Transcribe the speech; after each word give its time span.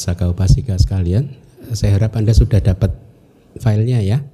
Upasaka 0.00 0.32
upasika 0.32 0.80
sekalian, 0.80 1.28
saya 1.76 2.00
harap 2.00 2.16
Anda 2.16 2.32
sudah 2.32 2.56
dapat 2.56 2.88
filenya 3.60 4.00
ya. 4.00 4.24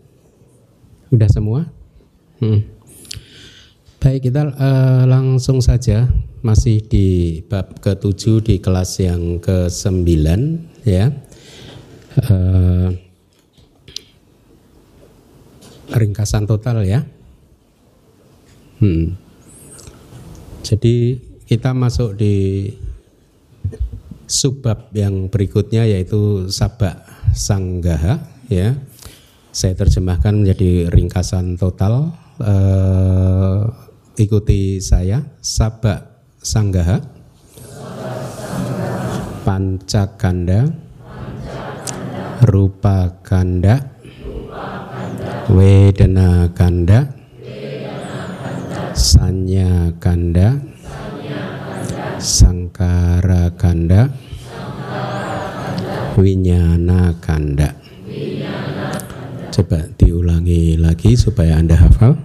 Sudah 1.10 1.26
semua? 1.26 1.66
Hmm. 2.38 2.62
Baik, 3.98 4.30
kita 4.30 4.46
uh, 4.46 5.10
langsung 5.10 5.58
saja 5.58 6.06
masih 6.46 6.86
di 6.86 7.42
bab 7.50 7.82
ke-7 7.82 8.46
di 8.46 8.62
kelas 8.62 9.02
yang 9.02 9.42
ke-9 9.42 10.06
ya. 10.86 11.10
Uh, 12.14 12.94
ringkasan 15.90 16.46
total 16.46 16.86
ya. 16.86 17.02
Hmm. 18.78 19.18
Jadi 20.62 21.18
kita 21.42 21.74
masuk 21.74 22.14
di 22.14 22.70
subbab 24.26 24.90
yang 24.92 25.30
berikutnya 25.30 25.86
yaitu 25.86 26.50
sabak 26.50 27.02
sanggaha 27.32 28.20
ya. 28.50 28.74
Saya 29.56 29.72
terjemahkan 29.72 30.44
menjadi 30.44 30.92
ringkasan 30.92 31.56
total. 31.56 32.12
Eh, 32.42 33.60
ikuti 34.20 34.84
saya. 34.84 35.24
Sabak 35.40 36.28
sanggaha. 36.44 37.00
Pancakanda. 39.46 40.68
Rupa 42.36 43.16
kanda 43.24 43.96
wedana 45.46 46.50
kanda 46.52 47.06
sanya 48.92 49.88
kanda 50.02 50.58
sangkara 52.18 52.34
kanda 52.36 52.55
winyana 56.20 57.16
kanda. 57.24 57.72
Coba 59.48 59.88
diulangi 59.96 60.76
lagi 60.76 61.16
supaya 61.16 61.56
anda 61.56 61.80
hafal. 61.80 62.20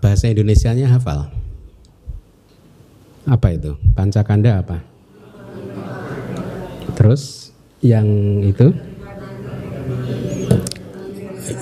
Bahasa 0.00 0.28
Indonesianya 0.28 0.88
hafal? 0.88 1.43
Apa 3.24 3.56
itu? 3.56 3.72
Pancakanda 3.96 4.60
apa? 4.60 4.84
Terus 6.92 7.52
yang 7.80 8.04
itu? 8.44 8.68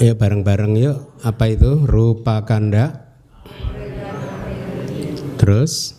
Ya 0.03 0.19
bareng-bareng 0.19 0.75
yuk. 0.75 0.99
Apa 1.23 1.55
itu? 1.55 1.87
Rupa 1.87 2.43
kanda. 2.43 3.15
Terus? 5.39 5.95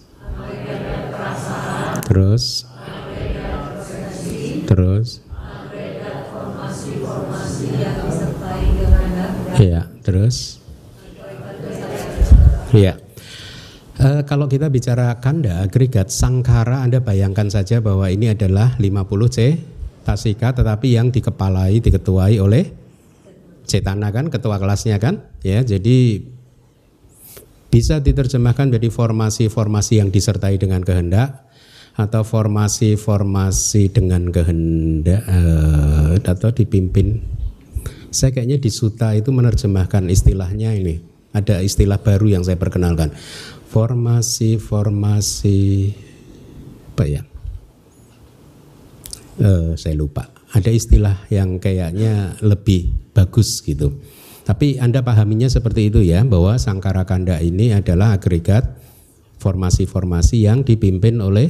Terus? 2.03 2.67
Terus? 4.67 5.09
Iya, 9.59 9.87
terus? 10.03 10.59
Iya. 12.75 12.99
Uh, 14.03 14.19
kalau 14.27 14.51
kita 14.51 14.67
bicara 14.67 15.15
kanda 15.23 15.63
agregat 15.63 16.11
sangkara 16.11 16.83
Anda 16.83 16.99
bayangkan 16.99 17.47
saja 17.47 17.79
bahwa 17.79 18.11
ini 18.11 18.35
adalah 18.35 18.75
50 18.75 18.91
C 19.31 19.55
tasika 20.03 20.51
tetapi 20.51 20.99
yang 20.99 21.07
dikepalai 21.07 21.79
diketuai 21.79 22.35
oleh 22.43 22.67
cetana 23.63 24.11
kan 24.11 24.27
ketua 24.27 24.59
kelasnya 24.59 24.99
kan? 24.99 25.23
Ya 25.39 25.63
jadi 25.63 26.19
bisa 27.71 28.03
diterjemahkan 28.03 28.75
menjadi 28.75 28.91
formasi-formasi 28.91 30.03
yang 30.03 30.11
disertai 30.11 30.59
dengan 30.59 30.83
kehendak 30.83 31.47
atau 31.95 32.27
formasi-formasi 32.27 33.87
dengan 33.87 34.27
kehendak. 34.35 35.23
Uh, 35.31 36.19
atau 36.21 36.51
dipimpin. 36.51 37.23
Saya 38.13 38.29
kayaknya 38.29 38.61
di 38.61 38.69
suta 38.69 39.17
itu 39.17 39.33
menerjemahkan 39.33 40.05
istilahnya 40.11 40.75
ini. 40.77 41.01
Ada 41.33 41.65
istilah 41.65 41.97
baru 41.97 42.29
yang 42.29 42.43
saya 42.45 42.61
perkenalkan. 42.61 43.09
Formasi-formasi 43.73 45.61
apa 46.93 47.03
ya? 47.09 47.25
Uh, 49.41 49.73
saya 49.73 49.97
lupa. 49.97 50.29
Ada 50.53 50.69
istilah 50.69 51.25
yang 51.33 51.57
kayaknya 51.57 52.37
lebih 52.45 52.93
bagus 53.17 53.65
gitu. 53.65 53.97
Tapi 54.45 54.77
Anda 54.77 55.01
pahaminya 55.01 55.49
seperti 55.49 55.89
itu 55.89 56.05
ya, 56.05 56.21
bahwa 56.21 56.53
sangkara 56.61 57.01
kanda 57.09 57.41
ini 57.41 57.73
adalah 57.73 58.13
agregat 58.13 58.77
formasi-formasi 59.41 60.45
yang 60.45 60.61
dipimpin 60.61 61.17
oleh 61.17 61.49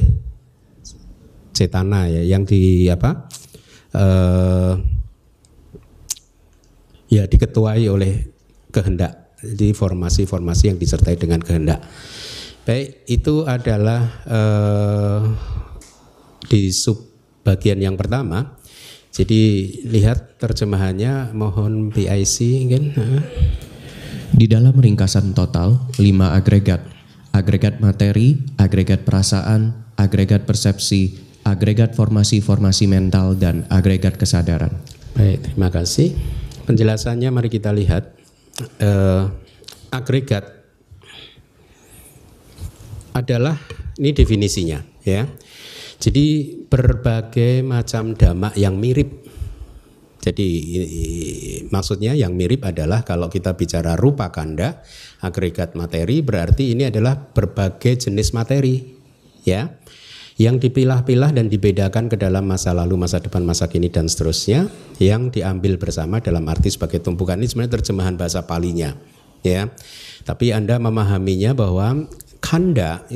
cetana 1.52 2.08
ya, 2.08 2.24
yang 2.24 2.48
di 2.48 2.88
apa? 2.88 3.28
Uh, 3.92 4.80
ya 7.12 7.28
diketuai 7.28 7.84
oleh 7.86 8.26
kehendak 8.72 9.23
di 9.52 9.76
formasi-formasi 9.76 10.72
yang 10.72 10.78
disertai 10.80 11.20
dengan 11.20 11.44
kehendak. 11.44 11.84
Baik, 12.64 13.04
itu 13.04 13.44
adalah 13.44 14.24
uh, 14.24 15.20
di 16.48 16.72
sub 16.72 16.96
bagian 17.44 17.76
yang 17.76 18.00
pertama. 18.00 18.56
Jadi 19.14 19.70
lihat 19.86 20.40
terjemahannya 20.40 21.36
mohon 21.36 21.92
PIC 21.92 22.36
kan. 22.72 22.84
Di 24.34 24.50
dalam 24.50 24.74
ringkasan 24.74 25.36
total 25.36 25.86
lima 26.00 26.34
agregat. 26.34 26.82
Agregat 27.30 27.78
materi, 27.78 28.40
agregat 28.58 29.06
perasaan, 29.06 29.92
agregat 29.94 30.48
persepsi, 30.48 31.14
agregat 31.46 31.92
formasi-formasi 31.94 32.90
mental 32.90 33.36
dan 33.38 33.68
agregat 33.70 34.18
kesadaran. 34.18 34.72
Baik, 35.14 35.46
terima 35.46 35.70
kasih. 35.70 36.16
Penjelasannya 36.64 37.28
mari 37.30 37.52
kita 37.52 37.70
lihat 37.70 38.16
uh, 38.60 39.24
agregat 39.90 40.44
adalah 43.14 43.54
ini 43.98 44.10
definisinya 44.10 44.82
ya. 45.06 45.26
Jadi 46.02 46.26
berbagai 46.66 47.64
macam 47.64 48.12
damak 48.18 48.58
yang 48.58 48.76
mirip. 48.76 49.24
Jadi 50.24 50.48
maksudnya 51.68 52.16
yang 52.16 52.32
mirip 52.32 52.64
adalah 52.64 53.04
kalau 53.04 53.28
kita 53.28 53.52
bicara 53.54 53.92
rupa 53.92 54.32
kanda, 54.32 54.80
agregat 55.20 55.76
materi 55.76 56.24
berarti 56.24 56.72
ini 56.72 56.88
adalah 56.88 57.16
berbagai 57.16 58.08
jenis 58.08 58.32
materi 58.32 58.80
ya 59.44 59.68
yang 60.34 60.58
dipilah-pilah 60.58 61.30
dan 61.30 61.46
dibedakan 61.46 62.10
ke 62.10 62.18
dalam 62.18 62.42
masa 62.42 62.74
lalu, 62.74 62.98
masa 62.98 63.22
depan, 63.22 63.46
masa 63.46 63.70
kini 63.70 63.86
dan 63.86 64.10
seterusnya 64.10 64.66
yang 64.98 65.30
diambil 65.30 65.78
bersama 65.78 66.18
dalam 66.18 66.42
arti 66.50 66.74
sebagai 66.74 66.98
tumpukan 66.98 67.38
ini 67.38 67.46
sebenarnya 67.46 67.78
terjemahan 67.78 68.18
bahasa 68.18 68.42
palinya 68.42 68.98
ya. 69.46 69.70
Tapi 70.26 70.50
Anda 70.50 70.82
memahaminya 70.82 71.54
bahwa 71.54 72.10
kanda 72.42 73.06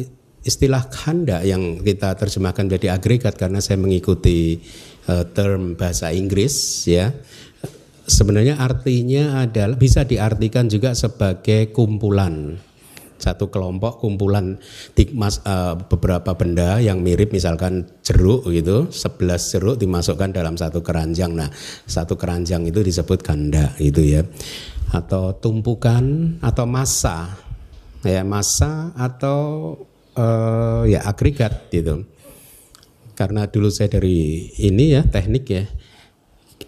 istilah 0.46 0.86
kanda 0.86 1.42
yang 1.42 1.82
kita 1.82 2.14
terjemahkan 2.14 2.70
menjadi 2.70 2.94
agregat 2.94 3.34
karena 3.34 3.58
saya 3.58 3.82
mengikuti 3.82 4.62
uh, 5.10 5.26
term 5.34 5.74
bahasa 5.74 6.14
Inggris 6.14 6.86
ya. 6.86 7.10
Sebenarnya 8.08 8.56
artinya 8.56 9.44
adalah 9.44 9.76
bisa 9.76 10.06
diartikan 10.06 10.70
juga 10.70 10.96
sebagai 10.96 11.74
kumpulan 11.76 12.56
satu 13.18 13.50
kelompok 13.50 13.98
kumpulan 13.98 14.56
tikmas 14.94 15.42
uh, 15.42 15.74
beberapa 15.74 16.38
benda 16.38 16.78
yang 16.78 17.02
mirip 17.02 17.34
misalkan 17.34 17.90
jeruk 18.06 18.46
gitu, 18.48 18.88
sebelas 18.94 19.50
jeruk 19.50 19.76
dimasukkan 19.76 20.30
dalam 20.30 20.54
satu 20.54 20.80
keranjang. 20.80 21.34
Nah, 21.34 21.50
satu 21.84 22.14
keranjang 22.14 22.64
itu 22.70 22.80
disebut 22.80 23.20
ganda 23.20 23.74
gitu 23.82 24.00
ya. 24.06 24.22
Atau 24.94 25.34
tumpukan 25.36 26.38
atau 26.40 26.64
massa. 26.64 27.36
Ya, 28.06 28.22
massa 28.22 28.94
atau 28.94 29.74
uh, 30.14 30.86
ya 30.86 31.02
agregat 31.02 31.66
gitu. 31.74 32.06
Karena 33.18 33.50
dulu 33.50 33.66
saya 33.74 33.90
dari 33.90 34.46
ini 34.62 34.94
ya 34.94 35.02
teknik 35.02 35.44
ya. 35.50 35.66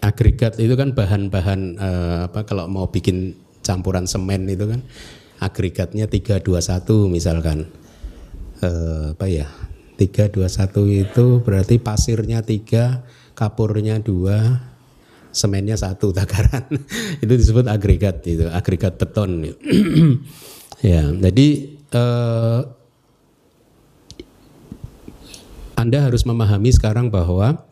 Agregat 0.03 0.59
itu 0.59 0.75
kan 0.75 0.91
bahan-bahan 0.91 1.61
uh, 1.79 2.19
apa 2.27 2.43
kalau 2.43 2.67
mau 2.67 2.91
bikin 2.91 3.39
campuran 3.61 4.09
semen 4.09 4.49
itu 4.49 4.65
kan 4.65 4.81
agregatnya 5.41 6.05
321 6.05 7.09
misalkan. 7.09 7.65
Eh, 8.61 9.17
apa 9.17 9.25
ya? 9.25 9.49
321 9.97 11.05
itu 11.05 11.25
berarti 11.41 11.77
pasirnya 11.81 12.41
3 12.45 13.33
kapurnya 13.33 14.01
2 14.01 15.33
semennya 15.33 15.75
satu 15.77 16.13
takaran. 16.17 16.69
Itu 17.19 17.33
disebut 17.33 17.65
agregat 17.65 18.21
itu 18.29 18.45
agregat 18.49 19.01
beton 19.01 19.49
ya 20.81 21.03
jadi 21.09 21.47
eh, 21.93 22.61
Anda 25.77 26.05
harus 26.05 26.29
memahami 26.29 26.69
sekarang 26.69 27.09
bahwa 27.09 27.65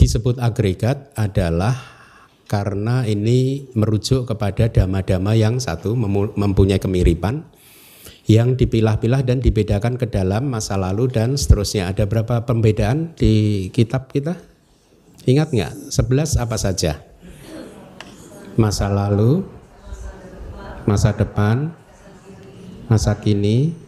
disebut 0.00 0.40
agregat 0.40 1.12
adalah 1.12 1.93
karena 2.44 3.04
ini 3.08 3.68
merujuk 3.72 4.28
kepada 4.28 4.68
dama-dama 4.68 5.32
yang 5.32 5.56
satu 5.56 5.96
mempunyai 6.36 6.78
kemiripan 6.78 7.44
yang 8.24 8.56
dipilah-pilah 8.56 9.20
dan 9.20 9.44
dibedakan 9.44 10.00
ke 10.00 10.08
dalam 10.08 10.48
masa 10.48 10.80
lalu 10.80 11.12
dan 11.12 11.36
seterusnya. 11.36 11.92
Ada 11.92 12.08
berapa 12.08 12.48
pembedaan 12.48 13.12
di 13.16 13.68
kitab 13.68 14.08
kita? 14.08 14.36
Ingat 15.28 15.52
nggak? 15.52 15.72
Sebelas 15.92 16.36
apa 16.40 16.56
saja? 16.56 17.00
Masa 18.56 18.88
lalu, 18.88 19.44
masa 20.88 21.12
depan, 21.12 21.72
masa 22.88 23.16
kini, 23.20 23.83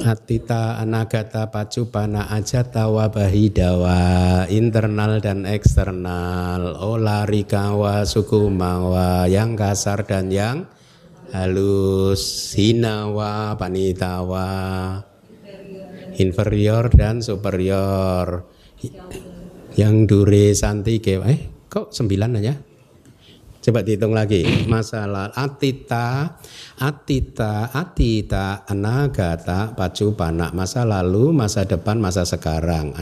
Atita 0.00 0.80
anagata 0.80 1.52
pacupana 1.52 2.32
ajata 2.32 2.88
wabahidawa 2.88 3.98
internal 4.48 5.20
dan 5.20 5.44
eksternal. 5.44 6.80
Olarikawa 6.80 8.08
sukumawa 8.08 9.28
yang 9.28 9.60
kasar 9.60 10.08
dan 10.08 10.32
yang 10.32 10.64
halus 11.36 12.56
hinawa 12.56 13.60
panitawa. 13.60 14.48
Inferior 16.16 16.88
dan 16.88 17.20
superior. 17.20 18.48
Yang 19.76 19.94
dure 20.08 20.44
santi 20.56 20.96
eh 21.04 21.40
kok 21.68 21.92
sembilan 21.92 22.30
aja 22.40 22.69
Coba 23.60 23.84
dihitung 23.84 24.16
lagi. 24.16 24.40
Masalah 24.64 25.36
atita, 25.36 26.40
atita, 26.80 27.68
atita, 27.68 28.64
anagata, 28.64 29.76
pacupana, 29.76 30.48
masa 30.56 30.88
lalu, 30.88 31.36
masa 31.36 31.68
depan, 31.68 32.00
masa 32.00 32.24
sekarang. 32.24 32.96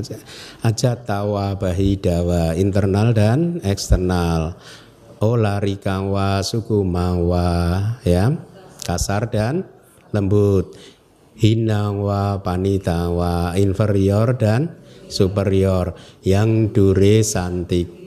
Aja 0.67 0.99
tawa, 0.99 1.55
bahidawa, 1.55 2.59
internal 2.59 3.15
dan 3.15 3.63
eksternal. 3.63 4.59
Olarikawa, 5.23 6.43
suku 6.43 6.83
mawa, 6.83 7.95
ya, 8.03 8.35
kasar 8.83 9.31
dan 9.31 9.63
lembut. 10.11 10.75
Hinawa, 11.39 12.43
panitawa, 12.43 13.55
inferior 13.55 14.35
dan 14.35 14.75
superior. 15.07 15.95
Yang 16.27 16.51
dure 16.75 17.23
santik 17.23 17.98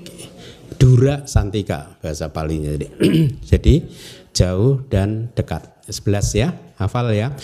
Dura 0.80 1.28
Santika 1.28 1.98
bahasa 2.00 2.32
palinya 2.32 2.76
jadi. 2.76 2.88
jadi 3.52 3.74
jauh 4.32 4.84
dan 4.88 5.32
dekat. 5.36 5.68
11 5.92 6.40
ya, 6.40 6.56
hafal 6.80 7.12
ya. 7.12 7.36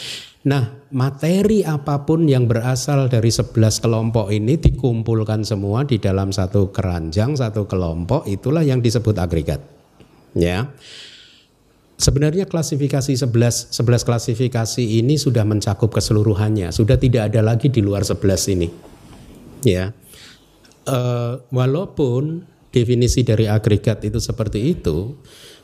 Nah, 0.47 0.87
materi 0.95 1.67
apa 1.67 2.07
pun 2.07 2.23
yang 2.23 2.47
berasal 2.47 3.11
dari 3.11 3.27
11 3.27 3.83
kelompok 3.83 4.31
ini 4.31 4.55
dikumpulkan 4.55 5.43
semua 5.43 5.83
di 5.83 5.99
dalam 5.99 6.31
satu 6.31 6.71
keranjang, 6.71 7.35
satu 7.35 7.67
kelompok, 7.67 8.23
itulah 8.31 8.63
yang 8.63 8.79
disebut 8.79 9.19
agregat. 9.19 9.59
Ya. 10.31 10.71
Sebenarnya 11.97 12.47
klasifikasi 12.47 13.17
11 13.17 13.73
11 13.75 14.07
klasifikasi 14.07 14.83
ini 14.85 15.19
sudah 15.19 15.43
mencakup 15.43 15.91
keseluruhannya, 15.91 16.71
sudah 16.71 16.95
tidak 16.95 17.33
ada 17.33 17.43
lagi 17.43 17.67
di 17.67 17.83
luar 17.83 18.07
11 18.07 18.53
ini. 18.55 18.69
Ya. 19.67 19.91
Uh, 20.87 21.43
walaupun 21.51 22.47
definisi 22.71 23.23
dari 23.23 23.47
agregat 23.47 24.03
itu 24.03 24.19
seperti 24.19 24.75
itu, 24.75 25.17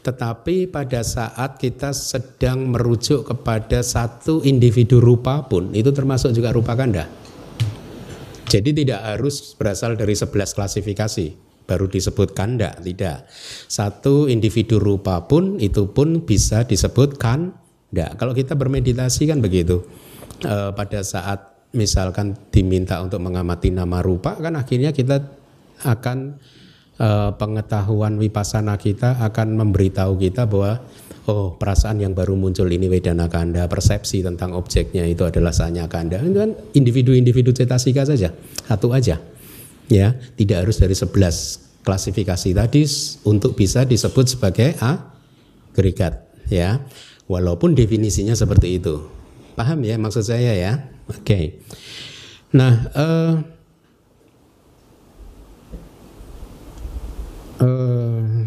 tetapi 0.04 0.68
pada 0.68 1.00
saat 1.04 1.56
kita 1.56 1.96
sedang 1.96 2.72
merujuk 2.72 3.24
kepada 3.28 3.80
satu 3.80 4.44
individu 4.44 5.00
rupa 5.00 5.48
pun 5.48 5.72
itu 5.72 5.92
termasuk 5.96 6.36
juga 6.36 6.52
rupa 6.52 6.76
ganda. 6.76 7.08
Jadi 8.48 8.70
tidak 8.86 9.02
harus 9.02 9.58
berasal 9.58 9.98
dari 9.98 10.14
11 10.14 10.30
klasifikasi 10.54 11.28
baru 11.64 11.88
disebut 11.88 12.36
kanda, 12.36 12.76
tidak. 12.84 13.26
Satu 13.72 14.28
individu 14.28 14.78
rupa 14.78 15.24
pun 15.26 15.58
itu 15.58 15.90
pun 15.90 16.22
bisa 16.22 16.68
disebut 16.68 17.16
kanda. 17.18 18.14
Kalau 18.20 18.36
kita 18.36 18.54
bermeditasi 18.54 19.32
kan 19.32 19.40
begitu. 19.40 19.82
E, 20.44 20.56
pada 20.76 21.00
saat 21.02 21.72
misalkan 21.74 22.36
diminta 22.54 23.02
untuk 23.02 23.24
mengamati 23.24 23.74
nama 23.74 24.04
rupa 24.04 24.38
kan 24.38 24.54
akhirnya 24.54 24.94
kita 24.94 25.24
akan 25.82 26.38
uh, 27.00 27.34
pengetahuan 27.38 28.20
wipasana 28.20 28.78
kita 28.78 29.18
akan 29.24 29.58
memberitahu 29.58 30.20
kita 30.20 30.46
bahwa 30.46 30.84
oh 31.30 31.56
perasaan 31.56 32.04
yang 32.04 32.12
baru 32.12 32.36
muncul 32.36 32.68
ini 32.68 32.92
wedana 32.92 33.32
kanda, 33.32 33.66
persepsi 33.72 34.22
tentang 34.22 34.52
objeknya 34.54 35.08
itu 35.08 35.24
adalah 35.24 35.56
sanya 35.56 35.88
kanda. 35.88 36.20
Itu 36.20 36.40
kan 36.44 36.52
individu-individu 36.76 37.56
cetasika 37.56 38.04
saja, 38.04 38.36
satu 38.68 38.92
aja. 38.92 39.22
Ya, 39.92 40.16
tidak 40.40 40.68
harus 40.68 40.80
dari 40.80 40.96
11 40.96 41.84
klasifikasi 41.84 42.50
tadi 42.56 42.84
untuk 43.28 43.60
bisa 43.60 43.84
disebut 43.84 44.26
sebagai 44.36 44.76
agregat 44.80 46.24
ya. 46.48 46.84
Walaupun 47.24 47.72
definisinya 47.72 48.36
seperti 48.36 48.84
itu. 48.84 49.08
Paham 49.56 49.86
ya 49.88 49.96
maksud 49.96 50.28
saya 50.28 50.52
ya? 50.56 50.92
Oke. 51.08 51.24
Okay. 51.24 51.46
Nah, 52.54 52.74
uh, 52.94 53.32
Uh, 57.64 58.44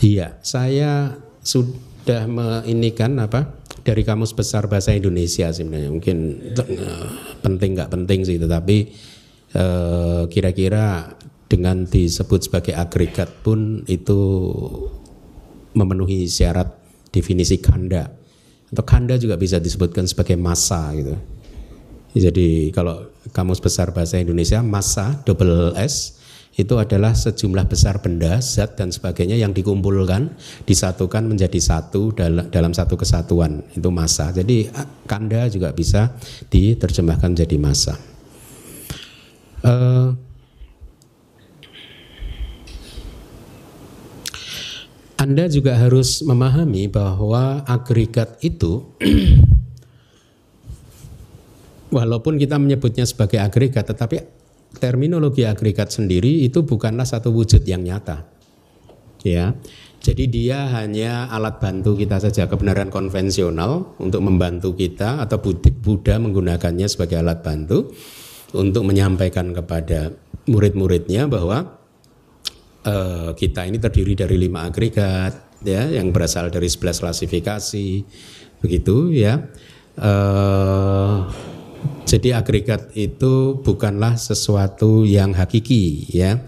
iya, 0.00 0.40
saya 0.40 1.20
sudah 1.44 2.24
meinikan 2.24 3.20
apa 3.20 3.52
dari 3.84 4.00
kamus 4.00 4.32
besar 4.32 4.64
bahasa 4.64 4.96
Indonesia 4.96 5.52
sebenarnya 5.52 5.92
mungkin 5.92 6.40
uh, 6.56 7.08
penting 7.44 7.76
nggak 7.76 7.92
penting 7.92 8.24
sih, 8.24 8.40
tetapi 8.40 8.96
uh, 9.60 10.24
kira-kira 10.32 11.12
dengan 11.46 11.84
disebut 11.84 12.48
sebagai 12.48 12.72
agregat 12.72 13.28
pun 13.44 13.84
itu 13.86 14.18
memenuhi 15.76 16.24
syarat 16.26 16.72
definisi 17.12 17.60
kanda 17.60 18.08
atau 18.72 18.82
kanda 18.82 19.20
juga 19.20 19.36
bisa 19.36 19.60
disebutkan 19.60 20.08
sebagai 20.08 20.34
masa 20.40 20.90
gitu. 20.96 21.14
Jadi 22.16 22.72
kalau 22.72 23.12
kamus 23.36 23.60
besar 23.60 23.92
bahasa 23.92 24.16
Indonesia 24.16 24.64
masa 24.64 25.20
double 25.28 25.76
S 25.76 26.15
itu 26.56 26.74
adalah 26.80 27.12
sejumlah 27.12 27.68
besar 27.68 28.00
benda, 28.00 28.40
zat 28.40 28.80
dan 28.80 28.88
sebagainya 28.88 29.36
yang 29.36 29.52
dikumpulkan, 29.52 30.32
disatukan 30.64 31.28
menjadi 31.28 31.60
satu 31.60 32.16
dalam, 32.16 32.72
satu 32.72 32.96
kesatuan. 32.96 33.60
Itu 33.76 33.92
masa. 33.92 34.32
Jadi 34.32 34.72
kanda 35.04 35.52
juga 35.52 35.76
bisa 35.76 36.16
diterjemahkan 36.48 37.36
menjadi 37.36 37.56
masa. 37.60 38.00
Uh, 39.60 40.16
Anda 45.16 45.48
juga 45.48 45.80
harus 45.80 46.20
memahami 46.20 46.92
bahwa 46.92 47.64
agregat 47.64 48.36
itu 48.44 48.84
walaupun 51.96 52.36
kita 52.36 52.60
menyebutnya 52.60 53.08
sebagai 53.08 53.40
agregat 53.40 53.88
tetapi 53.88 54.35
terminologi 54.78 55.44
agregat 55.48 55.92
sendiri 55.92 56.44
itu 56.44 56.62
bukanlah 56.62 57.04
satu 57.04 57.32
wujud 57.32 57.64
yang 57.64 57.82
nyata. 57.84 58.28
Ya. 59.24 59.56
Jadi 60.06 60.30
dia 60.30 60.70
hanya 60.70 61.26
alat 61.34 61.58
bantu 61.58 61.98
kita 61.98 62.22
saja 62.22 62.46
kebenaran 62.46 62.94
konvensional 62.94 63.98
untuk 63.98 64.22
membantu 64.22 64.78
kita 64.78 65.18
atau 65.24 65.42
Buddha 65.42 66.22
menggunakannya 66.22 66.86
sebagai 66.86 67.18
alat 67.18 67.42
bantu 67.42 67.90
untuk 68.54 68.86
menyampaikan 68.86 69.50
kepada 69.50 70.14
murid-muridnya 70.46 71.26
bahwa 71.26 71.82
uh, 72.86 73.34
kita 73.34 73.66
ini 73.66 73.82
terdiri 73.82 74.14
dari 74.14 74.38
lima 74.38 74.70
agregat 74.70 75.58
ya 75.66 75.90
yang 75.90 76.14
berasal 76.14 76.54
dari 76.54 76.70
11 76.70 77.02
klasifikasi 77.02 77.88
begitu 78.62 79.10
ya. 79.10 79.42
Uh, 79.96 81.26
jadi 82.06 82.38
agregat 82.40 82.94
itu 82.96 83.58
bukanlah 83.60 84.16
sesuatu 84.16 85.02
yang 85.02 85.34
hakiki 85.34 86.08
ya. 86.10 86.40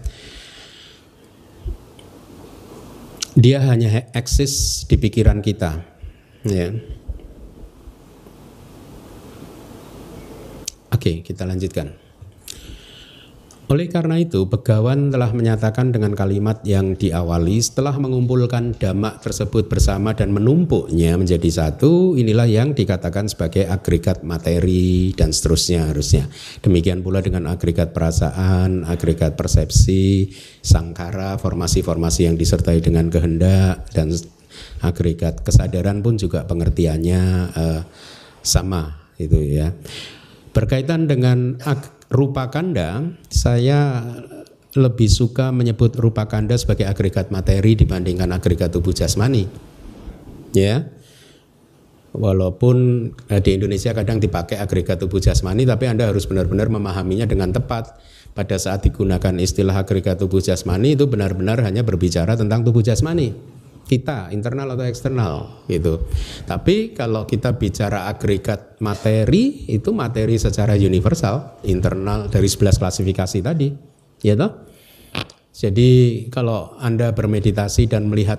Dia 3.39 3.63
hanya 3.63 4.09
eksis 4.11 4.83
di 4.89 4.99
pikiran 4.99 5.39
kita. 5.39 5.79
Ya. 6.43 6.75
Oke, 10.89 11.23
kita 11.23 11.47
lanjutkan. 11.47 12.08
Oleh 13.69 13.85
karena 13.85 14.17
itu, 14.17 14.49
Begawan 14.49 15.13
telah 15.13 15.29
menyatakan 15.29 15.93
dengan 15.93 16.17
kalimat 16.17 16.57
yang 16.65 16.97
diawali 16.97 17.61
setelah 17.61 17.93
mengumpulkan 18.01 18.73
damak 18.73 19.21
tersebut 19.21 19.69
bersama 19.69 20.17
dan 20.17 20.33
menumpuknya 20.33 21.13
menjadi 21.21 21.45
satu, 21.53 22.17
inilah 22.17 22.49
yang 22.49 22.73
dikatakan 22.73 23.29
sebagai 23.29 23.69
agregat 23.69 24.25
materi 24.25 25.13
dan 25.13 25.29
seterusnya 25.29 25.85
harusnya. 25.85 26.25
Demikian 26.65 27.05
pula 27.05 27.21
dengan 27.21 27.45
agregat 27.45 27.93
perasaan, 27.93 28.89
agregat 28.89 29.37
persepsi, 29.37 30.33
sangkara, 30.65 31.37
formasi-formasi 31.37 32.25
yang 32.25 32.41
disertai 32.41 32.81
dengan 32.81 33.13
kehendak 33.13 33.85
dan 33.93 34.09
agregat 34.81 35.45
kesadaran 35.45 36.01
pun 36.01 36.17
juga 36.17 36.41
pengertiannya 36.49 37.21
uh, 37.53 37.81
sama 38.41 39.13
itu 39.21 39.37
ya. 39.45 39.77
Berkaitan 40.57 41.05
dengan 41.05 41.61
rupa 42.09 42.49
kanda, 42.49 43.05
saya 43.29 44.03
lebih 44.73 45.09
suka 45.09 45.49
menyebut 45.49 45.97
rupa 45.97 46.29
kanda 46.29 46.57
sebagai 46.57 46.85
agregat 46.85 47.33
materi 47.33 47.73
dibandingkan 47.73 48.29
agregat 48.33 48.73
tubuh 48.73 48.93
jasmani. 48.93 49.49
Ya. 50.53 50.89
Walaupun 52.09 53.09
eh, 53.29 53.41
di 53.41 53.61
Indonesia 53.61 53.93
kadang 53.93 54.17
dipakai 54.17 54.57
agregat 54.57 54.97
tubuh 54.97 55.21
jasmani, 55.21 55.65
tapi 55.69 55.85
Anda 55.85 56.09
harus 56.09 56.25
benar-benar 56.25 56.73
memahaminya 56.73 57.29
dengan 57.29 57.53
tepat. 57.53 58.01
Pada 58.33 58.57
saat 58.61 58.85
digunakan 58.85 59.33
istilah 59.37 59.73
agregat 59.73 60.21
tubuh 60.21 60.41
jasmani 60.41 60.97
itu 60.97 61.09
benar-benar 61.09 61.61
hanya 61.65 61.81
berbicara 61.81 62.37
tentang 62.37 62.61
tubuh 62.61 62.81
jasmani 62.81 63.58
kita 63.89 64.29
internal 64.29 64.77
atau 64.77 64.85
eksternal 64.85 65.65
gitu. 65.65 66.05
Tapi 66.45 66.93
kalau 66.93 67.25
kita 67.25 67.57
bicara 67.57 68.05
agregat 68.05 68.77
materi 68.85 69.65
itu 69.65 69.89
materi 69.89 70.37
secara 70.37 70.77
universal 70.77 71.57
internal 71.65 72.29
dari 72.29 72.45
11 72.45 72.77
klasifikasi 72.77 73.41
tadi, 73.41 73.73
ya 74.21 74.37
toh? 74.37 74.69
Jadi 75.49 75.89
kalau 76.29 76.77
Anda 76.77 77.17
bermeditasi 77.17 77.89
dan 77.89 78.13
melihat 78.13 78.37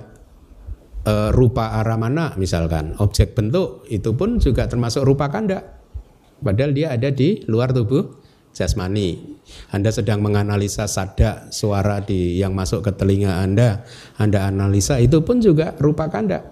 e, 1.03 1.35
rupa 1.35 1.83
arah 1.83 1.99
mana 1.99 2.39
misalkan 2.39 2.95
objek 3.03 3.35
bentuk 3.35 3.85
itu 3.91 4.15
pun 4.15 4.39
juga 4.39 4.71
termasuk 4.71 5.03
rupa 5.03 5.27
kanda. 5.29 5.83
Padahal 6.41 6.73
dia 6.73 6.95
ada 6.95 7.11
di 7.13 7.45
luar 7.51 7.75
tubuh 7.75 8.20
jasmani. 8.55 9.39
Anda 9.75 9.91
sedang 9.91 10.23
menganalisa 10.23 10.87
sada 10.87 11.51
suara 11.51 12.03
di 12.03 12.39
yang 12.39 12.55
masuk 12.55 12.87
ke 12.87 12.93
telinga 12.95 13.43
Anda, 13.43 13.83
Anda 14.19 14.47
analisa 14.47 14.99
itu 15.03 15.23
pun 15.23 15.43
juga 15.43 15.75
rupa 15.79 16.11
kanda. 16.11 16.47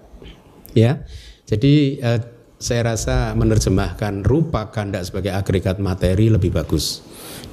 Ya. 0.73 1.03
Jadi 1.49 1.97
eh, 1.99 2.19
saya 2.59 2.93
rasa 2.93 3.33
menerjemahkan 3.33 4.27
rupa 4.27 4.69
kanda 4.69 4.99
sebagai 5.01 5.31
agregat 5.31 5.79
materi 5.79 6.27
lebih 6.27 6.51
bagus 6.51 7.01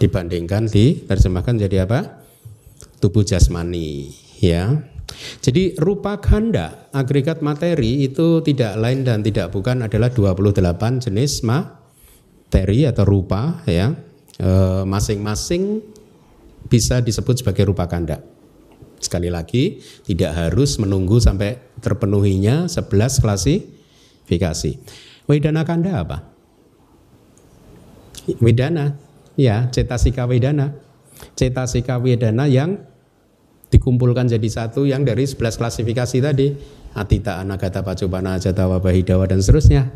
dibandingkan 0.02 0.66
diterjemahkan 0.68 1.56
jadi 1.62 1.86
apa? 1.86 2.26
tubuh 2.96 3.22
jasmani, 3.28 4.08
ya. 4.40 4.72
Jadi 5.38 5.78
rupa 5.78 6.18
kanda 6.18 6.90
agregat 6.90 7.38
materi 7.38 8.02
itu 8.02 8.42
tidak 8.42 8.74
lain 8.80 9.06
dan 9.06 9.22
tidak 9.22 9.54
bukan 9.54 9.86
adalah 9.86 10.10
28 10.10 11.06
jenis 11.06 11.46
materi 11.46 12.88
atau 12.88 13.06
rupa 13.06 13.62
ya 13.70 13.94
masing-masing 14.84 15.80
bisa 16.66 17.00
disebut 17.00 17.40
sebagai 17.40 17.70
rupa 17.70 17.86
kanda. 17.86 18.20
Sekali 18.96 19.28
lagi, 19.28 19.84
tidak 20.08 20.32
harus 20.32 20.80
menunggu 20.80 21.20
sampai 21.20 21.60
terpenuhinya 21.84 22.64
11 22.66 23.20
klasifikasi. 23.20 24.72
Wedana 25.28 25.62
kanda 25.68 26.00
apa? 26.00 26.18
Wedana, 28.40 28.96
ya, 29.38 29.68
cetasika 29.70 30.24
wedana. 30.24 30.74
Cetasika 31.36 32.00
wedana 32.00 32.48
yang 32.48 32.82
dikumpulkan 33.68 34.26
jadi 34.26 34.48
satu 34.48 34.88
yang 34.88 35.04
dari 35.04 35.28
11 35.28 35.60
klasifikasi 35.60 36.16
tadi. 36.24 36.48
Atita, 36.96 37.36
anagata, 37.44 37.84
pacupana, 37.84 38.40
ajata, 38.40 38.64
wabahidawa, 38.64 39.28
dan 39.28 39.44
seterusnya. 39.44 39.92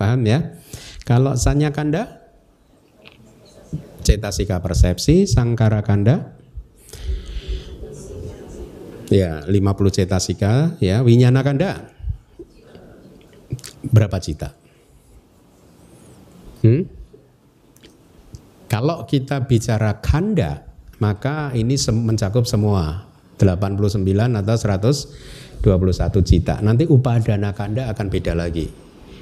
Paham 0.00 0.24
ya? 0.24 0.56
Kalau 1.04 1.36
sanya 1.36 1.68
kanda, 1.68 2.19
cetasika 4.00 4.58
persepsi, 4.58 5.28
sangkara 5.28 5.84
kanda, 5.84 6.36
ya 9.10 9.44
50 9.44 9.96
cetasika, 9.96 10.76
ya 10.82 11.04
winyana 11.04 11.40
kanda, 11.44 11.90
berapa 13.84 14.16
cita? 14.18 14.54
Hmm? 16.60 16.84
Kalau 18.70 19.02
kita 19.08 19.50
bicara 19.50 19.98
kanda, 19.98 20.62
maka 21.02 21.50
ini 21.56 21.74
mencakup 21.90 22.46
semua 22.46 23.08
89 23.40 24.04
atau 24.36 24.56
121 25.64 26.22
cita. 26.22 26.62
Nanti 26.62 26.86
upadana 26.86 27.50
kanda 27.50 27.90
akan 27.90 28.06
beda 28.06 28.38
lagi. 28.38 28.70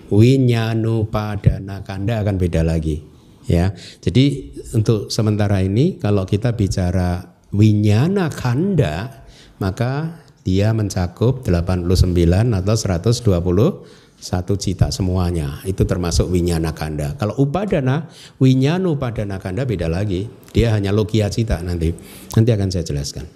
Winyanupadana 0.09 1.85
kanda 1.85 2.21
akan 2.21 2.37
beda 2.37 2.65
lagi 2.65 3.18
ya. 3.49 3.73
Jadi 4.05 4.55
untuk 4.77 5.09
sementara 5.11 5.65
ini 5.65 5.97
kalau 5.97 6.29
kita 6.29 6.55
bicara 6.55 7.41
winyana 7.51 8.29
kanda 8.29 9.25
maka 9.59 10.23
dia 10.47 10.73
mencakup 10.73 11.45
89 11.45 12.15
atau 12.57 12.77
121 12.77 14.57
cita 14.57 14.89
semuanya. 14.89 15.61
Itu 15.69 15.85
termasuk 15.85 16.33
winyana 16.33 16.73
kanda. 16.73 17.13
Kalau 17.21 17.37
upadana, 17.37 18.09
winyanu 18.41 18.97
upadana 18.97 19.37
kanda 19.43 19.69
beda 19.69 19.93
lagi. 19.93 20.31
Dia 20.57 20.73
hanya 20.73 20.95
logia 20.95 21.29
cita 21.29 21.61
nanti. 21.61 21.93
Nanti 22.33 22.51
akan 22.55 22.69
saya 22.73 22.85
jelaskan. 22.87 23.29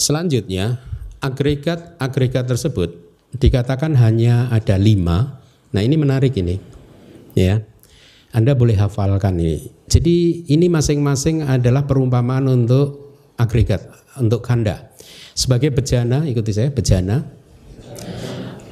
Selanjutnya, 0.00 0.80
agregat-agregat 1.20 2.48
tersebut 2.48 2.96
dikatakan 3.36 3.94
hanya 4.00 4.48
ada 4.50 4.74
lima. 4.80 5.38
Nah 5.70 5.86
ini 5.86 5.94
menarik 5.94 6.34
ini, 6.34 6.58
ya. 7.36 7.62
Anda 8.30 8.54
boleh 8.54 8.78
hafalkan 8.78 9.42
ini. 9.42 9.70
Jadi 9.90 10.46
ini 10.54 10.70
masing-masing 10.70 11.42
adalah 11.42 11.82
perumpamaan 11.82 12.46
untuk 12.46 13.18
agregat, 13.34 13.90
untuk 14.22 14.46
kanda. 14.46 14.94
Sebagai 15.34 15.74
bejana, 15.74 16.22
ikuti 16.28 16.54
saya, 16.54 16.70
bejana. 16.70 17.26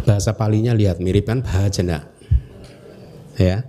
Bahasa 0.07 0.39
palinya 0.39 0.73
lihat 0.73 1.03
mirip 1.03 1.27
kan 1.27 1.43
bahajana. 1.43 2.07
Ya, 3.39 3.67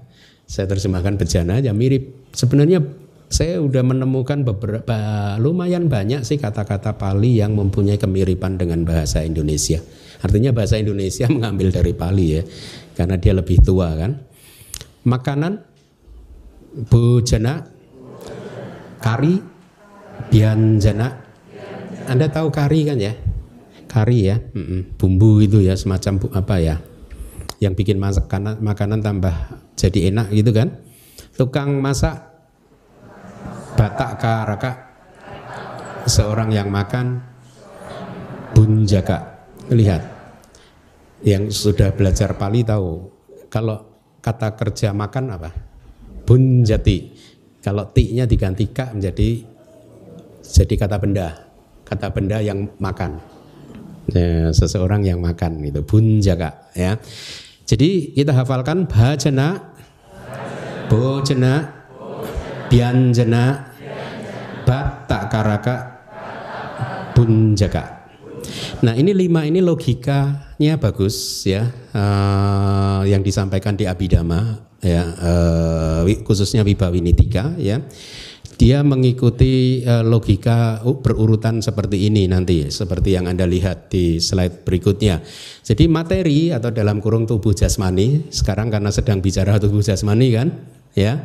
saya 0.49 0.65
terjemahkan 0.65 1.17
bejana 1.17 1.61
ya 1.61 1.73
mirip. 1.77 2.33
Sebenarnya 2.33 2.81
saya 3.29 3.61
sudah 3.61 3.85
menemukan 3.85 4.41
beberapa 4.41 4.97
lumayan 5.37 5.85
banyak 5.85 6.25
sih 6.25 6.41
kata-kata 6.41 6.97
Pali 6.97 7.37
yang 7.37 7.53
mempunyai 7.53 8.01
kemiripan 8.01 8.57
dengan 8.57 8.81
bahasa 8.81 9.21
Indonesia. 9.21 9.77
Artinya 10.25 10.49
bahasa 10.49 10.81
Indonesia 10.81 11.29
mengambil 11.33 11.69
dari 11.69 11.93
Pali 11.93 12.41
ya, 12.41 12.43
karena 12.97 13.21
dia 13.21 13.37
lebih 13.37 13.61
tua 13.61 13.93
kan. 13.93 14.17
Makanan 15.05 15.68
bujana 16.87 17.67
kari 19.03 19.41
bianjana. 20.31 21.27
Anda 22.09 22.31
tahu 22.31 22.49
kari 22.49 22.87
kan 22.87 22.97
ya? 22.97 23.13
Kari 23.89 24.17
ya 24.29 24.37
bumbu 24.95 25.41
itu 25.41 25.65
ya 25.65 25.73
semacam 25.73 26.29
apa 26.37 26.55
ya 26.61 26.75
yang 27.59 27.73
bikin 27.73 27.97
makanan 27.99 28.61
makanan 28.61 28.99
tambah 29.01 29.35
jadi 29.75 30.13
enak 30.13 30.31
gitu 30.31 30.51
kan? 30.55 30.77
Tukang 31.35 31.79
masak 31.79 32.15
batak 33.75 34.11
karaka. 34.19 34.71
Seorang 36.09 36.49
yang 36.49 36.71
makan 36.73 37.21
bunjaka. 38.55 39.45
Lihat 39.69 40.01
yang 41.21 41.53
sudah 41.53 41.93
belajar 41.93 42.33
Pali 42.39 42.65
tahu 42.65 43.05
kalau 43.51 43.85
kata 44.23 44.55
kerja 44.55 44.95
makan 44.95 45.35
apa 45.35 45.68
bunjati. 46.29 47.09
Kalau 47.65 47.89
ti-nya 47.89 48.29
diganti 48.29 48.69
ka 48.69 48.93
menjadi 48.93 49.41
jadi 50.45 50.73
kata 50.77 51.01
benda, 51.01 51.49
kata 51.81 52.13
benda 52.13 52.37
yang 52.37 52.69
makan. 52.77 53.17
Ya, 54.09 54.53
seseorang 54.53 55.05
yang 55.05 55.21
makan 55.21 55.61
itu 55.65 55.81
bunjaka 55.81 56.69
ya. 56.77 57.01
Jadi 57.65 58.13
kita 58.13 58.33
hafalkan 58.33 58.85
bhajana, 58.85 59.73
bojana, 60.89 61.85
bianjana, 62.69 63.73
bata 64.65 65.19
karaka, 65.29 65.75
bunjaka. 67.13 67.98
Nah 68.85 68.93
ini 68.95 69.11
lima 69.11 69.43
ini 69.43 69.59
logikanya 69.59 70.75
bagus 70.79 71.43
ya 71.43 71.67
uh, 71.93 73.03
yang 73.03 73.23
disampaikan 73.25 73.75
di 73.75 73.89
Abhidhamma 73.89 74.69
ya 74.79 75.03
uh, 75.03 76.01
khususnya 76.23 76.63
Wibawinitika 76.63 77.59
ya 77.59 77.83
dia 78.59 78.83
mengikuti 78.83 79.87
uh, 79.87 80.03
logika 80.03 80.83
berurutan 80.83 81.63
seperti 81.63 82.11
ini 82.11 82.27
nanti 82.27 82.67
seperti 82.67 83.15
yang 83.15 83.31
Anda 83.31 83.47
lihat 83.47 83.87
di 83.87 84.19
slide 84.19 84.67
berikutnya. 84.67 85.23
Jadi 85.63 85.87
materi 85.87 86.51
atau 86.51 86.67
dalam 86.67 86.99
kurung 86.99 87.23
tubuh 87.23 87.55
jasmani 87.55 88.27
sekarang 88.27 88.67
karena 88.67 88.91
sedang 88.91 89.23
bicara 89.23 89.55
tubuh 89.63 89.79
jasmani 89.79 90.35
kan 90.35 90.51
ya 90.91 91.23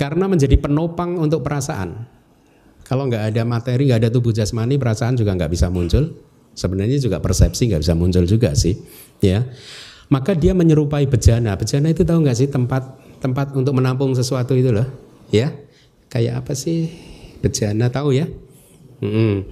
karena 0.00 0.24
menjadi 0.24 0.56
penopang 0.56 1.20
untuk 1.20 1.44
perasaan. 1.44 2.15
Kalau 2.86 3.10
nggak 3.10 3.34
ada 3.34 3.42
materi, 3.42 3.90
nggak 3.90 4.06
ada 4.06 4.10
tubuh 4.14 4.30
jasmani, 4.30 4.78
perasaan 4.78 5.18
juga 5.18 5.34
nggak 5.34 5.50
bisa 5.50 5.66
muncul. 5.68 6.14
Sebenarnya 6.56 6.96
juga 7.02 7.20
persepsi 7.20 7.68
nggak 7.68 7.82
bisa 7.84 7.94
muncul 7.98 8.24
juga 8.24 8.56
sih, 8.56 8.78
ya 9.20 9.44
maka 10.08 10.34
dia 10.38 10.54
menyerupai 10.54 11.06
bejana. 11.10 11.58
Bejana 11.58 11.90
itu 11.90 12.06
tahu 12.06 12.22
nggak 12.22 12.36
sih 12.38 12.48
tempat 12.50 12.82
tempat 13.18 13.50
untuk 13.58 13.74
menampung 13.74 14.14
sesuatu 14.14 14.54
itu 14.54 14.70
loh, 14.70 14.86
ya? 15.34 15.50
Kayak 16.06 16.46
apa 16.46 16.52
sih 16.54 16.86
bejana 17.42 17.90
tahu 17.90 18.14
ya? 18.14 18.30
Hmm. 19.02 19.44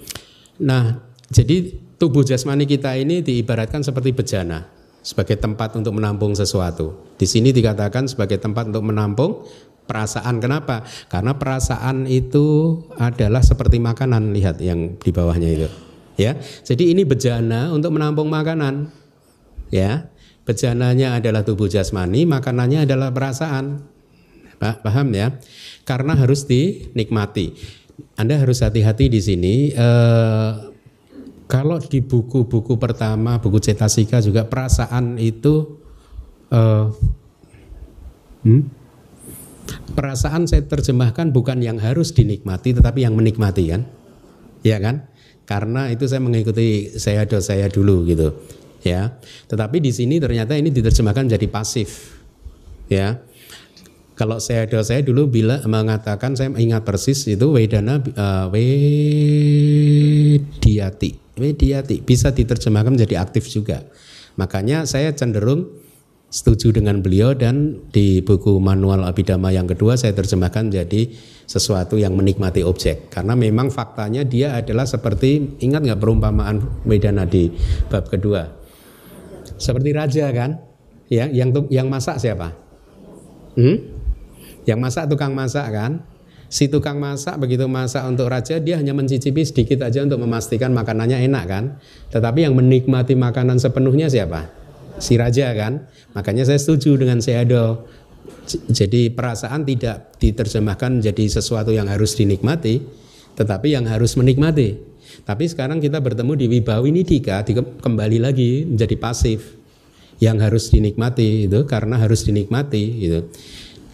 Nah, 0.62 1.02
jadi 1.28 1.74
tubuh 1.98 2.22
jasmani 2.22 2.64
kita 2.70 2.94
ini 2.94 3.20
diibaratkan 3.20 3.82
seperti 3.82 4.14
bejana, 4.14 4.70
sebagai 5.02 5.34
tempat 5.34 5.74
untuk 5.74 5.98
menampung 5.98 6.38
sesuatu. 6.38 6.94
Di 7.18 7.26
sini 7.26 7.50
dikatakan 7.50 8.06
sebagai 8.06 8.38
tempat 8.38 8.70
untuk 8.70 8.86
menampung 8.86 9.42
perasaan. 9.84 10.40
Kenapa? 10.40 10.84
Karena 11.08 11.36
perasaan 11.36 12.08
itu 12.08 12.80
adalah 12.96 13.40
seperti 13.40 13.80
makanan. 13.80 14.32
Lihat 14.32 14.60
yang 14.60 14.96
di 14.98 15.10
bawahnya 15.12 15.48
itu. 15.48 15.68
Ya, 16.14 16.38
jadi 16.62 16.94
ini 16.94 17.02
bejana 17.02 17.74
untuk 17.74 17.90
menampung 17.90 18.30
makanan. 18.30 18.86
Ya, 19.74 20.06
bejananya 20.46 21.18
adalah 21.18 21.42
tubuh 21.42 21.66
jasmani, 21.66 22.22
makanannya 22.22 22.86
adalah 22.86 23.10
perasaan. 23.10 23.82
Paham 24.62 25.08
ya? 25.10 25.34
Karena 25.82 26.14
harus 26.14 26.46
dinikmati. 26.46 27.58
Anda 28.14 28.38
harus 28.38 28.62
hati-hati 28.62 29.10
di 29.10 29.20
sini. 29.20 29.54
Eh, 29.74 30.52
kalau 31.44 31.76
di 31.82 32.00
buku-buku 32.00 32.78
pertama, 32.80 33.36
buku 33.42 33.60
cetasika 33.60 34.22
juga 34.24 34.48
perasaan 34.48 35.20
itu 35.20 35.76
uh, 36.48 36.88
hmm? 38.48 38.62
Perasaan 39.94 40.48
saya 40.48 40.62
terjemahkan 40.66 41.30
bukan 41.30 41.62
yang 41.62 41.78
harus 41.80 42.12
dinikmati 42.12 42.74
tetapi 42.74 43.00
yang 43.06 43.14
menikmati 43.16 43.70
kan? 43.70 43.86
Ya 44.64 44.80
kan? 44.80 45.06
Karena 45.44 45.92
itu 45.92 46.08
saya 46.08 46.20
mengikuti 46.24 46.88
saya 46.96 47.28
do 47.28 47.36
saya 47.40 47.68
dulu 47.68 48.04
gitu. 48.08 48.32
Ya. 48.84 49.12
Tetapi 49.48 49.80
di 49.80 49.92
sini 49.92 50.20
ternyata 50.20 50.56
ini 50.56 50.70
diterjemahkan 50.72 51.28
jadi 51.36 51.46
pasif. 51.48 52.20
Ya. 52.88 53.20
Kalau 54.14 54.38
saya 54.38 54.70
do 54.70 54.78
saya 54.80 55.02
dulu 55.02 55.26
bila 55.26 55.58
mengatakan 55.66 56.36
saya 56.38 56.54
ingat 56.54 56.86
persis 56.86 57.26
itu 57.26 57.50
wedana 57.50 57.98
uh, 57.98 58.46
wediati 58.54 59.18
mediati 61.34 61.98
bisa 61.98 62.30
diterjemahkan 62.30 62.94
menjadi 62.94 63.18
aktif 63.20 63.50
juga. 63.50 63.82
Makanya 64.38 64.86
saya 64.86 65.10
cenderung 65.14 65.68
setuju 66.34 66.74
dengan 66.74 66.98
beliau 66.98 67.30
dan 67.30 67.78
di 67.94 68.18
buku 68.18 68.58
manual 68.58 69.06
Abhidhamma 69.06 69.54
yang 69.54 69.70
kedua 69.70 69.94
saya 69.94 70.18
terjemahkan 70.18 70.66
jadi 70.66 71.14
sesuatu 71.46 71.94
yang 71.94 72.18
menikmati 72.18 72.66
objek 72.66 73.06
karena 73.06 73.38
memang 73.38 73.70
faktanya 73.70 74.26
dia 74.26 74.58
adalah 74.58 74.82
seperti 74.82 75.62
ingat 75.62 75.86
nggak 75.86 76.02
perumpamaan 76.02 76.82
Wedana 76.90 77.22
di 77.22 77.54
bab 77.86 78.10
kedua 78.10 78.50
seperti 79.62 79.94
raja 79.94 80.26
kan 80.34 80.58
ya 81.06 81.30
yang 81.30 81.54
yang 81.70 81.86
masak 81.86 82.18
siapa 82.18 82.50
hmm? 83.54 83.78
yang 84.66 84.82
masak 84.82 85.06
tukang 85.06 85.38
masak 85.38 85.70
kan 85.70 86.02
si 86.50 86.66
tukang 86.66 86.98
masak 86.98 87.38
begitu 87.38 87.70
masak 87.70 88.02
untuk 88.10 88.26
raja 88.26 88.58
dia 88.58 88.82
hanya 88.82 88.90
mencicipi 88.90 89.46
sedikit 89.46 89.86
aja 89.86 90.02
untuk 90.02 90.22
memastikan 90.22 90.70
makanannya 90.70 91.26
enak 91.26 91.44
kan. 91.50 91.64
Tetapi 92.14 92.46
yang 92.46 92.54
menikmati 92.54 93.18
makanan 93.18 93.58
sepenuhnya 93.58 94.06
siapa? 94.06 94.63
Si 94.98 95.18
raja 95.18 95.50
kan. 95.54 95.86
Makanya 96.14 96.46
saya 96.46 96.60
setuju 96.60 96.98
dengan 96.98 97.18
Seado. 97.18 97.88
Jadi 98.68 99.08
perasaan 99.12 99.64
tidak 99.64 100.20
diterjemahkan 100.20 101.00
jadi 101.00 101.24
sesuatu 101.28 101.72
yang 101.72 101.88
harus 101.88 102.12
dinikmati, 102.16 102.84
tetapi 103.36 103.72
yang 103.72 103.88
harus 103.88 104.16
menikmati. 104.20 104.76
Tapi 105.24 105.44
sekarang 105.48 105.80
kita 105.80 106.00
bertemu 106.00 106.32
di 106.36 106.46
Wibawinidika, 106.48 107.44
kembali 107.80 108.18
lagi 108.20 108.68
menjadi 108.68 108.96
pasif. 109.00 109.60
Yang 110.22 110.36
harus 110.46 110.64
dinikmati 110.70 111.50
itu 111.50 111.66
karena 111.66 111.98
harus 111.98 112.22
dinikmati 112.22 112.84
gitu. 113.02 113.20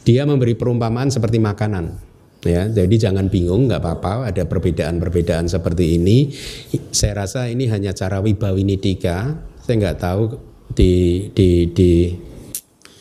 Dia 0.05 0.29
memberi 0.29 0.53
perumpamaan 0.53 1.09
seperti 1.09 1.41
makanan 1.41 2.11
ya 2.41 2.73
jadi 2.73 3.11
jangan 3.11 3.29
bingung 3.29 3.69
nggak 3.69 3.85
apa-apa 3.85 4.33
ada 4.33 4.49
perbedaan-perbedaan 4.49 5.45
seperti 5.45 6.01
ini 6.01 6.33
saya 6.89 7.25
rasa 7.25 7.53
ini 7.53 7.69
hanya 7.69 7.93
cara 7.93 8.25
wibawinidika 8.25 9.37
saya 9.61 9.75
nggak 9.77 9.99
tahu 10.01 10.50
di 10.75 11.27
di 11.35 11.69
di 11.71 12.15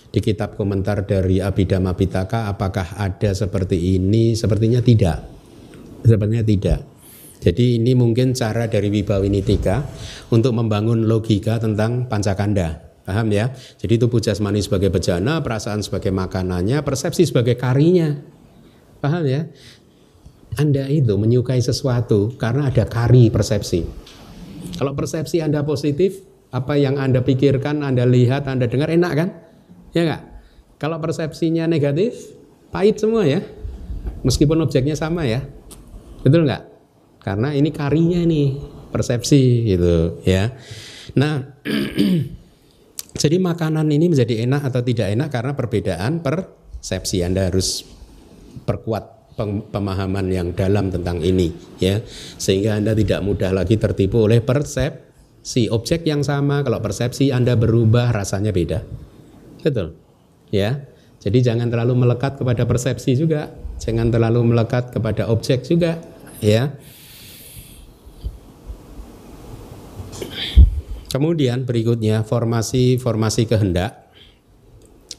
di 0.10 0.20
kitab 0.20 0.58
komentar 0.58 1.06
dari 1.06 1.38
Abhidhamma 1.38 1.94
Pitaka 1.94 2.50
apakah 2.50 2.98
ada 2.98 3.32
seperti 3.34 3.98
ini? 3.98 4.34
Sepertinya 4.34 4.82
tidak. 4.82 5.22
Sepertinya 6.02 6.42
tidak. 6.42 6.80
Jadi 7.40 7.80
ini 7.80 7.96
mungkin 7.96 8.36
cara 8.36 8.68
dari 8.68 8.92
Wibawinidika 8.92 9.86
untuk 10.34 10.52
membangun 10.58 11.08
logika 11.08 11.56
tentang 11.62 12.10
pancakanda. 12.12 12.90
Paham 13.08 13.32
ya? 13.32 13.50
Jadi 13.80 13.96
tubuh 13.96 14.20
jasmani 14.20 14.60
sebagai 14.62 14.92
bejana 14.92 15.40
perasaan 15.40 15.82
sebagai 15.82 16.12
makanannya 16.12 16.84
persepsi 16.84 17.26
sebagai 17.26 17.56
karinya. 17.56 18.20
Paham 19.00 19.24
ya? 19.24 19.48
Anda 20.60 20.90
itu 20.92 21.16
menyukai 21.16 21.62
sesuatu 21.64 22.36
karena 22.36 22.68
ada 22.68 22.84
kari 22.84 23.32
persepsi. 23.32 23.88
Kalau 24.76 24.92
persepsi 24.94 25.40
Anda 25.40 25.64
positif, 25.64 26.29
apa 26.50 26.74
yang 26.82 26.98
Anda 26.98 27.22
pikirkan, 27.22 27.86
Anda 27.86 28.10
lihat, 28.10 28.50
Anda 28.50 28.66
dengar 28.66 28.90
enak 28.90 29.14
kan? 29.14 29.30
Ya 29.94 30.02
enggak? 30.06 30.24
Kalau 30.82 30.98
persepsinya 30.98 31.70
negatif, 31.70 32.34
pahit 32.74 32.98
semua 32.98 33.26
ya. 33.26 33.46
Meskipun 34.26 34.58
objeknya 34.66 34.98
sama 34.98 35.30
ya. 35.30 35.46
Betul 36.26 36.50
enggak? 36.50 36.66
Karena 37.22 37.54
ini 37.54 37.70
karinya 37.70 38.22
nih, 38.26 38.58
persepsi 38.90 39.70
gitu 39.70 40.26
ya. 40.26 40.50
Nah, 41.14 41.62
jadi 43.22 43.38
makanan 43.38 43.86
ini 43.94 44.10
menjadi 44.10 44.42
enak 44.50 44.74
atau 44.74 44.82
tidak 44.82 45.14
enak 45.14 45.30
karena 45.30 45.54
perbedaan 45.54 46.26
persepsi. 46.26 47.22
Anda 47.22 47.54
harus 47.54 47.86
perkuat 48.66 49.38
pemahaman 49.70 50.28
yang 50.34 50.52
dalam 50.52 50.92
tentang 50.92 51.24
ini 51.24 51.48
ya 51.80 52.04
sehingga 52.36 52.76
Anda 52.76 52.92
tidak 52.92 53.24
mudah 53.24 53.56
lagi 53.56 53.80
tertipu 53.80 54.28
oleh 54.28 54.44
persepsi 54.44 55.09
objek 55.74 56.06
yang 56.06 56.22
sama 56.22 56.62
kalau 56.62 56.78
persepsi 56.78 57.34
Anda 57.34 57.58
berubah 57.58 58.14
rasanya 58.14 58.54
beda. 58.54 58.86
Betul? 59.66 59.98
Ya. 60.54 60.86
Jadi 61.20 61.42
jangan 61.42 61.68
terlalu 61.68 62.06
melekat 62.06 62.38
kepada 62.38 62.70
persepsi 62.70 63.18
juga. 63.18 63.50
Jangan 63.82 64.14
terlalu 64.14 64.54
melekat 64.54 64.94
kepada 64.94 65.26
objek 65.28 65.66
juga. 65.66 65.98
Ya. 66.38 66.78
Kemudian 71.10 71.66
berikutnya 71.66 72.22
formasi 72.22 73.02
formasi 73.02 73.50
kehendak. 73.50 74.14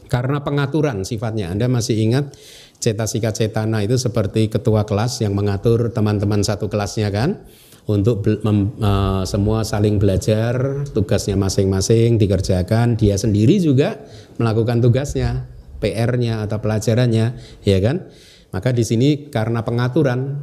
Karena 0.06 0.46
pengaturan 0.46 1.02
sifatnya. 1.02 1.50
Anda 1.50 1.66
masih 1.66 1.98
ingat 1.98 2.38
cetasika 2.78 3.34
cetana 3.34 3.82
itu 3.82 3.98
seperti 3.98 4.48
ketua 4.48 4.86
kelas 4.86 5.20
yang 5.20 5.36
mengatur 5.36 5.92
teman-teman 5.92 6.40
satu 6.40 6.72
kelasnya 6.72 7.12
kan 7.12 7.44
untuk 7.88 8.20
mem, 8.44 8.76
uh, 8.80 9.24
semua 9.24 9.64
saling 9.64 9.96
belajar 9.96 10.84
tugasnya 10.92 11.38
masing-masing 11.38 12.20
dikerjakan 12.20 12.98
dia 12.98 13.16
sendiri 13.16 13.56
juga 13.56 14.00
melakukan 14.36 14.84
tugasnya 14.84 15.48
PR-nya 15.80 16.44
atau 16.44 16.60
pelajarannya 16.60 17.26
ya 17.64 17.78
kan? 17.80 18.12
Maka 18.50 18.74
di 18.74 18.82
sini 18.82 19.30
karena 19.30 19.62
pengaturan 19.62 20.42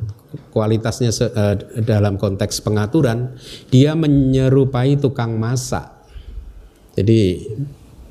kualitasnya 0.49 1.11
uh, 1.11 1.55
dalam 1.83 2.15
konteks 2.15 2.63
pengaturan 2.63 3.35
dia 3.67 3.93
menyerupai 3.93 4.95
tukang 4.95 5.35
masak. 5.35 5.91
Jadi 6.97 7.45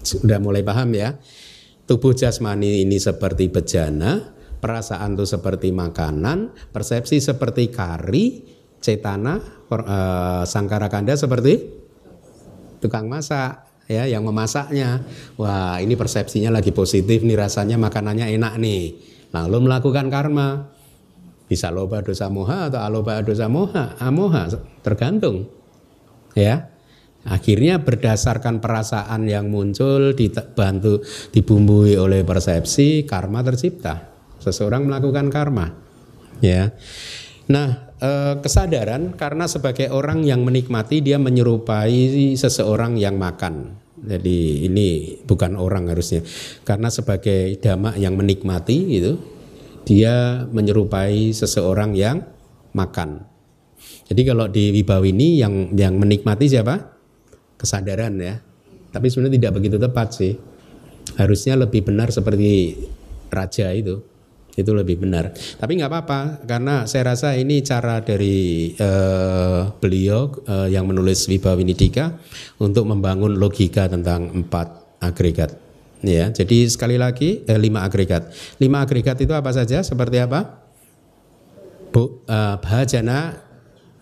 sudah 0.05 0.39
mulai 0.39 0.63
paham 0.63 0.95
ya? 0.95 1.17
Tubuh 1.87 2.15
jasmani 2.15 2.83
ini 2.87 2.99
seperti 2.99 3.51
bejana, 3.51 4.35
perasaan 4.59 5.15
itu 5.15 5.27
seperti 5.27 5.71
makanan, 5.71 6.55
persepsi 6.71 7.23
seperti 7.23 7.71
kari, 7.71 8.56
cetana, 8.81 9.41
uh, 9.71 10.43
sangkara 10.47 10.87
kanda 10.87 11.17
seperti 11.19 11.63
tukang 12.79 13.11
masak 13.11 13.67
ya 13.91 14.05
yang 14.07 14.27
memasaknya. 14.27 15.03
Wah, 15.39 15.79
ini 15.83 15.95
persepsinya 15.95 16.51
lagi 16.51 16.71
positif 16.75 17.23
nih 17.23 17.39
rasanya 17.39 17.79
makanannya 17.79 18.31
enak 18.35 18.55
nih. 18.59 18.83
Lalu 19.35 19.57
melakukan 19.67 20.07
karma. 20.11 20.75
Bisa 21.47 21.71
loba 21.71 22.03
dosa 22.03 22.27
moha 22.27 22.67
atau 22.67 22.83
aloba 22.83 23.23
dosa 23.23 23.47
moha, 23.47 23.95
amoha 24.03 24.51
tergantung. 24.83 25.47
Ya. 26.35 26.75
Akhirnya 27.27 27.83
berdasarkan 27.83 28.59
perasaan 28.59 29.27
yang 29.27 29.51
muncul 29.51 30.15
dibantu 30.15 31.03
dibumbui 31.31 31.95
oleh 31.99 32.27
persepsi 32.27 33.07
karma 33.07 33.47
tercipta. 33.47 34.11
Seseorang 34.43 34.91
melakukan 34.91 35.31
karma. 35.31 35.71
Ya. 36.43 36.75
Nah, 37.47 37.86
eh, 38.01 38.35
kesadaran 38.41 39.15
karena 39.15 39.49
sebagai 39.49 39.93
orang 39.93 40.25
yang 40.25 40.43
menikmati 40.43 41.01
dia 41.01 41.17
menyerupai 41.21 42.35
seseorang 42.37 42.97
yang 42.97 43.17
makan. 43.17 43.77
Jadi 43.97 44.69
ini 44.69 45.19
bukan 45.25 45.57
orang 45.57 45.89
harusnya. 45.91 46.23
Karena 46.63 46.93
sebagai 46.93 47.57
dhamma 47.59 47.97
yang 47.97 48.15
menikmati 48.15 48.77
itu 49.01 49.17
dia 49.89 50.47
menyerupai 50.47 51.33
seseorang 51.33 51.97
yang 51.97 52.23
makan. 52.77 53.25
Jadi 54.07 54.23
kalau 54.23 54.47
di 54.47 54.71
Wibawini 54.71 55.41
yang 55.43 55.75
yang 55.75 55.99
menikmati 55.99 56.47
siapa? 56.47 56.97
kesadaran 57.57 58.15
ya. 58.21 58.37
Tapi 58.93 59.07
sebenarnya 59.09 59.37
tidak 59.41 59.53
begitu 59.61 59.77
tepat 59.81 60.09
sih. 60.13 60.37
Harusnya 61.17 61.57
lebih 61.57 61.85
benar 61.85 62.13
seperti 62.13 62.77
raja 63.33 63.73
itu. 63.73 64.05
Itu 64.57 64.73
lebih 64.73 65.05
benar. 65.05 65.37
Tapi 65.37 65.77
nggak 65.77 65.91
apa-apa 65.93 66.21
karena 66.49 66.89
saya 66.89 67.13
rasa 67.13 67.37
ini 67.37 67.61
cara 67.61 68.01
dari 68.01 68.73
uh, 68.81 69.69
beliau 69.77 70.33
uh, 70.49 70.65
yang 70.67 70.89
menulis 70.89 71.29
Wibawinidika 71.29 72.17
untuk 72.57 72.89
membangun 72.89 73.37
logika 73.37 73.85
tentang 73.87 74.33
empat 74.33 74.99
agregat. 75.05 75.53
Ya, 76.05 76.29
jadi 76.29 76.69
sekali 76.69 76.97
lagi 77.01 77.45
eh, 77.45 77.61
lima 77.61 77.85
agregat. 77.85 78.33
Lima 78.61 78.85
agregat 78.85 79.17
itu 79.21 79.33
apa 79.33 79.53
saja? 79.53 79.81
Seperti 79.85 80.21
apa? 80.21 80.65
Bu, 81.93 82.25
uh, 82.29 82.57
bhajana 82.61 83.41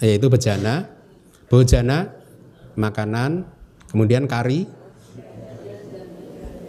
yaitu 0.03 0.27
bejana, 0.27 0.91
bojana 1.47 2.13
makanan, 2.75 3.47
kemudian 3.89 4.27
kari, 4.27 4.67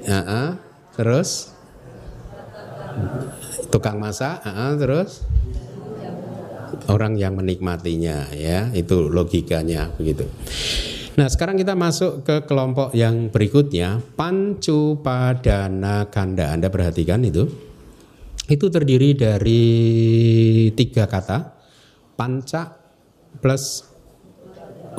uh 0.05 0.13
-uh, 0.13 0.49
terus 0.93 1.51
tukang 3.67 3.97
masak, 3.97 4.41
uh, 4.45 4.73
terus? 4.77 5.25
Orang 6.85 7.17
yang 7.17 7.39
menikmatinya 7.39 8.29
ya. 8.35 8.69
Itu 8.75 9.09
logikanya 9.09 9.93
begitu. 9.95 10.27
Nah 11.15 11.31
sekarang 11.31 11.55
kita 11.55 11.79
masuk 11.79 12.27
ke 12.27 12.43
kelompok 12.43 12.91
yang 12.91 13.31
berikutnya. 13.31 14.03
Pancu 14.19 14.99
padana 14.99 16.11
kanda. 16.11 16.51
Anda 16.51 16.67
perhatikan 16.67 17.23
itu. 17.23 17.47
Itu 18.45 18.67
terdiri 18.67 19.15
dari 19.15 19.63
tiga 20.75 21.07
kata. 21.07 21.55
Panca 22.19 22.75
plus 23.39 23.87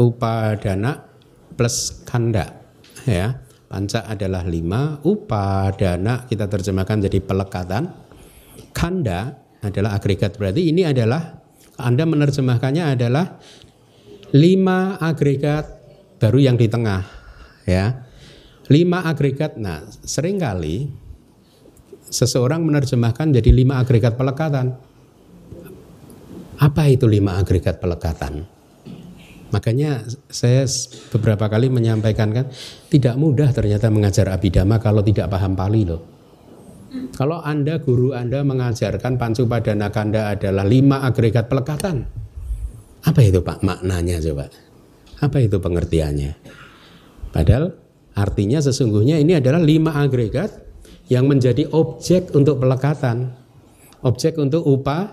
upadana 0.00 1.04
plus 1.52 2.04
kanda 2.08 2.64
ya. 3.04 3.36
Panca 3.66 4.08
adalah 4.08 4.46
lima 4.46 4.96
upadana 5.04 6.24
kita 6.30 6.48
terjemahkan 6.48 7.02
jadi 7.10 7.18
pelekatan 7.20 8.05
Kanda 8.76 9.34
adalah 9.64 9.96
agregat. 9.96 10.36
Berarti 10.36 10.68
ini 10.70 10.84
adalah 10.86 11.40
Anda 11.76 12.04
menerjemahkannya 12.08 12.84
adalah 12.96 13.36
lima 14.32 15.00
agregat 15.00 15.64
baru 16.20 16.38
yang 16.40 16.56
di 16.56 16.66
tengah 16.68 17.02
ya. 17.68 18.04
Lima 18.66 19.06
agregat. 19.06 19.54
Nah 19.60 19.86
sering 20.02 20.42
kali 20.42 20.90
seseorang 22.06 22.62
menerjemahkan 22.66 23.34
jadi 23.34 23.50
lima 23.52 23.78
agregat 23.78 24.18
pelekatan. 24.18 24.74
Apa 26.56 26.88
itu 26.88 27.04
lima 27.04 27.36
agregat 27.36 27.76
pelekatan? 27.78 28.48
Makanya 29.52 30.02
saya 30.26 30.66
beberapa 31.12 31.46
kali 31.46 31.70
menyampaikan 31.70 32.34
kan 32.34 32.50
tidak 32.90 33.14
mudah 33.14 33.52
ternyata 33.54 33.92
mengajar 33.92 34.26
abidama 34.32 34.82
kalau 34.82 35.04
tidak 35.06 35.30
paham 35.30 35.54
Pali 35.54 35.86
loh 35.86 36.15
kalau 37.12 37.42
Anda, 37.42 37.82
guru 37.82 38.14
Anda 38.14 38.46
mengajarkan 38.46 39.18
pancu 39.18 39.44
padana 39.48 39.90
kanda 39.90 40.32
adalah 40.32 40.62
lima 40.62 41.02
agregat 41.02 41.50
pelekatan. 41.50 42.06
Apa 43.06 43.20
itu 43.22 43.42
Pak 43.42 43.62
maknanya 43.62 44.18
coba? 44.22 44.50
Apa 45.22 45.38
itu 45.42 45.56
pengertiannya? 45.58 46.32
Padahal 47.30 47.74
artinya 48.16 48.58
sesungguhnya 48.62 49.20
ini 49.20 49.38
adalah 49.38 49.60
lima 49.60 49.98
agregat 49.98 50.50
yang 51.06 51.30
menjadi 51.30 51.70
objek 51.70 52.34
untuk 52.34 52.58
pelekatan. 52.58 53.34
Objek 54.02 54.38
untuk 54.38 54.62
upah 54.62 55.10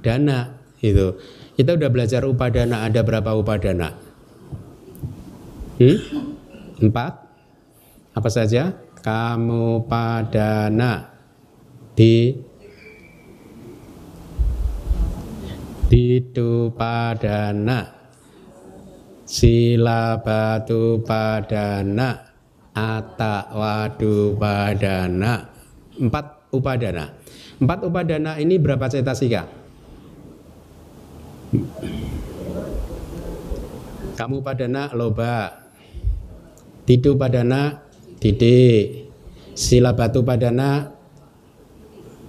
dana 0.00 0.56
itu. 0.80 1.16
Kita 1.52 1.76
udah 1.76 1.90
belajar 1.92 2.24
upadana 2.24 2.88
ada 2.88 3.04
berapa 3.04 3.36
upadana? 3.36 3.92
Hmm? 5.76 5.98
Empat? 6.80 7.12
Apa 8.12 8.28
saja? 8.28 8.76
Kamu 9.02 9.82
padana 9.90 11.10
di 11.98 12.30
Didu 15.90 16.70
padana 16.70 17.82
Sila 19.26 20.22
batu 20.22 21.02
padana 21.02 22.30
Ata 22.70 23.50
wadu 23.50 24.38
padana 24.38 25.50
Empat 25.98 26.54
upadana 26.54 27.04
Empat 27.58 27.78
upadana 27.82 28.38
ini 28.38 28.54
berapa 28.62 28.86
cetasika? 28.86 29.50
Kamu 34.14 34.38
padana 34.46 34.94
loba 34.94 35.58
Didu 36.86 37.18
padana 37.18 37.90
didik 38.22 39.10
Sila 39.52 39.92
batu 39.92 40.22
padana 40.22 41.02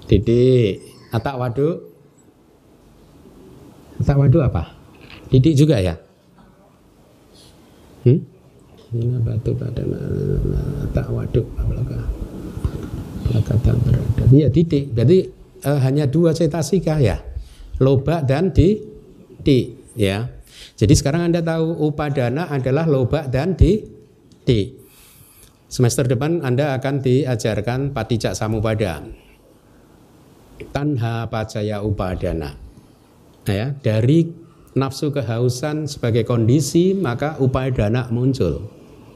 Didik. 0.08 0.84
Atak 1.13 1.36
wadu. 1.39 1.67
Atak 4.01 4.17
wadu 4.19 4.39
apa? 4.43 4.75
Didik 5.32 5.56
juga 5.56 5.79
ya? 5.79 5.95
Hmm? 8.03 8.19
Ini 8.93 9.17
batu 9.23 9.56
pada 9.56 9.82
atak 10.86 11.08
apakah? 11.10 12.03
Kata 13.34 13.71
berada. 13.79 14.23
Iya 14.29 14.51
didik. 14.51 14.93
Berarti 14.93 15.19
uh, 15.65 15.79
hanya 15.82 16.06
dua 16.06 16.36
cetasika 16.36 16.99
ya. 16.99 17.17
Loba 17.82 18.21
dan 18.21 18.53
di 18.53 18.77
di 19.41 19.73
ya. 19.97 20.29
Jadi 20.77 20.93
sekarang 20.93 21.32
Anda 21.32 21.41
tahu 21.41 21.89
upadana 21.89 22.51
adalah 22.51 22.86
loba 22.86 23.25
dan 23.25 23.58
di 23.58 23.82
di. 24.45 24.83
Semester 25.74 26.06
depan 26.06 26.46
Anda 26.46 26.78
akan 26.78 27.02
diajarkan 27.02 27.98
patijak 27.98 28.38
samupada 28.38 29.02
tanha 30.70 31.26
pacaya 31.34 31.82
upadana. 31.82 32.54
Nah, 33.50 33.56
ya, 33.58 33.74
dari 33.82 34.30
nafsu 34.78 35.10
kehausan 35.10 35.90
sebagai 35.90 36.30
kondisi 36.30 36.94
maka 36.94 37.42
upadana 37.42 38.06
muncul. 38.14 38.70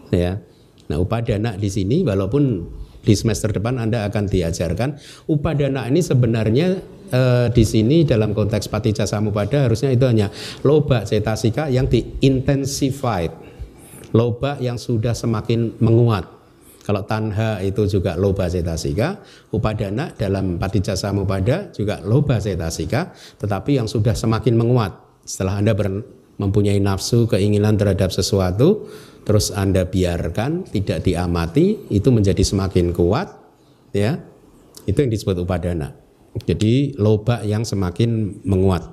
Ya. 0.09 0.41
Nah, 0.89 0.97
upadana 0.97 1.53
di 1.61 1.69
sini 1.69 2.01
walaupun 2.01 2.65
di 3.05 3.13
semester 3.13 3.53
depan 3.53 3.77
Anda 3.77 4.09
akan 4.09 4.25
diajarkan 4.25 4.97
upadana 5.29 5.85
ini 5.85 6.01
sebenarnya 6.01 6.67
eh, 7.13 7.47
di 7.53 7.63
sini 7.69 8.01
dalam 8.01 8.33
konteks 8.33 8.65
paticca 8.65 9.05
samupada 9.05 9.69
harusnya 9.69 9.93
itu 9.93 10.09
hanya 10.09 10.33
loba 10.65 11.05
cetasika 11.05 11.69
yang 11.69 11.85
diintensified. 11.85 13.45
Loba 14.09 14.57
yang 14.57 14.81
sudah 14.81 15.13
semakin 15.13 15.77
menguat 15.77 16.36
kalau 16.87 17.03
tanha 17.03 17.59
itu 17.59 17.83
juga 17.83 18.15
loba 18.15 18.47
cetasika, 18.47 19.19
upadana 19.51 20.15
dalam 20.15 20.55
patijasa 20.55 21.11
samupada 21.11 21.67
juga 21.75 21.99
loba 21.99 22.39
cetasika, 22.39 23.11
tetapi 23.43 23.75
yang 23.75 23.91
sudah 23.91 24.15
semakin 24.15 24.55
menguat. 24.55 24.95
Setelah 25.27 25.59
Anda 25.59 25.75
mempunyai 26.39 26.79
nafsu, 26.79 27.27
keinginan 27.27 27.75
terhadap 27.75 28.15
sesuatu, 28.15 28.87
terus 29.27 29.51
Anda 29.51 29.83
biarkan, 29.83 30.71
tidak 30.71 31.03
diamati, 31.03 31.91
itu 31.91 32.07
menjadi 32.07 32.39
semakin 32.39 32.95
kuat, 32.95 33.35
ya. 33.91 34.23
Itu 34.87 35.03
yang 35.03 35.11
disebut 35.11 35.43
upadana. 35.43 35.91
Jadi 36.47 36.95
loba 36.95 37.43
yang 37.43 37.67
semakin 37.67 38.39
menguat. 38.47 38.87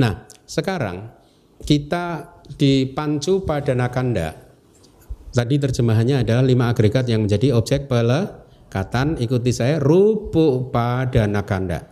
Nah, 0.00 0.24
sekarang 0.48 1.12
kita 1.60 2.40
dipancu 2.56 3.44
pada 3.44 3.76
nakanda 3.76 4.47
Tadi 5.28 5.60
terjemahannya 5.60 6.24
adalah 6.24 6.40
lima 6.40 6.72
agregat 6.72 7.04
yang 7.06 7.28
menjadi 7.28 7.52
objek 7.52 7.84
pelekatan. 7.86 9.20
Ikuti 9.20 9.52
saya, 9.52 9.76
rupu 9.76 10.72
pada 10.72 11.28
nakanda. 11.28 11.84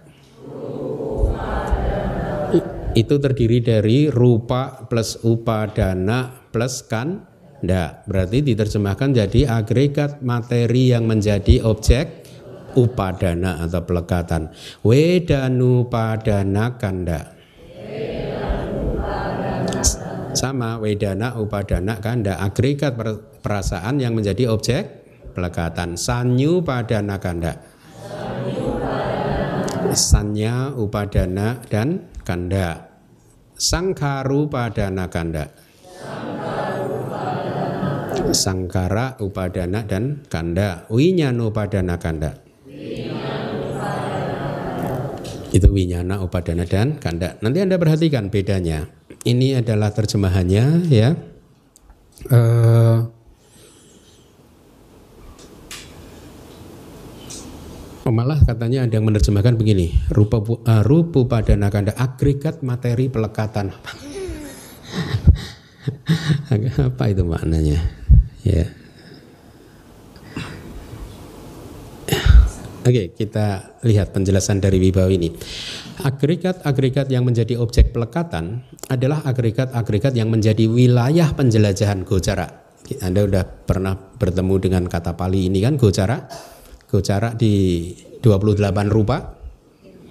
Itu 2.96 3.20
terdiri 3.20 3.61
dari 3.61 4.09
rupa 4.09 4.88
plus 4.88 5.20
upadana 5.20 6.49
plus 6.49 6.81
kanda. 6.88 8.01
Berarti 8.09 8.40
diterjemahkan 8.40 9.12
jadi 9.12 9.53
agregat 9.53 10.25
materi 10.25 10.96
yang 10.96 11.05
menjadi 11.05 11.61
objek 11.61 12.25
upadana 12.72 13.61
atau 13.68 13.85
pelekatan. 13.85 14.49
Wedanu 14.81 15.92
padana 15.92 16.81
kanda. 16.81 17.37
Sama 20.37 20.77
wedana, 20.77 21.33
upadana, 21.40 21.96
kanda 21.96 22.37
agregat 22.37 22.92
perasaan 23.40 23.96
yang 23.96 24.12
menjadi 24.12 24.53
objek 24.53 24.85
pelekatan. 25.33 25.96
Sanyu 25.96 26.61
padana 26.61 27.16
kanda. 27.16 27.57
Sanya, 29.96 30.77
upadana, 30.77 31.57
dan 31.72 32.12
kanda. 32.20 32.85
Sangkaru 33.57 34.53
padana 34.53 35.09
kanda. 35.09 35.49
Sangkara, 38.37 39.16
upadana, 39.16 39.88
dan 39.88 40.20
kanda. 40.29 40.85
Winyano 40.92 41.49
padana 41.49 41.96
kanda. 41.96 42.37
Itu 45.49 45.72
winyana, 45.72 46.20
upadana, 46.20 46.68
dan 46.68 47.01
kanda. 47.01 47.40
Nanti 47.40 47.64
Anda 47.64 47.81
perhatikan 47.81 48.29
bedanya 48.29 48.95
ini 49.26 49.58
adalah 49.58 49.90
terjemahannya 49.90 50.86
ya. 50.86 51.18
Uh, 52.30 53.10
malah 58.06 58.38
katanya 58.46 58.86
ada 58.86 58.96
yang 58.96 59.04
menerjemahkan 59.10 59.58
begini. 59.58 59.90
Rupa 60.14 60.38
uh, 60.38 60.82
rupu 60.86 61.26
pada 61.26 61.58
nakanda 61.58 61.90
agregat 61.98 62.62
materi 62.62 63.10
pelekatan. 63.10 63.74
Apa 66.86 67.04
itu 67.10 67.26
maknanya? 67.26 67.82
Ya 68.46 68.86
Oke, 72.87 73.11
kita 73.18 73.75
lihat 73.83 74.14
penjelasan 74.14 74.62
dari 74.62 74.79
Wibawa 74.79 75.11
ini. 75.11 75.35
Agregat-agregat 76.07 77.11
yang 77.11 77.27
menjadi 77.27 77.59
objek 77.59 77.90
pelekatan 77.90 78.62
adalah 78.87 79.27
agregat-agregat 79.27 80.14
yang 80.14 80.31
menjadi 80.31 80.70
wilayah 80.70 81.35
penjelajahan 81.35 82.07
gocara. 82.07 82.46
Anda 83.03 83.27
sudah 83.27 83.42
pernah 83.42 83.99
bertemu 83.99 84.55
dengan 84.62 84.83
kata 84.87 85.18
Pali 85.18 85.51
ini 85.51 85.66
kan 85.66 85.75
gocara? 85.75 86.31
Gocara 86.87 87.35
di 87.35 87.90
28 88.22 88.62
rupa. 88.87 89.35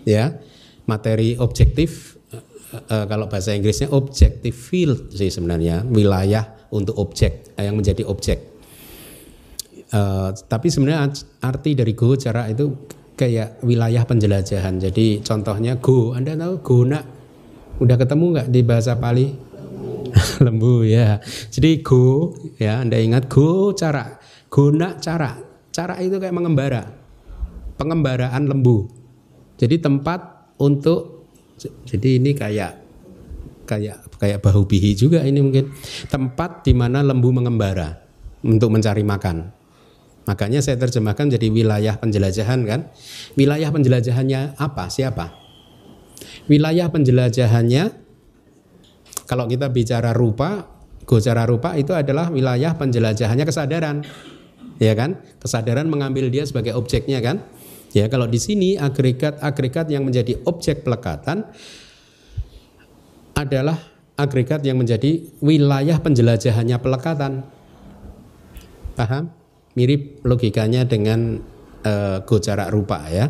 Ya. 0.03 0.35
Materi 0.83 1.39
objektif 1.39 2.19
uh, 2.75 3.05
kalau 3.07 3.31
bahasa 3.31 3.55
Inggrisnya 3.55 3.87
objective 3.95 4.53
field 4.53 5.15
sih 5.15 5.31
sebenarnya, 5.31 5.87
wilayah 5.87 6.67
untuk 6.75 6.99
objek 6.99 7.55
yang 7.55 7.79
menjadi 7.79 8.03
objek 8.03 8.54
Uh, 9.95 10.35
tapi 10.51 10.67
sebenarnya 10.67 11.07
arti 11.39 11.71
dari 11.71 11.95
go 11.95 12.19
cara 12.19 12.51
itu 12.51 12.67
kayak 13.15 13.63
wilayah 13.63 14.03
penjelajahan. 14.03 14.75
Jadi 14.75 15.23
contohnya 15.23 15.79
go, 15.79 16.11
Anda 16.11 16.35
tahu 16.35 16.53
go 16.59 16.77
nak 16.83 17.03
udah 17.79 17.95
ketemu 17.95 18.25
nggak 18.35 18.47
di 18.51 18.61
bahasa 18.67 18.99
Pali? 18.99 19.31
Lembu 20.45 20.83
ya. 20.83 21.23
Jadi 21.47 21.79
go 21.79 22.35
ya 22.59 22.83
Anda 22.83 22.99
ingat 22.99 23.31
go 23.31 23.71
cara, 23.71 24.19
guna 24.51 24.99
cara. 24.99 25.39
Cara 25.71 25.95
itu 26.03 26.19
kayak 26.19 26.35
mengembara. 26.35 26.83
Pengembaraan 27.75 28.47
lembu. 28.47 28.87
Jadi 29.59 29.79
tempat 29.79 30.51
untuk 30.59 31.27
jadi 31.87 32.19
ini 32.19 32.31
kayak 32.35 32.83
kayak 33.67 34.11
kayak 34.19 34.39
bahu 34.39 34.63
bihi 34.63 34.95
juga 34.95 35.23
ini 35.23 35.43
mungkin 35.43 35.71
tempat 36.07 36.63
di 36.63 36.71
mana 36.71 37.03
lembu 37.03 37.31
mengembara 37.31 37.95
untuk 38.43 38.71
mencari 38.71 39.03
makan. 39.03 39.54
Makanya 40.25 40.59
saya 40.61 40.77
terjemahkan 40.81 41.29
jadi 41.29 41.47
wilayah 41.53 41.95
penjelajahan 42.01 42.65
kan. 42.65 42.89
Wilayah 43.37 43.69
penjelajahannya 43.69 44.57
apa? 44.57 44.89
Siapa? 44.89 45.37
Wilayah 46.49 46.89
penjelajahannya 46.89 47.83
kalau 49.25 49.45
kita 49.49 49.69
bicara 49.73 50.13
rupa, 50.13 50.69
gocara 51.05 51.45
rupa 51.49 51.73
itu 51.77 51.93
adalah 51.93 52.29
wilayah 52.29 52.77
penjelajahannya 52.77 53.45
kesadaran. 53.45 54.05
Ya 54.77 54.93
kan? 54.93 55.21
Kesadaran 55.41 55.89
mengambil 55.89 56.29
dia 56.29 56.45
sebagai 56.45 56.77
objeknya 56.77 57.21
kan? 57.21 57.41
Ya, 57.95 58.11
kalau 58.11 58.27
di 58.27 58.35
sini 58.43 58.75
agregat-agregat 58.75 59.87
yang 59.87 60.03
menjadi 60.03 60.35
objek 60.43 60.83
pelekatan 60.83 61.47
adalah 63.39 63.79
agregat 64.19 64.67
yang 64.67 64.75
menjadi 64.75 65.23
wilayah 65.39 65.95
penjelajahannya 66.03 66.75
pelekatan. 66.75 67.47
Paham? 68.99 69.31
Mirip 69.75 70.23
logikanya 70.25 70.87
dengan 70.87 71.39
gocara 72.25 72.71
rupa 72.73 73.05
ya. 73.11 73.29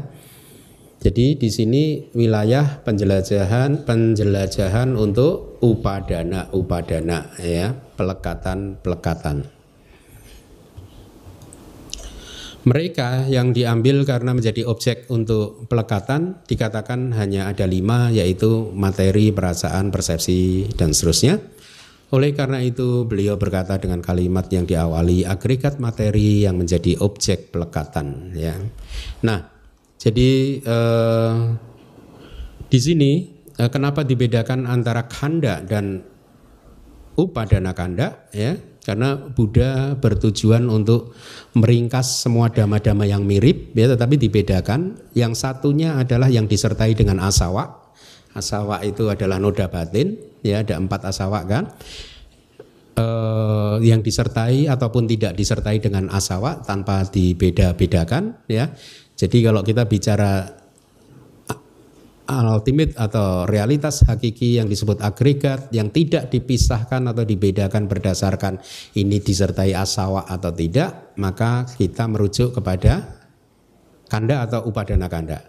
Jadi 0.96 1.38
di 1.38 1.50
sini 1.54 2.10
wilayah 2.18 2.82
penjelajahan 2.82 3.86
penjelajahan 3.86 4.96
untuk 4.98 5.62
upadana 5.62 6.50
upadana 6.50 7.30
ya, 7.38 7.76
pelekatan 7.76 8.82
pelekatan. 8.82 9.46
Mereka 12.66 13.30
yang 13.30 13.54
diambil 13.54 14.02
karena 14.10 14.34
menjadi 14.34 14.66
objek 14.66 15.06
untuk 15.14 15.70
pelekatan 15.70 16.42
dikatakan 16.50 17.14
hanya 17.14 17.54
ada 17.54 17.70
lima 17.70 18.10
yaitu 18.10 18.74
materi, 18.74 19.30
perasaan, 19.30 19.94
persepsi 19.94 20.74
dan 20.74 20.90
seterusnya. 20.90 21.38
Oleh 22.14 22.38
karena 22.38 22.62
itu 22.62 23.10
beliau 23.10 23.34
berkata 23.34 23.82
dengan 23.82 23.98
kalimat 23.98 24.46
yang 24.54 24.70
diawali 24.70 25.26
agregat 25.26 25.82
materi 25.82 26.46
yang 26.46 26.62
menjadi 26.62 27.02
objek 27.02 27.50
pelekatan 27.50 28.30
ya. 28.38 28.54
Nah, 29.26 29.42
jadi 29.98 30.62
eh, 30.62 31.34
di 32.70 32.80
sini 32.80 33.12
eh, 33.58 33.70
kenapa 33.74 34.06
dibedakan 34.06 34.70
antara 34.70 35.10
kanda 35.10 35.66
dan 35.66 36.06
upadana 37.18 37.74
kanda 37.74 38.30
ya? 38.30 38.54
Karena 38.86 39.18
Buddha 39.18 39.98
bertujuan 39.98 40.70
untuk 40.70 41.18
meringkas 41.58 42.22
semua 42.22 42.54
dhamma-dhamma 42.54 43.10
yang 43.10 43.26
mirip 43.26 43.74
ya 43.74 43.90
tetapi 43.90 44.22
dibedakan. 44.22 45.10
Yang 45.18 45.42
satunya 45.42 45.98
adalah 45.98 46.30
yang 46.30 46.46
disertai 46.46 46.94
dengan 46.94 47.18
asawa. 47.18 47.85
Asawa 48.36 48.84
itu 48.84 49.08
adalah 49.08 49.40
noda 49.40 49.72
batin 49.72 50.20
ya 50.44 50.62
ada 50.62 50.76
empat 50.76 51.08
asawa 51.08 51.48
kan? 51.48 51.72
Eh, 52.96 53.78
yang 53.84 54.00
disertai 54.00 54.72
ataupun 54.72 55.04
tidak 55.04 55.36
disertai 55.36 55.84
dengan 55.84 56.08
asawa 56.08 56.64
tanpa 56.64 57.04
dibeda-bedakan 57.04 58.48
ya. 58.48 58.72
Jadi 59.20 59.44
kalau 59.44 59.64
kita 59.68 59.84
bicara 59.84 60.48
ultimate 62.26 62.96
atau 62.96 63.44
realitas 63.46 64.02
hakiki 64.08 64.64
yang 64.64 64.72
disebut 64.72 65.04
agregat 65.04 65.70
yang 65.76 65.92
tidak 65.92 66.32
dipisahkan 66.32 67.04
atau 67.12 67.28
dibedakan 67.28 67.86
berdasarkan 67.86 68.64
ini 68.96 69.20
disertai 69.20 69.76
asawa 69.76 70.26
atau 70.26 70.56
tidak 70.56 71.14
maka 71.20 71.68
kita 71.68 72.08
merujuk 72.08 72.56
kepada 72.56 73.04
kanda 74.08 74.48
atau 74.48 74.72
upadana 74.72 75.12
kanda. 75.12 75.44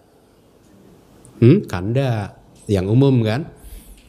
Hmm, 1.38 1.62
kanda 1.68 2.34
yang 2.66 2.86
umum 2.90 3.22
kan 3.22 3.50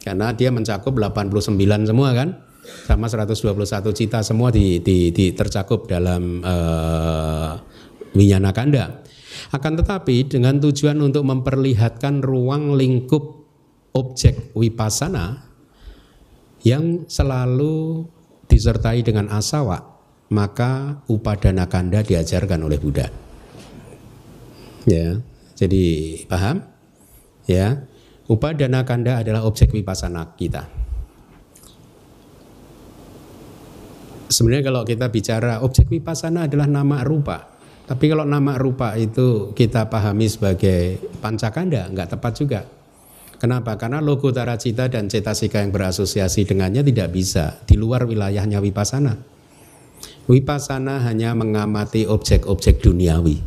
karena 0.01 0.33
dia 0.33 0.49
mencakup 0.53 0.95
89 0.95 1.57
semua 1.89 2.09
kan 2.15 2.47
sama 2.87 3.07
121 3.07 3.83
cita 3.95 4.19
semua 4.23 4.51
di, 4.51 4.79
di, 4.83 5.11
di 5.11 5.31
tercakup 5.31 5.87
dalam 5.87 6.43
uh, 6.43 7.55
winyana 8.15 8.51
kanda. 8.51 9.03
Akan 9.53 9.79
tetapi 9.79 10.27
dengan 10.27 10.59
tujuan 10.59 10.99
untuk 10.99 11.23
memperlihatkan 11.23 12.19
ruang 12.25 12.75
lingkup 12.75 13.47
objek 13.95 14.51
wipasana 14.57 15.47
yang 16.65 17.07
selalu 17.07 18.03
disertai 18.49 19.03
dengan 19.05 19.31
asawa, 19.31 19.83
maka 20.33 21.03
upadana 21.07 21.69
kanda 21.69 22.03
diajarkan 22.03 22.63
oleh 22.65 22.79
Buddha. 22.81 23.07
Ya, 24.87 25.19
jadi 25.55 25.83
paham? 26.31 26.63
Ya, 27.47 27.87
Upadana 28.27 28.83
kanda 28.83 29.23
adalah 29.23 29.47
objek 29.47 29.71
wipasana 29.71 30.35
kita. 30.35 30.67
Sebenarnya 34.27 34.67
kalau 34.67 34.83
kita 34.83 35.07
bicara 35.07 35.63
objek 35.63 35.87
wipasana 35.87 36.51
adalah 36.51 36.67
nama 36.67 37.07
rupa. 37.07 37.47
Tapi 37.87 38.11
kalau 38.11 38.27
nama 38.27 38.59
rupa 38.59 38.99
itu 38.99 39.55
kita 39.55 39.87
pahami 39.87 40.27
sebagai 40.27 40.99
pancakanda, 41.23 41.87
nggak 41.87 42.19
tepat 42.19 42.33
juga. 42.35 42.61
Kenapa? 43.39 43.79
Karena 43.79 44.03
logo 44.03 44.27
taracita 44.35 44.91
dan 44.91 45.07
cetasika 45.07 45.63
yang 45.63 45.71
berasosiasi 45.71 46.43
dengannya 46.43 46.83
tidak 46.83 47.15
bisa 47.15 47.63
di 47.63 47.79
luar 47.79 48.03
wilayahnya 48.03 48.59
wipasana. 48.59 49.15
Wipasana 50.27 50.99
hanya 51.07 51.31
mengamati 51.31 52.03
objek-objek 52.03 52.83
duniawi. 52.83 53.39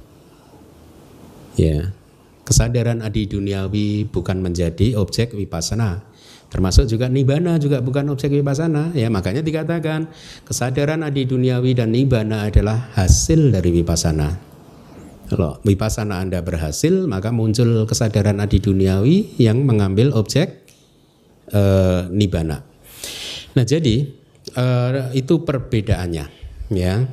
Ya, 1.60 1.92
kesadaran 2.50 2.98
adi 2.98 3.30
duniawi 3.30 4.10
bukan 4.10 4.42
menjadi 4.42 4.98
objek 4.98 5.38
wipasana 5.38 6.02
termasuk 6.50 6.90
juga 6.90 7.06
nibana 7.06 7.62
juga 7.62 7.78
bukan 7.78 8.10
objek 8.10 8.34
wipasana 8.34 8.90
ya 8.90 9.06
makanya 9.06 9.38
dikatakan 9.38 10.10
kesadaran 10.42 11.06
adi 11.06 11.30
duniawi 11.30 11.78
dan 11.78 11.94
nibana 11.94 12.50
adalah 12.50 12.90
hasil 12.98 13.54
dari 13.54 13.70
wipasana 13.70 14.34
kalau 15.30 15.62
wipasana 15.62 16.18
Anda 16.18 16.42
berhasil 16.42 17.06
maka 17.06 17.30
muncul 17.30 17.86
kesadaran 17.86 18.42
adi 18.42 18.58
duniawi 18.58 19.38
yang 19.38 19.62
mengambil 19.62 20.10
objek 20.18 20.66
e, 21.54 21.54
eh, 21.54 22.02
nibana 22.10 22.66
nah 23.54 23.62
jadi 23.62 24.10
e, 24.50 24.64
itu 25.14 25.46
perbedaannya 25.46 26.26
ya 26.74 27.06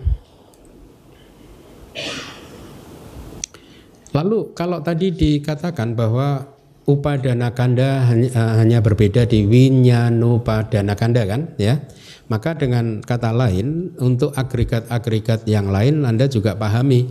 Lalu 4.18 4.58
kalau 4.58 4.82
tadi 4.82 5.14
dikatakan 5.14 5.94
bahwa 5.94 6.50
upadana 6.90 7.54
kanda 7.54 8.10
hanya, 8.10 8.30
uh, 8.34 8.54
hanya 8.58 8.82
berbeda 8.82 9.30
di 9.30 9.46
winyanupadana 9.46 10.98
kanda 10.98 11.22
kan 11.30 11.54
ya? 11.62 11.78
Maka 12.26 12.58
dengan 12.58 13.00
kata 13.06 13.30
lain 13.30 13.94
untuk 14.02 14.34
agregat-agregat 14.34 15.46
yang 15.46 15.70
lain 15.70 16.02
Anda 16.02 16.26
juga 16.26 16.58
pahami 16.58 17.08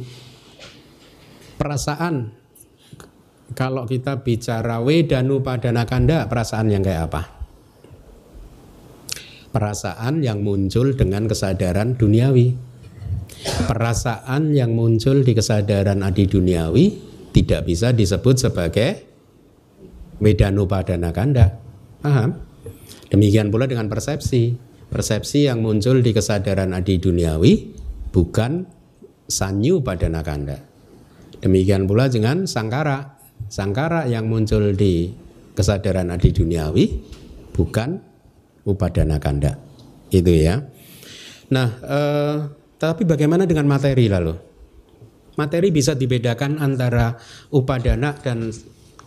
perasaan. 1.56 2.34
Kalau 3.56 3.86
kita 3.86 4.26
bicara 4.26 4.82
wedanu 4.82 5.40
padana 5.40 5.86
kanda 5.86 6.26
perasaan 6.26 6.68
yang 6.68 6.82
kayak 6.82 7.08
apa? 7.08 7.22
Perasaan 9.54 10.20
yang 10.20 10.42
muncul 10.44 10.92
dengan 10.98 11.24
kesadaran 11.30 11.96
duniawi 11.96 12.52
perasaan 13.44 14.52
yang 14.54 14.72
muncul 14.72 15.22
di 15.22 15.32
kesadaran 15.36 16.00
adi 16.02 16.24
duniawi 16.24 16.84
tidak 17.36 17.68
bisa 17.68 17.92
disebut 17.92 18.36
sebagai 18.48 18.90
Wedanupadana 20.16 21.12
kanda. 21.12 21.60
Paham? 22.00 22.40
Demikian 23.12 23.52
pula 23.52 23.68
dengan 23.68 23.92
persepsi. 23.92 24.56
Persepsi 24.88 25.44
yang 25.44 25.60
muncul 25.60 26.00
di 26.00 26.16
kesadaran 26.16 26.72
adi 26.72 26.96
duniawi 26.96 27.76
bukan 28.14 28.64
sanyu 29.28 29.84
pada 29.84 30.08
nakanda. 30.08 30.56
Demikian 31.44 31.84
pula 31.84 32.08
dengan 32.08 32.48
sangkara. 32.48 33.20
Sangkara 33.52 34.08
yang 34.08 34.24
muncul 34.32 34.72
di 34.72 35.12
kesadaran 35.52 36.08
adi 36.08 36.32
duniawi 36.32 36.84
bukan 37.52 38.00
upadana 38.64 39.20
kanda. 39.20 39.60
Itu 40.08 40.32
ya. 40.32 40.64
Nah, 41.52 41.68
eh, 41.84 42.36
tapi 42.76 43.08
bagaimana 43.08 43.48
dengan 43.48 43.64
materi 43.64 44.04
lalu? 44.04 44.36
Materi 45.36 45.68
bisa 45.72 45.92
dibedakan 45.92 46.60
antara 46.60 47.16
upadana 47.52 48.12
dan 48.16 48.52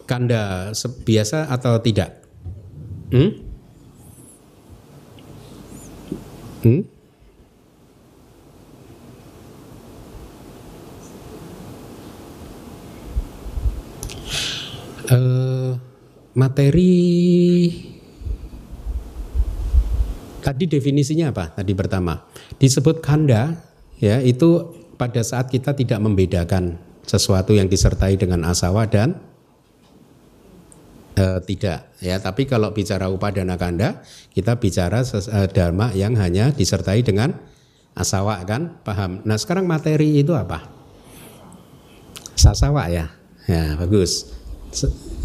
kanda 0.09 0.73
biasa 1.05 1.49
atau 1.49 1.77
tidak? 1.81 2.21
Hmm? 3.13 3.31
Hmm? 6.65 6.81
Uh, 15.09 15.73
materi 16.37 16.93
tadi 20.39 20.65
definisinya 20.65 21.31
apa? 21.31 21.51
Tadi 21.53 21.71
pertama. 21.75 22.25
Disebut 22.57 23.03
kanda 23.03 23.59
ya 23.99 24.23
itu 24.23 24.75
pada 24.99 25.23
saat 25.23 25.47
kita 25.47 25.75
tidak 25.75 25.99
membedakan 26.03 26.79
sesuatu 27.07 27.55
yang 27.55 27.71
disertai 27.71 28.19
dengan 28.19 28.47
asawa 28.47 28.87
dan 28.87 29.29
E, 31.19 31.43
tidak 31.43 31.91
ya. 31.99 32.15
Tapi 32.15 32.47
kalau 32.47 32.71
bicara 32.71 33.11
upadana 33.11 33.59
kanda 33.59 33.99
kita 34.31 34.55
bicara 34.55 35.03
ses, 35.03 35.27
e, 35.27 35.51
dharma 35.51 35.91
yang 35.91 36.15
hanya 36.15 36.55
disertai 36.55 37.03
dengan 37.03 37.35
asawa 37.91 38.39
kan? 38.47 38.79
Paham? 38.87 39.19
Nah 39.27 39.35
sekarang 39.35 39.67
materi 39.67 40.23
itu 40.23 40.31
apa? 40.31 40.63
Sasawa 42.39 42.87
ya. 42.87 43.11
Ya 43.51 43.75
bagus. 43.75 44.31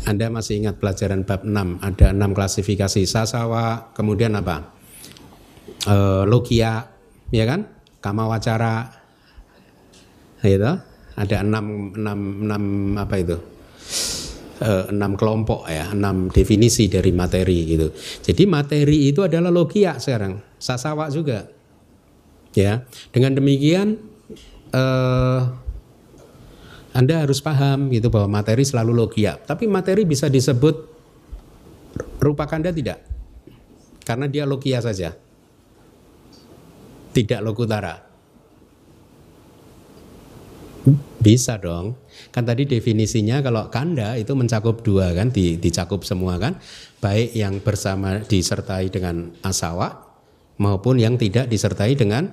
Anda 0.03 0.35
masih 0.35 0.66
ingat 0.66 0.83
pelajaran 0.83 1.22
bab 1.22 1.46
6 1.46 1.79
ada 1.79 2.07
enam 2.11 2.35
klasifikasi 2.35 3.07
sasawa 3.07 3.94
kemudian 3.94 4.35
apa 4.35 4.73
e, 5.85 5.97
logia 6.29 6.88
ya 7.31 7.44
kan 7.44 7.68
kama 8.01 8.29
wacara 8.29 8.90
itu 10.44 10.73
ada 11.14 11.37
enam, 11.40 11.97
enam, 11.97 12.18
enam 12.44 12.62
apa 13.01 13.14
itu 13.16 13.37
Eh, 14.64 14.85
enam 14.94 15.18
kelompok 15.18 15.66
ya, 15.66 15.90
enam 15.90 16.31
definisi 16.31 16.87
dari 16.87 17.11
materi 17.11 17.75
gitu. 17.75 17.90
Jadi 18.23 18.47
materi 18.47 19.11
itu 19.11 19.27
adalah 19.27 19.51
logia 19.51 19.99
sekarang, 19.99 20.38
sasawa 20.62 21.11
juga. 21.11 21.51
Ya, 22.55 22.87
dengan 23.11 23.35
demikian 23.35 23.99
eh, 24.70 25.40
Anda 26.94 27.27
harus 27.27 27.42
paham 27.42 27.90
gitu 27.90 28.14
bahwa 28.14 28.38
materi 28.38 28.62
selalu 28.62 28.94
logia. 28.94 29.42
Tapi 29.42 29.66
materi 29.66 30.07
bisa 30.07 30.31
disebut 30.31 30.87
rupa 32.23 32.47
kanda 32.47 32.70
tidak? 32.70 33.03
Karena 34.07 34.31
dia 34.31 34.47
logia 34.47 34.79
saja. 34.79 35.18
Tidak 37.14 37.40
lokutara. 37.40 37.94
Bisa 41.24 41.57
dong. 41.57 41.96
Kan 42.29 42.44
tadi 42.44 42.68
definisinya 42.68 43.40
kalau 43.40 43.72
kanda 43.72 44.18
itu 44.20 44.37
mencakup 44.37 44.85
dua 44.85 45.16
kan, 45.16 45.33
di, 45.33 45.57
dicakup 45.57 46.05
semua 46.05 46.37
kan, 46.37 46.61
baik 47.00 47.33
yang 47.33 47.64
bersama 47.64 48.20
disertai 48.20 48.92
dengan 48.92 49.33
asawa 49.40 50.05
maupun 50.61 51.00
yang 51.00 51.16
tidak 51.16 51.48
disertai 51.48 51.96
dengan 51.96 52.29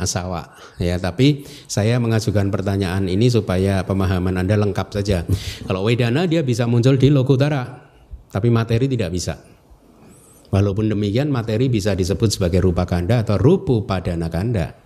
asawa. 0.00 0.56
Ya, 0.80 0.96
tapi 0.96 1.44
saya 1.68 2.00
mengajukan 2.00 2.48
pertanyaan 2.48 3.04
ini 3.12 3.28
supaya 3.28 3.84
pemahaman 3.84 4.40
Anda 4.40 4.56
lengkap 4.56 4.88
saja. 4.96 5.28
Kalau 5.68 5.84
wedana 5.84 6.24
dia 6.24 6.40
bisa 6.40 6.64
muncul 6.64 6.96
di 6.96 7.12
lokutara, 7.12 7.84
tapi 8.32 8.48
materi 8.48 8.88
tidak 8.88 9.12
bisa. 9.12 9.51
Walaupun 10.52 10.92
demikian 10.92 11.32
materi 11.32 11.72
bisa 11.72 11.96
disebut 11.96 12.28
sebagai 12.28 12.60
rupa 12.60 12.84
kanda 12.84 13.24
atau 13.24 13.40
rupu 13.40 13.88
padana 13.88 14.28
kanda. 14.28 14.76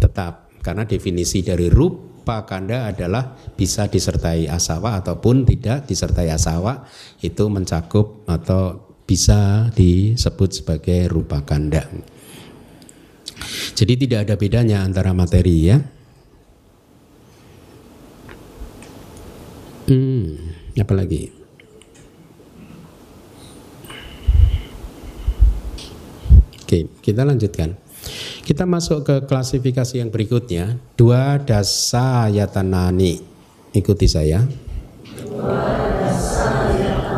Tetap 0.00 0.48
karena 0.64 0.88
definisi 0.88 1.44
dari 1.44 1.68
rupa 1.68 2.48
kanda 2.48 2.88
adalah 2.88 3.36
bisa 3.52 3.92
disertai 3.92 4.48
asawa 4.48 5.04
ataupun 5.04 5.44
tidak 5.44 5.84
disertai 5.84 6.32
asawa 6.32 6.88
itu 7.20 7.44
mencakup 7.52 8.24
atau 8.24 8.96
bisa 9.04 9.68
disebut 9.76 10.64
sebagai 10.64 11.04
rupa 11.12 11.44
kanda. 11.44 11.84
Jadi 13.76 14.00
tidak 14.00 14.24
ada 14.24 14.34
bedanya 14.40 14.80
antara 14.80 15.12
materi 15.12 15.56
ya. 15.68 15.76
Hmm, 19.92 20.56
apa 20.72 20.94
lagi? 20.96 21.39
Oke, 26.70 26.86
kita 27.02 27.26
lanjutkan. 27.26 27.74
Kita 28.46 28.62
masuk 28.62 29.02
ke 29.02 29.16
klasifikasi 29.26 29.98
yang 29.98 30.14
berikutnya. 30.14 30.78
Dua 30.94 31.42
dasa 31.42 32.30
yatanani. 32.30 33.18
Ikuti 33.74 34.06
saya. 34.06 34.46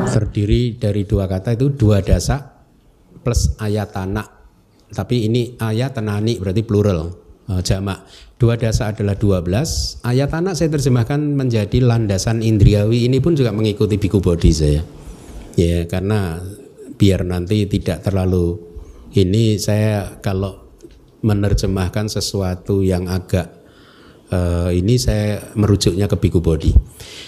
Terdiri 0.08 0.80
dari 0.80 1.04
dua 1.04 1.28
kata 1.28 1.52
itu 1.52 1.68
dua 1.68 2.00
dasa 2.00 2.64
plus 3.20 3.52
ayatana. 3.60 4.24
Tapi 4.88 5.28
ini 5.28 5.60
ayatanani 5.60 6.40
berarti 6.40 6.64
plural, 6.64 7.12
uh, 7.52 7.60
jamak. 7.60 8.08
Dua 8.40 8.56
dasa 8.56 8.96
adalah 8.96 9.20
dua 9.20 9.44
belas. 9.44 10.00
Ayatana 10.00 10.56
saya 10.56 10.72
terjemahkan 10.72 11.20
menjadi 11.20 11.76
landasan 11.84 12.40
indriawi. 12.40 13.04
Ini 13.04 13.20
pun 13.20 13.36
juga 13.36 13.52
mengikuti 13.52 14.00
biku 14.00 14.16
body 14.16 14.48
saya. 14.48 14.80
Ya, 15.60 15.84
karena 15.84 16.40
biar 16.96 17.28
nanti 17.28 17.68
tidak 17.68 18.08
terlalu 18.08 18.71
ini 19.12 19.60
saya 19.60 20.20
kalau 20.24 20.62
menerjemahkan 21.22 22.10
sesuatu 22.10 22.82
yang 22.82 23.06
agak 23.06 23.62
uh, 24.32 24.70
ini 24.72 24.96
saya 24.96 25.52
merujuknya 25.54 26.08
ke 26.08 26.16
biku 26.18 26.40
body. 26.40 26.72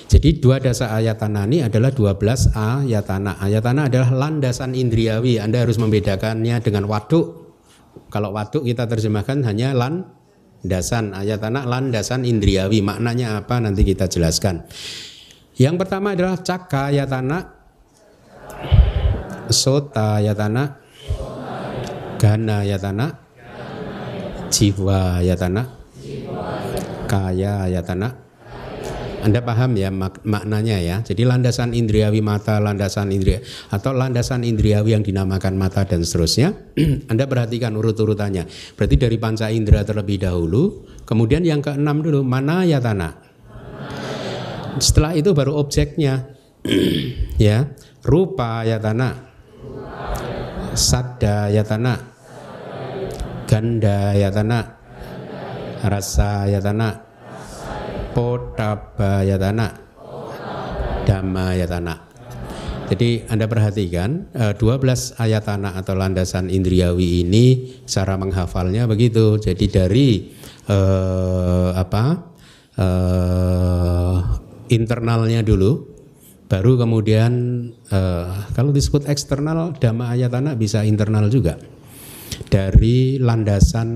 Jadi 0.09 0.41
dua 0.41 0.61
dasar 0.61 0.97
ayatanani 0.97 1.65
adalah 1.65 1.93
12 1.93 2.55
ayatana. 2.57 3.41
Ayatana 3.41 3.89
adalah 3.89 4.11
landasan 4.13 4.77
indriawi. 4.77 5.41
Anda 5.41 5.65
harus 5.65 5.81
membedakannya 5.81 6.61
dengan 6.61 6.85
waduk. 6.89 7.57
Kalau 8.13 8.35
waduk 8.35 8.69
kita 8.69 8.85
terjemahkan 8.85 9.43
hanya 9.49 9.73
landasan. 9.73 11.17
Ayatana 11.17 11.65
landasan 11.65 12.29
indriawi. 12.29 12.85
Maknanya 12.85 13.41
apa 13.43 13.59
nanti 13.65 13.83
kita 13.83 14.07
jelaskan. 14.07 14.69
Yang 15.55 15.87
pertama 15.87 16.19
adalah 16.19 16.43
caka 16.43 16.91
ayatana, 16.91 17.39
sota 19.55 20.19
ayatana, 20.19 20.84
gana 22.25 22.65
ayatana, 22.65 23.07
jiwa 24.49 25.21
tanah 25.37 25.67
kaya 27.05 27.69
tanah 27.85 28.25
anda 29.25 29.41
paham 29.41 29.73
ya 29.81 29.89
mak 29.89 30.21
maknanya 30.29 30.85
ya. 30.85 30.97
Jadi 31.01 31.25
landasan 31.25 31.73
indriawi 31.73 32.21
mata, 32.21 32.61
landasan 32.61 33.09
indria 33.09 33.41
atau 33.73 33.97
landasan 33.97 34.45
indriawi 34.45 34.93
yang 34.93 35.01
dinamakan 35.01 35.57
mata 35.57 35.89
dan 35.89 36.05
seterusnya. 36.05 36.53
Anda 37.11 37.25
perhatikan 37.25 37.73
urut-urutannya. 37.73 38.45
Berarti 38.77 39.01
dari 39.01 39.17
panca 39.17 39.49
indera 39.49 39.81
terlebih 39.81 40.29
dahulu, 40.29 40.85
kemudian 41.09 41.41
yang 41.41 41.65
keenam 41.65 42.05
dulu 42.05 42.21
mana 42.21 42.69
ya 42.69 42.85
tanah. 42.85 43.17
Setelah 44.77 45.17
itu 45.17 45.33
baru 45.33 45.57
objeknya. 45.57 46.29
ya, 47.41 47.65
rupa 48.05 48.61
ya 48.69 48.77
tanah. 48.77 49.33
Sadda 50.77 51.49
ya 51.49 51.65
tanah 51.65 52.14
ganda 53.55 54.11
yatana 54.19 54.67
rasa 55.87 56.51
yatana 56.51 57.07
potaba 58.11 59.23
yatana 59.23 59.71
dhamma 61.07 61.55
yatana 61.55 61.95
jadi 62.91 63.31
Anda 63.31 63.47
perhatikan 63.47 64.35
12 64.35 64.59
eh, 64.59 65.39
tanah 65.39 65.73
atau 65.79 65.95
landasan 65.95 66.51
indriawi 66.51 67.25
ini 67.25 67.73
cara 67.89 68.21
menghafalnya 68.21 68.85
begitu. 68.85 69.41
Jadi 69.41 69.67
dari 69.73 70.29
eh, 70.69 71.71
apa 71.73 72.05
eh, 72.77 74.17
internalnya 74.69 75.41
dulu, 75.41 75.81
baru 76.45 76.77
kemudian 76.77 77.33
eh, 77.89 78.29
kalau 78.53 78.69
disebut 78.69 79.09
eksternal 79.09 79.73
dhamma 79.81 80.13
ayat 80.13 80.29
tanah 80.29 80.53
bisa 80.53 80.85
internal 80.85 81.33
juga 81.33 81.57
dari 82.49 83.17
landasan 83.19 83.89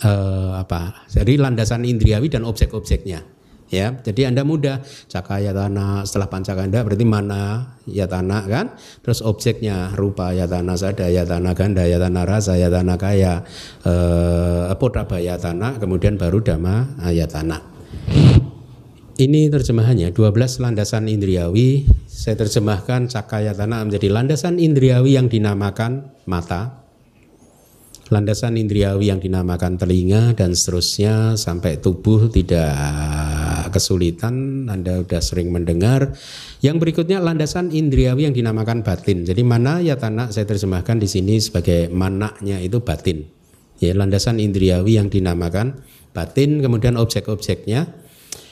eh, 0.00 0.50
apa? 0.56 1.04
Jadi 1.12 1.36
landasan 1.36 1.84
indriawi 1.84 2.32
dan 2.32 2.48
objek-objeknya. 2.48 3.40
Ya, 3.70 3.94
jadi 4.02 4.26
Anda 4.26 4.42
mudah 4.42 4.82
cakaya 5.06 5.54
tanah 5.54 6.02
setelah 6.02 6.26
pancakanda 6.26 6.82
berarti 6.82 7.06
mana 7.06 7.78
ya 7.86 8.10
tanah 8.10 8.42
kan? 8.50 8.74
Terus 8.98 9.22
objeknya 9.22 9.94
rupa 9.94 10.34
ya 10.34 10.50
tanah 10.50 10.74
sada 10.74 11.06
ya 11.06 11.22
tanah 11.22 11.54
ganda 11.54 11.86
ya 11.86 12.02
tanah 12.02 12.26
rasa 12.26 12.58
ya 12.58 12.66
tanah 12.66 12.98
kaya 12.98 13.46
eh 13.86 15.22
ya 15.22 15.38
tanah 15.38 15.78
kemudian 15.78 16.18
baru 16.18 16.42
dhamma 16.42 16.98
ayatana. 16.98 17.62
Ini 19.20 19.52
terjemahannya 19.52 20.16
12 20.16 20.64
landasan 20.64 21.04
indriawi. 21.04 21.84
Saya 22.08 22.40
terjemahkan 22.40 23.04
cakaya 23.04 23.52
tanah 23.52 23.84
menjadi 23.84 24.08
landasan 24.08 24.56
indriawi 24.56 25.20
yang 25.20 25.28
dinamakan 25.28 26.08
mata. 26.24 26.88
Landasan 28.08 28.56
indriawi 28.56 29.12
yang 29.12 29.20
dinamakan 29.20 29.76
telinga 29.76 30.32
dan 30.32 30.56
seterusnya 30.56 31.36
sampai 31.36 31.84
tubuh 31.84 32.32
tidak 32.32 32.72
kesulitan. 33.76 34.64
Anda 34.72 35.04
sudah 35.04 35.20
sering 35.20 35.52
mendengar. 35.52 36.16
Yang 36.64 36.80
berikutnya 36.80 37.20
landasan 37.20 37.76
indriawi 37.76 38.24
yang 38.24 38.32
dinamakan 38.32 38.80
batin. 38.80 39.28
Jadi 39.28 39.44
mana 39.44 39.84
ya 39.84 40.00
tanah 40.00 40.32
saya 40.32 40.48
terjemahkan 40.48 40.96
di 40.96 41.04
sini 41.12 41.36
sebagai 41.44 41.92
manaknya 41.92 42.56
itu 42.56 42.80
batin. 42.80 43.28
Ya, 43.84 43.92
landasan 43.92 44.40
indriawi 44.40 44.96
yang 44.96 45.12
dinamakan 45.12 45.84
batin, 46.16 46.64
kemudian 46.64 46.96
objek-objeknya 46.96 47.99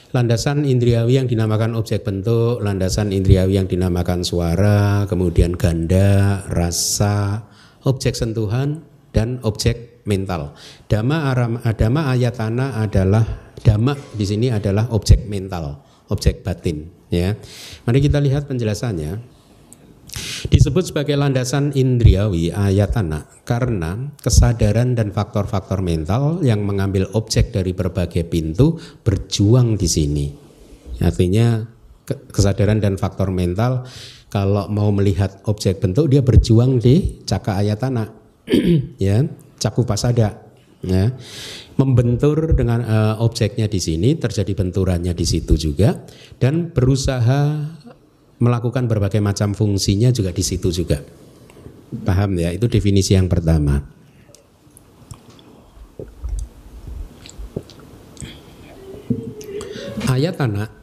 landasan 0.09 0.65
indriawi 0.65 1.21
yang 1.21 1.27
dinamakan 1.29 1.77
objek 1.77 2.01
bentuk, 2.01 2.61
landasan 2.65 3.13
indriawi 3.13 3.61
yang 3.61 3.69
dinamakan 3.69 4.25
suara, 4.25 5.05
kemudian 5.05 5.53
ganda, 5.53 6.41
rasa, 6.49 7.45
objek 7.85 8.17
sentuhan 8.17 8.81
dan 9.13 9.37
objek 9.45 10.01
mental. 10.09 10.57
Dhamma 10.89 11.29
aram, 11.29 11.51
dhamma 11.61 12.01
ayatana 12.13 12.81
adalah 12.81 13.53
dhamma 13.61 13.93
di 14.17 14.25
sini 14.25 14.47
adalah 14.49 14.89
objek 14.89 15.29
mental, 15.29 15.85
objek 16.09 16.41
batin 16.41 16.89
ya. 17.13 17.37
Mari 17.85 17.99
kita 18.01 18.17
lihat 18.17 18.49
penjelasannya. 18.49 19.38
Disebut 20.49 20.93
sebagai 20.93 21.19
landasan 21.19 21.75
indriawi 21.75 22.49
ayatana 22.49 23.27
karena 23.43 24.11
kesadaran 24.19 24.95
dan 24.95 25.11
faktor-faktor 25.11 25.83
mental 25.83 26.39
yang 26.41 26.63
mengambil 26.63 27.11
objek 27.13 27.51
dari 27.51 27.75
berbagai 27.75 28.25
pintu 28.27 28.79
berjuang 29.03 29.75
di 29.75 29.87
sini. 29.87 30.27
Artinya 30.99 31.63
kesadaran 32.33 32.81
dan 32.81 32.97
faktor 32.97 33.29
mental 33.29 33.85
kalau 34.29 34.69
mau 34.69 34.93
melihat 34.93 35.41
objek 35.49 35.81
bentuk 35.81 36.09
dia 36.09 36.21
berjuang 36.21 36.77
di 36.77 37.21
caka 37.25 37.61
ayatana 37.61 38.09
ya 39.01 39.25
caku 39.57 39.83
pasada 39.83 40.49
ya 40.79 41.11
membentur 41.75 42.55
dengan 42.55 42.79
uh, 42.83 43.15
objeknya 43.19 43.67
di 43.67 43.83
sini 43.83 44.15
terjadi 44.15 44.55
benturannya 44.55 45.11
di 45.11 45.25
situ 45.27 45.59
juga 45.59 46.07
dan 46.39 46.71
berusaha 46.71 47.67
melakukan 48.39 48.87
berbagai 48.87 49.19
macam 49.19 49.51
fungsinya 49.51 50.09
juga 50.15 50.31
di 50.31 50.43
situ 50.43 50.71
juga. 50.71 51.03
Paham 52.07 52.39
ya? 52.39 52.55
Itu 52.55 52.71
definisi 52.71 53.13
yang 53.13 53.27
pertama. 53.27 53.83
Ayat 60.09 60.41
anak 60.41 60.73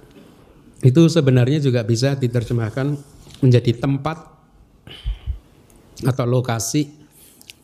itu 0.87 1.03
sebenarnya 1.11 1.59
juga 1.59 1.83
bisa 1.83 2.15
diterjemahkan 2.15 2.95
menjadi 3.43 3.75
tempat 3.75 4.33
atau 6.07 6.25
lokasi 6.29 6.93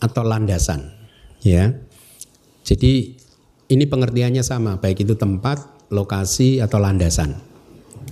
atau 0.02 0.26
landasan, 0.26 0.90
ya. 1.44 1.70
Jadi 2.66 3.14
ini 3.70 3.84
pengertiannya 3.86 4.42
sama, 4.42 4.80
baik 4.82 5.06
itu 5.06 5.14
tempat, 5.14 5.62
lokasi 5.94 6.58
atau 6.58 6.82
landasan. 6.82 7.38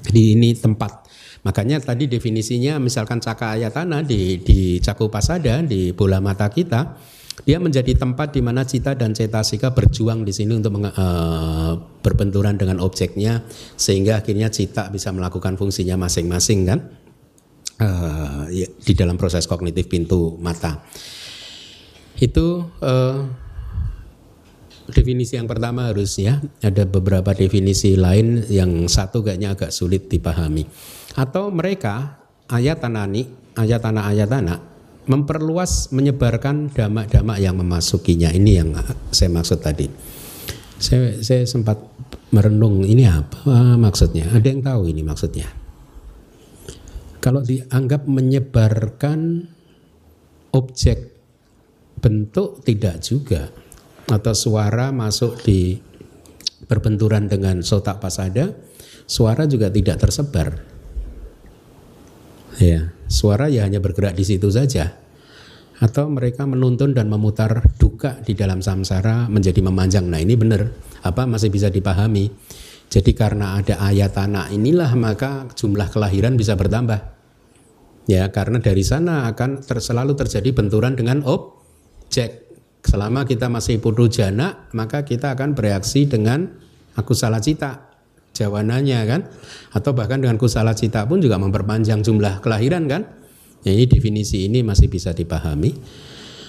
Jadi 0.06 0.38
ini 0.38 0.54
tempat 0.54 1.09
Makanya 1.40 1.80
tadi 1.80 2.04
definisinya 2.04 2.76
misalkan 2.76 3.16
caka 3.18 3.56
ayatana 3.56 4.04
di 4.04 4.40
di 4.44 4.76
cakupasada 4.76 5.64
di 5.64 5.96
bola 5.96 6.20
mata 6.20 6.52
kita 6.52 7.00
dia 7.44 7.56
menjadi 7.56 7.96
tempat 7.96 8.36
di 8.36 8.44
mana 8.44 8.68
cita 8.68 8.92
dan 8.92 9.16
cetasika 9.16 9.72
berjuang 9.72 10.28
di 10.28 10.32
sini 10.32 10.60
untuk 10.60 10.76
uh, 10.76 11.72
berbenturan 12.04 12.60
dengan 12.60 12.84
objeknya 12.84 13.44
sehingga 13.80 14.20
akhirnya 14.20 14.52
cita 14.52 14.92
bisa 14.92 15.08
melakukan 15.14 15.56
fungsinya 15.56 15.96
masing-masing 15.96 16.60
kan? 16.68 16.80
Uh, 17.80 18.44
di 18.84 18.92
dalam 18.92 19.16
proses 19.16 19.48
kognitif 19.48 19.88
pintu 19.88 20.36
mata. 20.36 20.84
Itu 22.20 22.68
uh, 22.84 23.24
definisi 24.92 25.38
yang 25.38 25.48
pertama 25.48 25.88
harus 25.88 26.18
ya 26.20 26.38
ada 26.60 26.84
beberapa 26.84 27.32
definisi 27.32 27.96
lain 27.96 28.44
yang 28.50 28.86
satu 28.90 29.24
kayaknya 29.24 29.56
agak 29.56 29.70
sulit 29.72 30.10
dipahami. 30.10 30.66
Atau 31.16 31.50
mereka 31.50 32.20
ayat 32.50 32.82
tanani 32.82 33.26
ayat 33.58 33.80
tanah 33.82 34.04
ayat 34.10 34.28
tanah 34.30 34.58
memperluas 35.10 35.90
menyebarkan 35.90 36.70
damak-damak 36.70 37.42
yang 37.42 37.58
memasukinya. 37.58 38.30
Ini 38.30 38.50
yang 38.62 38.70
saya 39.10 39.30
maksud 39.32 39.58
tadi. 39.58 39.90
Saya, 40.80 41.18
saya 41.20 41.44
sempat 41.44 41.76
merenung 42.30 42.86
ini 42.86 43.04
apa 43.04 43.74
maksudnya? 43.74 44.30
Ada 44.30 44.46
yang 44.48 44.62
tahu 44.62 44.82
ini 44.86 45.02
maksudnya? 45.02 45.48
Kalau 47.20 47.44
dianggap 47.44 48.08
menyebarkan 48.08 49.44
objek 50.56 51.12
bentuk 52.00 52.64
tidak 52.64 53.04
juga 53.04 53.52
atau 54.10 54.34
suara 54.34 54.90
masuk 54.90 55.40
di 55.46 55.78
berbenturan 56.66 57.30
dengan 57.30 57.62
sotak 57.62 58.02
pasada 58.02 58.52
suara 59.06 59.46
juga 59.46 59.70
tidak 59.70 60.02
tersebar 60.02 60.70
Ya, 62.60 62.92
suara 63.08 63.48
ya 63.48 63.64
hanya 63.64 63.80
bergerak 63.80 64.12
di 64.12 64.24
situ 64.26 64.52
saja. 64.52 64.92
Atau 65.80 66.12
mereka 66.12 66.44
menuntun 66.44 66.92
dan 66.92 67.08
memutar 67.08 67.64
duka 67.80 68.20
di 68.20 68.36
dalam 68.36 68.60
samsara 68.60 69.32
menjadi 69.32 69.64
memanjang. 69.64 70.04
Nah 70.04 70.20
ini 70.20 70.36
benar, 70.36 70.68
apa 71.00 71.24
masih 71.24 71.48
bisa 71.48 71.72
dipahami. 71.72 72.28
Jadi 72.92 73.16
karena 73.16 73.56
ada 73.56 73.80
ayat 73.80 74.12
tanah 74.12 74.52
inilah 74.52 74.92
maka 74.92 75.48
jumlah 75.56 75.88
kelahiran 75.88 76.36
bisa 76.36 76.52
bertambah. 76.52 77.00
Ya, 78.04 78.28
karena 78.28 78.60
dari 78.60 78.84
sana 78.84 79.24
akan 79.32 79.64
ter, 79.64 79.80
selalu 79.80 80.18
terjadi 80.20 80.52
benturan 80.52 81.00
dengan 81.00 81.24
objek. 81.24 82.49
Selama 82.80 83.28
kita 83.28 83.52
masih 83.52 83.76
putu 83.78 84.08
jana, 84.08 84.66
maka 84.72 85.04
kita 85.04 85.36
akan 85.36 85.52
bereaksi 85.52 86.08
dengan 86.08 86.48
aku 86.96 87.12
salah 87.12 87.40
cita 87.40 87.90
jawananya 88.32 89.04
kan? 89.04 89.20
Atau 89.74 89.92
bahkan 89.92 90.22
dengan 90.22 90.40
kusala 90.40 90.72
cita 90.72 91.04
pun 91.04 91.20
juga 91.20 91.36
memperpanjang 91.36 92.00
jumlah 92.00 92.40
kelahiran 92.40 92.88
kan? 92.88 93.02
Ya, 93.60 93.76
ini 93.76 93.84
definisi 93.84 94.48
ini 94.48 94.64
masih 94.64 94.88
bisa 94.88 95.12
dipahami. 95.12 95.76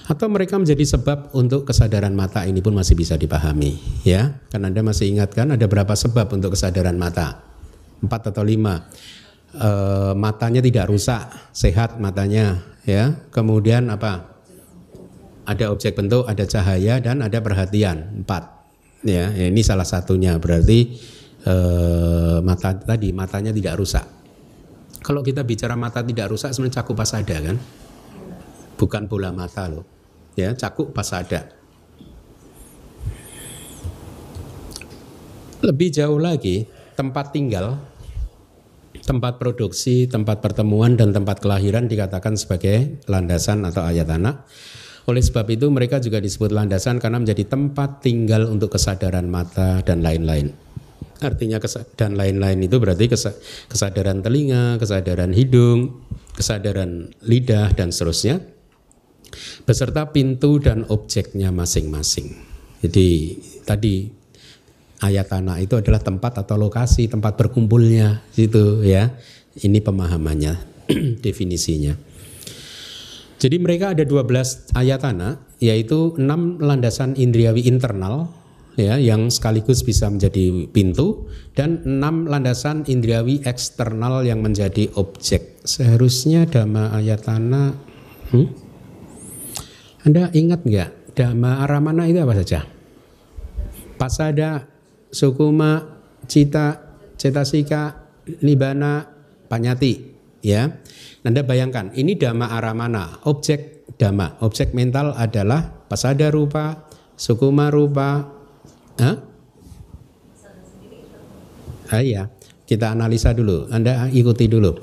Atau 0.07 0.27
mereka 0.27 0.59
menjadi 0.59 0.97
sebab 0.97 1.35
untuk 1.35 1.67
kesadaran 1.67 2.11
mata 2.11 2.43
ini 2.43 2.59
pun 2.59 2.75
masih 2.75 2.97
bisa 2.99 3.15
dipahami 3.15 3.79
ya? 4.03 4.43
Kan 4.51 4.67
anda 4.67 4.83
masih 4.83 5.07
ingatkan 5.07 5.55
ada 5.55 5.67
berapa 5.67 5.93
sebab 5.93 6.31
untuk 6.35 6.55
kesadaran 6.55 6.97
mata? 6.99 7.43
Empat 8.01 8.33
atau 8.33 8.43
lima? 8.43 8.91
E, 9.55 9.69
matanya 10.17 10.59
tidak 10.59 10.89
rusak 10.91 11.31
sehat 11.55 11.95
matanya 12.01 12.59
ya? 12.83 13.13
Kemudian 13.31 13.87
apa 13.87 14.40
ada 15.45 15.73
objek 15.73 15.97
bentuk 15.97 16.29
ada 16.29 16.45
cahaya 16.45 17.01
dan 17.01 17.25
ada 17.25 17.41
perhatian 17.41 18.23
empat 18.25 18.61
ya 19.01 19.33
ini 19.33 19.61
salah 19.65 19.85
satunya 19.85 20.37
berarti 20.37 20.93
e, 21.45 21.55
mata 22.41 22.77
tadi 22.77 23.09
matanya 23.13 23.51
tidak 23.53 23.77
rusak. 23.77 24.05
Kalau 25.01 25.25
kita 25.25 25.41
bicara 25.41 25.73
mata 25.73 26.05
tidak 26.05 26.29
rusak 26.29 26.53
sebenarnya 26.53 26.77
cakup 26.81 26.95
pasada 27.01 27.35
kan, 27.41 27.57
bukan 28.77 29.03
bola 29.09 29.33
mata 29.33 29.65
loh, 29.65 29.85
ya 30.37 30.53
cakup 30.53 30.93
pasada. 30.93 31.49
Lebih 35.61 35.89
jauh 35.93 36.17
lagi 36.21 36.65
tempat 36.97 37.33
tinggal, 37.33 37.81
tempat 39.05 39.41
produksi, 39.41 40.05
tempat 40.05 40.41
pertemuan 40.41 40.97
dan 40.97 41.13
tempat 41.13 41.41
kelahiran 41.41 41.89
dikatakan 41.89 42.37
sebagai 42.37 43.01
landasan 43.09 43.65
atau 43.65 43.81
ayat 43.85 44.09
anak. 44.09 44.45
Oleh 45.09 45.23
sebab 45.23 45.49
itu 45.49 45.65
mereka 45.73 45.97
juga 45.97 46.21
disebut 46.21 46.53
landasan 46.53 47.01
karena 47.01 47.17
menjadi 47.17 47.49
tempat 47.49 48.05
tinggal 48.05 48.45
untuk 48.49 48.73
kesadaran 48.77 49.25
mata 49.25 49.81
dan 49.81 50.05
lain-lain. 50.05 50.53
Artinya 51.21 51.61
dan 51.97 52.17
lain-lain 52.17 52.65
itu 52.65 52.81
berarti 52.81 53.05
kesadaran 53.69 54.25
telinga, 54.25 54.81
kesadaran 54.81 55.33
hidung, 55.37 56.01
kesadaran 56.33 57.13
lidah 57.21 57.69
dan 57.77 57.93
seterusnya 57.93 58.41
beserta 59.63 60.11
pintu 60.11 60.59
dan 60.59 60.83
objeknya 60.91 61.53
masing-masing. 61.53 62.35
Jadi 62.81 63.37
tadi 63.63 64.09
ayat 65.01 65.29
tanah 65.29 65.61
itu 65.61 65.77
adalah 65.77 66.01
tempat 66.01 66.41
atau 66.41 66.57
lokasi 66.57 67.07
tempat 67.07 67.37
berkumpulnya 67.37 68.25
itu 68.35 68.83
ya. 68.85 69.13
Ini 69.51 69.83
pemahamannya, 69.83 70.53
definisinya. 71.25 72.10
Jadi 73.41 73.57
mereka 73.57 73.97
ada 73.97 74.05
12 74.05 74.77
ayatana 74.77 75.41
yaitu 75.57 76.13
enam 76.21 76.61
landasan 76.61 77.17
indriawi 77.17 77.65
internal 77.65 78.29
ya 78.77 79.01
yang 79.01 79.33
sekaligus 79.33 79.81
bisa 79.81 80.07
menjadi 80.13 80.69
pintu 80.69 81.25
dan 81.57 81.81
enam 81.81 82.29
landasan 82.29 82.85
indriawi 82.85 83.41
eksternal 83.41 84.21
yang 84.21 84.45
menjadi 84.45 84.93
objek. 84.93 85.57
Seharusnya 85.65 86.45
dhamma 86.45 86.93
ayatana 86.93 87.73
hmm? 88.29 88.47
Anda 90.05 90.29
ingat 90.37 90.61
nggak 90.61 91.17
dhamma 91.17 91.65
aramana 91.65 92.05
itu 92.05 92.21
apa 92.21 92.37
saja? 92.45 92.61
Pasada, 93.97 94.65
sukuma, 95.09 96.01
cita, 96.25 96.97
cetasika, 97.17 98.05
nibana, 98.45 99.05
panyati 99.45 100.13
ya. 100.41 100.81
Anda 101.21 101.45
bayangkan 101.45 101.93
ini 101.93 102.17
dhamma 102.17 102.49
aramana, 102.49 103.21
objek 103.29 103.85
dhamma, 104.01 104.41
objek 104.41 104.73
mental 104.73 105.13
adalah 105.13 105.69
pasada 105.85 106.33
rupa, 106.33 106.89
sukuma 107.13 107.69
rupa, 107.69 108.41
Hah? 109.01 109.17
Ah, 111.91 111.99
iya, 111.99 112.31
kita 112.69 112.93
analisa 112.95 113.35
dulu. 113.35 113.67
Anda 113.73 114.07
ikuti 114.07 114.47
dulu. 114.47 114.77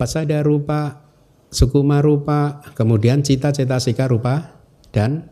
Pasada 0.00 0.40
rupa, 0.40 1.04
sukuma 1.52 2.00
rupa, 2.00 2.64
kemudian 2.72 3.20
cita 3.20 3.52
cetasika 3.52 4.08
rupa 4.08 4.62
dan 4.88 5.28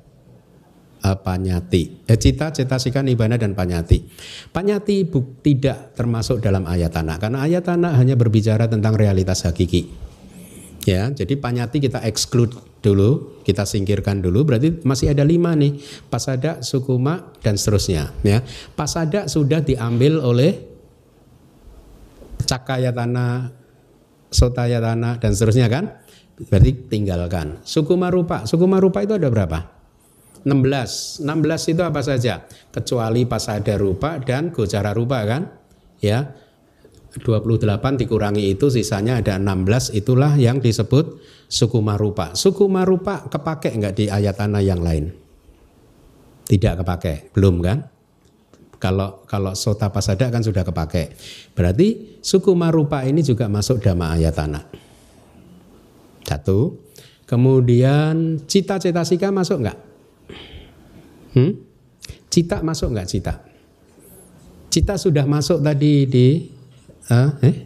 uh, 1.00 1.16
panyati. 1.16 2.04
Eh, 2.04 2.18
cita 2.20 2.52
cetasika 2.52 3.00
nibana 3.00 3.40
dan 3.40 3.56
panyati. 3.56 4.04
Panyati 4.52 5.08
bu, 5.08 5.40
tidak 5.40 5.96
termasuk 5.96 6.44
dalam 6.44 6.68
ayat 6.68 6.92
tanah 6.92 7.16
karena 7.16 7.38
ayat 7.40 7.64
tanah 7.64 7.96
hanya 7.96 8.18
berbicara 8.18 8.68
tentang 8.68 8.92
realitas 8.92 9.48
hakiki. 9.48 10.07
Ya, 10.88 11.12
jadi 11.12 11.36
panyati 11.36 11.84
kita 11.84 12.00
exclude 12.00 12.56
dulu, 12.80 13.44
kita 13.44 13.68
singkirkan 13.68 14.24
dulu. 14.24 14.48
Berarti 14.48 14.80
masih 14.88 15.12
ada 15.12 15.20
lima 15.20 15.52
nih, 15.52 15.76
pasada, 16.08 16.64
sukuma, 16.64 17.28
dan 17.44 17.60
seterusnya. 17.60 18.16
Ya, 18.24 18.40
pasada 18.72 19.28
sudah 19.28 19.60
diambil 19.60 20.16
oleh 20.24 20.64
cakayatana, 22.40 23.52
sotayatana, 24.32 25.20
dan 25.20 25.36
seterusnya 25.36 25.68
kan? 25.68 25.92
Berarti 26.48 26.88
tinggalkan. 26.88 27.60
Sukuma 27.68 28.08
rupa, 28.08 28.48
sukuma 28.48 28.80
rupa 28.80 29.04
itu 29.04 29.12
ada 29.12 29.28
berapa? 29.28 29.68
16. 30.48 31.20
16 31.20 31.72
itu 31.76 31.82
apa 31.84 32.00
saja? 32.00 32.48
Kecuali 32.72 33.28
pasada 33.28 33.76
rupa 33.76 34.16
dan 34.16 34.48
gocara 34.56 34.96
rupa 34.96 35.20
kan? 35.28 35.52
Ya. 36.00 36.47
28 37.16 37.64
dikurangi 38.04 38.52
itu 38.52 38.68
sisanya 38.68 39.24
ada 39.24 39.40
16 39.40 39.96
itulah 39.96 40.36
yang 40.36 40.60
disebut 40.60 41.16
suku 41.48 41.80
marupa. 41.80 42.36
Suku 42.36 42.68
marupa 42.68 43.24
kepake 43.32 43.72
enggak 43.72 43.96
di 43.96 44.04
ayat 44.12 44.36
tanah 44.36 44.60
yang 44.60 44.84
lain? 44.84 45.08
Tidak 46.44 46.84
kepake, 46.84 47.32
belum 47.32 47.64
kan? 47.64 47.78
Kalau 48.78 49.24
kalau 49.26 49.56
sota 49.56 49.88
pasada 49.88 50.28
kan 50.28 50.44
sudah 50.44 50.62
kepake. 50.62 51.16
Berarti 51.56 52.20
suku 52.20 52.52
marupa 52.52 53.02
ini 53.02 53.24
juga 53.24 53.48
masuk 53.48 53.80
dhamma 53.80 54.14
ayat 54.14 54.36
tanah. 54.36 54.64
Satu. 56.28 56.84
Kemudian 57.28 58.40
cita-cita 58.48 59.04
sika 59.04 59.28
masuk 59.28 59.60
enggak? 59.60 59.78
Hmm? 61.36 61.52
Cita 62.32 62.64
masuk 62.64 62.96
enggak 62.96 63.08
cita? 63.08 63.34
Cita 64.72 64.96
sudah 64.96 65.28
masuk 65.28 65.60
tadi 65.60 66.08
di 66.08 66.57
uh, 67.12 67.30
eh? 67.42 67.56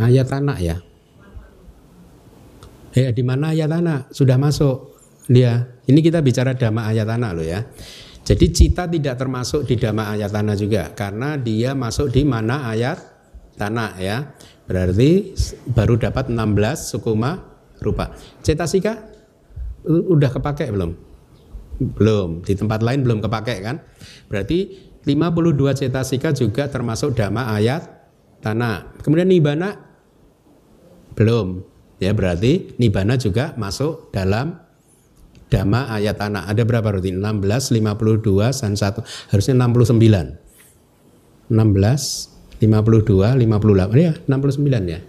ayat 0.00 0.26
tanah 0.26 0.58
ya. 0.58 0.76
Eh 2.90 3.14
di 3.14 3.22
mana 3.22 3.54
ayat 3.54 3.70
tanah 3.70 4.10
sudah 4.10 4.36
masuk 4.40 4.98
dia. 5.30 5.78
Ini 5.86 5.98
kita 6.02 6.22
bicara 6.22 6.54
dhamma 6.54 6.90
ayat 6.90 7.06
tanah 7.06 7.30
loh 7.34 7.46
ya. 7.46 7.62
Jadi 8.26 8.46
cita 8.54 8.86
tidak 8.86 9.18
termasuk 9.18 9.66
di 9.66 9.74
dhamma 9.74 10.14
ayat 10.14 10.30
tanah 10.30 10.54
juga 10.54 10.90
karena 10.94 11.34
dia 11.38 11.74
masuk 11.74 12.10
di 12.10 12.22
mana 12.26 12.66
ayat 12.70 12.98
tanah 13.58 13.98
ya. 13.98 14.34
Berarti 14.70 15.34
baru 15.74 15.98
dapat 15.98 16.30
16 16.30 16.94
sukuma 16.94 17.42
rupa. 17.82 18.14
Cetasika 18.42 19.02
udah 19.86 20.30
kepake 20.30 20.70
belum? 20.70 20.94
Belum. 21.98 22.44
Di 22.44 22.54
tempat 22.54 22.84
lain 22.84 23.02
belum 23.02 23.18
kepake 23.18 23.66
kan? 23.66 23.82
Berarti 24.30 24.89
52 25.04 25.80
cetasika 25.80 26.36
juga 26.36 26.68
termasuk 26.68 27.16
dhamma 27.16 27.56
ayat 27.56 27.88
tanah. 28.44 29.00
Kemudian 29.00 29.28
nibana 29.28 29.76
belum. 31.16 31.64
Ya 32.00 32.16
berarti 32.16 32.76
nibana 32.80 33.20
juga 33.20 33.52
masuk 33.60 34.08
dalam 34.12 34.56
dhamma 35.52 35.92
ayat 35.92 36.16
tanah. 36.16 36.48
Ada 36.48 36.64
berapa 36.64 36.88
berarti? 36.88 37.12
16, 37.12 37.76
52, 37.76 38.56
dan 38.56 38.72
1. 38.76 39.04
Harusnya 39.32 39.54
69. 39.56 40.36
16, 41.50 41.52
52, 42.60 43.36
58. 43.36 44.00
Ya, 44.00 44.12
69 44.24 44.88
ya. 44.88 45.00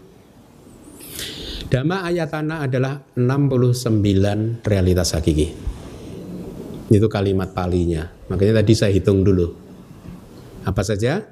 Dhamma 1.72 2.04
ayat 2.04 2.28
tanah 2.28 2.68
adalah 2.68 3.00
69 3.16 4.60
realitas 4.68 5.16
hakiki. 5.16 5.56
Itu 6.92 7.08
kalimat 7.08 7.56
palinya. 7.56 8.12
Makanya 8.28 8.60
tadi 8.60 8.76
saya 8.76 8.92
hitung 8.92 9.24
dulu. 9.24 9.71
Apa 10.66 10.82
saja? 10.86 11.26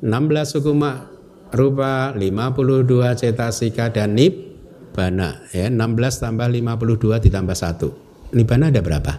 16 0.00 0.54
sukuma 0.58 1.10
rupa, 1.54 2.12
52 2.16 3.14
cetasika 3.14 3.88
dan 3.94 4.18
nibbana. 4.18 5.46
Ya, 5.54 5.70
16 5.70 6.22
tambah 6.22 6.48
52 6.50 7.24
ditambah 7.24 7.56
1. 7.56 8.34
Nibbana 8.34 8.74
ada 8.74 8.80
berapa? 8.82 9.12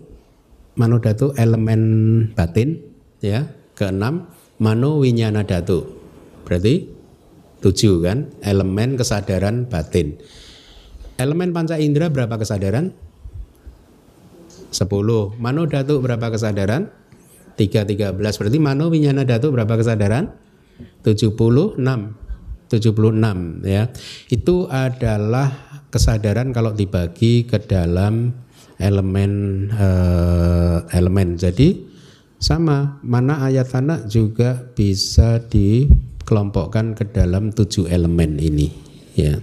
mano 0.79 1.03
datu 1.03 1.35
elemen 1.35 1.83
batin, 2.35 2.83
ya. 3.19 3.51
Keenam, 3.75 4.31
mano 4.65 4.97
winyana 4.97 5.45
datu. 5.45 5.85
Berarti 6.49 6.89
tujuh 7.61 8.01
kan 8.01 8.33
elemen 8.41 8.97
kesadaran 8.97 9.69
batin. 9.69 10.17
Elemen 11.21 11.53
panca 11.53 11.77
indera 11.77 12.09
berapa 12.09 12.41
kesadaran? 12.41 12.97
Sepuluh. 14.73 15.37
Mano 15.37 15.69
datu 15.69 16.01
berapa 16.01 16.33
kesadaran? 16.33 16.89
Tiga 17.61 17.85
tiga 17.85 18.17
belas. 18.17 18.41
Berarti 18.41 18.57
mano 18.57 18.89
winyana 18.89 19.29
datu 19.29 19.53
berapa 19.53 19.77
kesadaran? 19.77 20.33
Tujuh 21.05 21.37
puluh 21.37 21.77
enam. 21.77 22.17
Tujuh 22.73 22.97
puluh 22.97 23.15
enam 23.15 23.61
ya. 23.63 23.93
Itu 24.27 24.67
adalah 24.67 25.53
kesadaran 25.93 26.51
kalau 26.51 26.75
dibagi 26.75 27.47
ke 27.47 27.63
dalam 27.63 28.35
elemen 28.83 29.33
uh, 29.71 30.83
elemen. 30.91 31.39
Jadi 31.39 31.94
sama, 32.45 33.01
mana 33.01 33.41
ayat 33.49 33.73
anak 33.73 34.05
juga 34.13 34.69
bisa 34.77 35.41
dikelompokkan 35.41 36.93
ke 36.93 37.09
dalam 37.09 37.57
tujuh 37.57 37.89
elemen 37.89 38.37
ini. 38.37 38.69
Ya. 39.17 39.41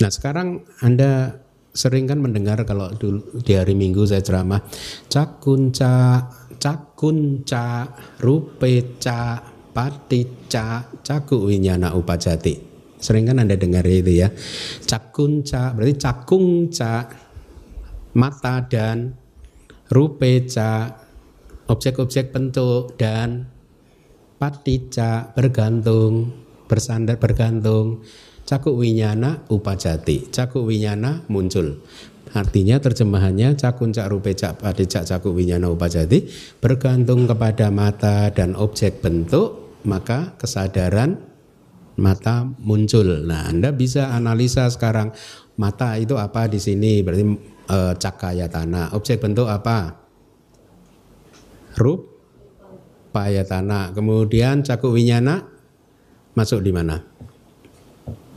Nah 0.00 0.08
sekarang 0.08 0.64
Anda 0.80 1.36
sering 1.70 2.08
kan 2.08 2.18
mendengar 2.18 2.64
kalau 2.66 2.90
dulu 2.96 3.44
di 3.44 3.54
hari 3.54 3.78
Minggu 3.78 4.02
saya 4.02 4.24
ceramah 4.24 4.58
cakunca 5.06 6.26
cakunca 6.58 7.86
rupeca 8.18 9.38
patica 9.70 10.82
caku 10.98 11.46
winyana 11.46 11.94
upajati 11.94 12.58
sering 12.98 13.30
kan 13.30 13.38
anda 13.38 13.54
dengar 13.54 13.86
itu 13.86 14.18
ya 14.18 14.34
cakunca 14.82 15.70
berarti 15.78 15.94
cakungca 15.94 17.06
mata 18.18 18.66
dan 18.66 19.14
rupeca 19.86 20.99
objek-objek 21.70 22.34
bentuk 22.34 22.98
dan 22.98 23.46
patica 24.42 25.30
bergantung 25.30 26.34
bersandar 26.66 27.22
bergantung 27.22 28.02
cakuk 28.42 28.74
winyana 28.74 29.46
upajati 29.46 30.26
cakuk 30.34 30.66
winyana 30.66 31.22
muncul 31.30 31.78
Artinya 32.30 32.78
terjemahannya 32.78 33.58
cakun 33.58 33.90
cak 33.90 34.06
rupe 34.06 34.30
cak 34.38 34.62
pada 34.62 34.84
cak 34.86 35.02
cakuk 35.02 35.34
winyana 35.34 35.66
upajati 35.66 36.30
bergantung 36.62 37.26
kepada 37.26 37.74
mata 37.74 38.30
dan 38.30 38.54
objek 38.54 39.02
bentuk 39.02 39.74
maka 39.82 40.38
kesadaran 40.38 41.18
mata 41.98 42.46
muncul. 42.62 43.26
Nah, 43.26 43.50
Anda 43.50 43.74
bisa 43.74 44.14
analisa 44.14 44.70
sekarang 44.70 45.10
mata 45.58 45.98
itu 45.98 46.16
apa 46.16 46.46
di 46.46 46.62
sini 46.62 47.02
berarti 47.02 47.24
e, 47.66 47.78
cakaya 47.98 48.46
tanah. 48.46 48.96
Objek 48.96 49.20
bentuk 49.20 49.50
apa? 49.50 49.99
Rup 51.80 52.00
tanah. 53.16 53.96
Kemudian 53.96 54.60
cakuk 54.60 54.92
winyana 54.92 55.48
masuk 56.36 56.60
di 56.60 56.70
mana? 56.70 57.00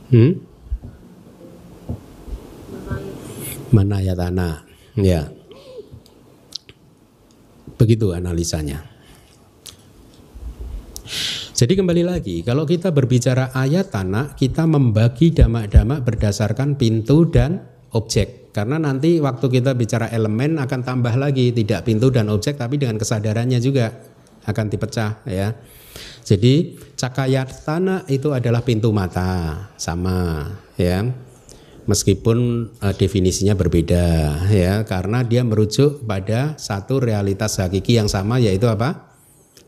Hmm? 0.08 0.54
manayatana. 3.74 4.62
Ya. 4.94 5.26
Begitu 7.74 8.14
analisanya. 8.14 8.86
Jadi 11.54 11.74
kembali 11.78 12.02
lagi, 12.06 12.42
kalau 12.46 12.66
kita 12.66 12.90
berbicara 12.94 13.50
ayat 13.54 13.90
tanah, 13.90 14.38
kita 14.38 14.66
membagi 14.66 15.34
damak-damak 15.34 16.06
berdasarkan 16.06 16.78
pintu 16.78 17.26
dan 17.30 17.62
objek. 17.94 18.43
Karena 18.54 18.78
nanti 18.78 19.18
waktu 19.18 19.50
kita 19.50 19.74
bicara 19.74 20.06
elemen 20.14 20.62
akan 20.62 20.80
tambah 20.86 21.10
lagi, 21.18 21.50
tidak 21.50 21.90
pintu 21.90 22.14
dan 22.14 22.30
objek, 22.30 22.54
tapi 22.54 22.78
dengan 22.78 22.94
kesadarannya 22.94 23.58
juga 23.58 23.90
akan 24.46 24.66
dipecah 24.70 25.26
ya. 25.26 25.58
Jadi 26.22 26.78
cakayat 26.94 27.66
tanah 27.66 28.06
itu 28.06 28.30
adalah 28.30 28.62
pintu 28.62 28.94
mata, 28.94 29.58
sama 29.74 30.46
ya. 30.78 31.02
Meskipun 31.84 32.70
uh, 32.80 32.94
definisinya 32.96 33.52
berbeda 33.52 34.06
ya 34.48 34.88
karena 34.88 35.20
dia 35.20 35.44
merujuk 35.44 36.00
pada 36.08 36.56
satu 36.56 36.96
realitas 36.96 37.60
hakiki 37.60 38.00
yang 38.00 38.08
sama 38.08 38.40
yaitu 38.40 38.70
apa? 38.72 39.12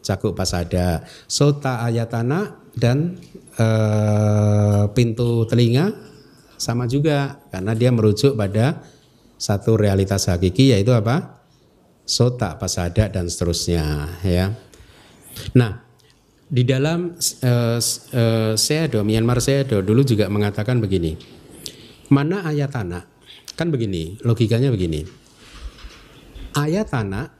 Cakuk 0.01 0.33
pasada. 0.33 1.05
Sota 1.29 1.85
ayatana 1.85 2.57
dan 2.73 3.21
uh, 3.61 4.89
pintu 4.97 5.45
telinga 5.45 5.93
sama 6.57 6.89
juga 6.89 7.41
karena 7.53 7.73
dia 7.77 7.91
merujuk 7.93 8.37
pada 8.37 8.81
satu 9.37 9.77
realitas 9.77 10.29
hakiki 10.29 10.73
yaitu 10.73 10.93
apa 10.97 11.45
sota 12.09 12.57
pasada 12.57 13.09
dan 13.13 13.29
seterusnya 13.29 14.09
ya 14.25 14.57
nah 15.53 15.85
di 16.47 16.63
dalam 16.63 17.17
uh, 17.43 17.79
uh, 17.81 18.53
Seado 18.55 19.03
Myanmar 19.03 19.43
Seado 19.43 19.83
dulu 19.83 20.07
juga 20.07 20.31
mengatakan 20.31 20.79
begini 20.79 21.37
Mana 22.07 22.47
ayat 22.47 22.71
tanah? 22.71 23.03
Kan 23.59 23.75
begini, 23.75 24.15
logikanya 24.23 24.71
begini. 24.71 25.03
Ayat 26.55 26.95
tanah 26.95 27.35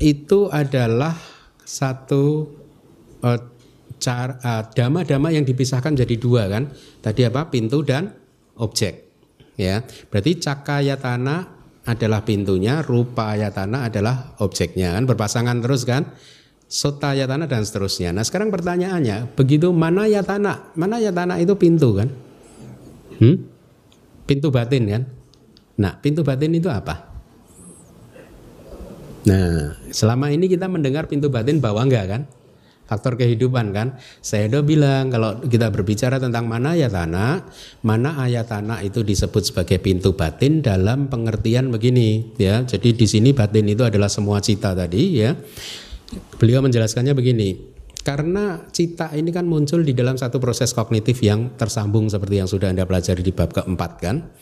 itu 0.00 0.48
adalah 0.48 1.12
satu 1.60 2.48
uh, 3.20 3.40
cara 4.00 4.40
uh, 4.40 4.64
dama-dama 4.72 5.28
yang 5.28 5.44
dipisahkan 5.44 5.92
jadi 5.92 6.16
dua 6.16 6.48
kan. 6.48 6.72
Tadi 7.04 7.28
apa? 7.28 7.52
Pintu 7.52 7.84
dan 7.84 8.16
objek. 8.58 9.08
Ya. 9.58 9.82
Berarti 10.10 10.38
cakaya 10.38 10.98
tanah 10.98 11.58
adalah 11.88 12.22
pintunya, 12.22 12.84
rupa 12.84 13.32
ayat 13.32 13.56
tanah 13.56 13.88
adalah 13.88 14.36
objeknya 14.44 14.92
kan 14.94 15.08
berpasangan 15.08 15.56
terus 15.64 15.88
kan. 15.88 16.04
Sota 16.68 17.16
tanah 17.16 17.48
dan 17.48 17.64
seterusnya. 17.64 18.12
Nah 18.12 18.20
sekarang 18.20 18.52
pertanyaannya, 18.52 19.32
begitu 19.32 19.72
mana 19.72 20.04
ya 20.04 20.20
tanah? 20.20 20.76
Mana 20.76 21.00
ya 21.00 21.08
tanah 21.08 21.40
itu 21.40 21.56
pintu 21.56 21.96
kan? 21.96 22.12
Hmm? 23.18 23.56
pintu 24.28 24.52
batin 24.52 24.84
kan. 24.84 25.02
Nah, 25.80 25.96
pintu 26.04 26.20
batin 26.20 26.52
itu 26.52 26.68
apa? 26.68 27.08
Nah, 29.24 29.72
selama 29.88 30.28
ini 30.28 30.52
kita 30.52 30.68
mendengar 30.68 31.08
pintu 31.08 31.32
batin 31.32 31.64
bahwa 31.64 31.80
enggak 31.88 32.04
kan? 32.12 32.22
Faktor 32.88 33.20
kehidupan 33.20 33.76
kan. 33.76 34.00
Saya 34.24 34.48
udah 34.48 34.64
bilang 34.64 35.12
kalau 35.12 35.44
kita 35.44 35.68
berbicara 35.68 36.16
tentang 36.16 36.48
mana 36.48 36.72
ayat 36.72 36.96
tanah, 36.96 37.44
mana 37.84 38.16
ayat 38.24 38.48
tanah 38.48 38.80
itu 38.80 39.04
disebut 39.04 39.52
sebagai 39.52 39.76
pintu 39.76 40.16
batin 40.16 40.64
dalam 40.64 41.12
pengertian 41.12 41.68
begini 41.68 42.32
ya. 42.40 42.64
Jadi 42.64 42.96
di 42.96 43.04
sini 43.04 43.36
batin 43.36 43.68
itu 43.68 43.84
adalah 43.84 44.08
semua 44.08 44.40
cita 44.40 44.72
tadi 44.72 45.20
ya. 45.20 45.36
Beliau 46.40 46.64
menjelaskannya 46.64 47.12
begini. 47.12 47.76
Karena 48.00 48.64
cita 48.72 49.12
ini 49.12 49.28
kan 49.28 49.44
muncul 49.44 49.84
di 49.84 49.92
dalam 49.92 50.16
satu 50.16 50.40
proses 50.40 50.72
kognitif 50.72 51.20
yang 51.20 51.60
tersambung 51.60 52.08
seperti 52.08 52.40
yang 52.40 52.48
sudah 52.48 52.72
Anda 52.72 52.88
pelajari 52.88 53.20
di 53.20 53.36
bab 53.36 53.52
keempat 53.52 53.90
kan. 54.00 54.32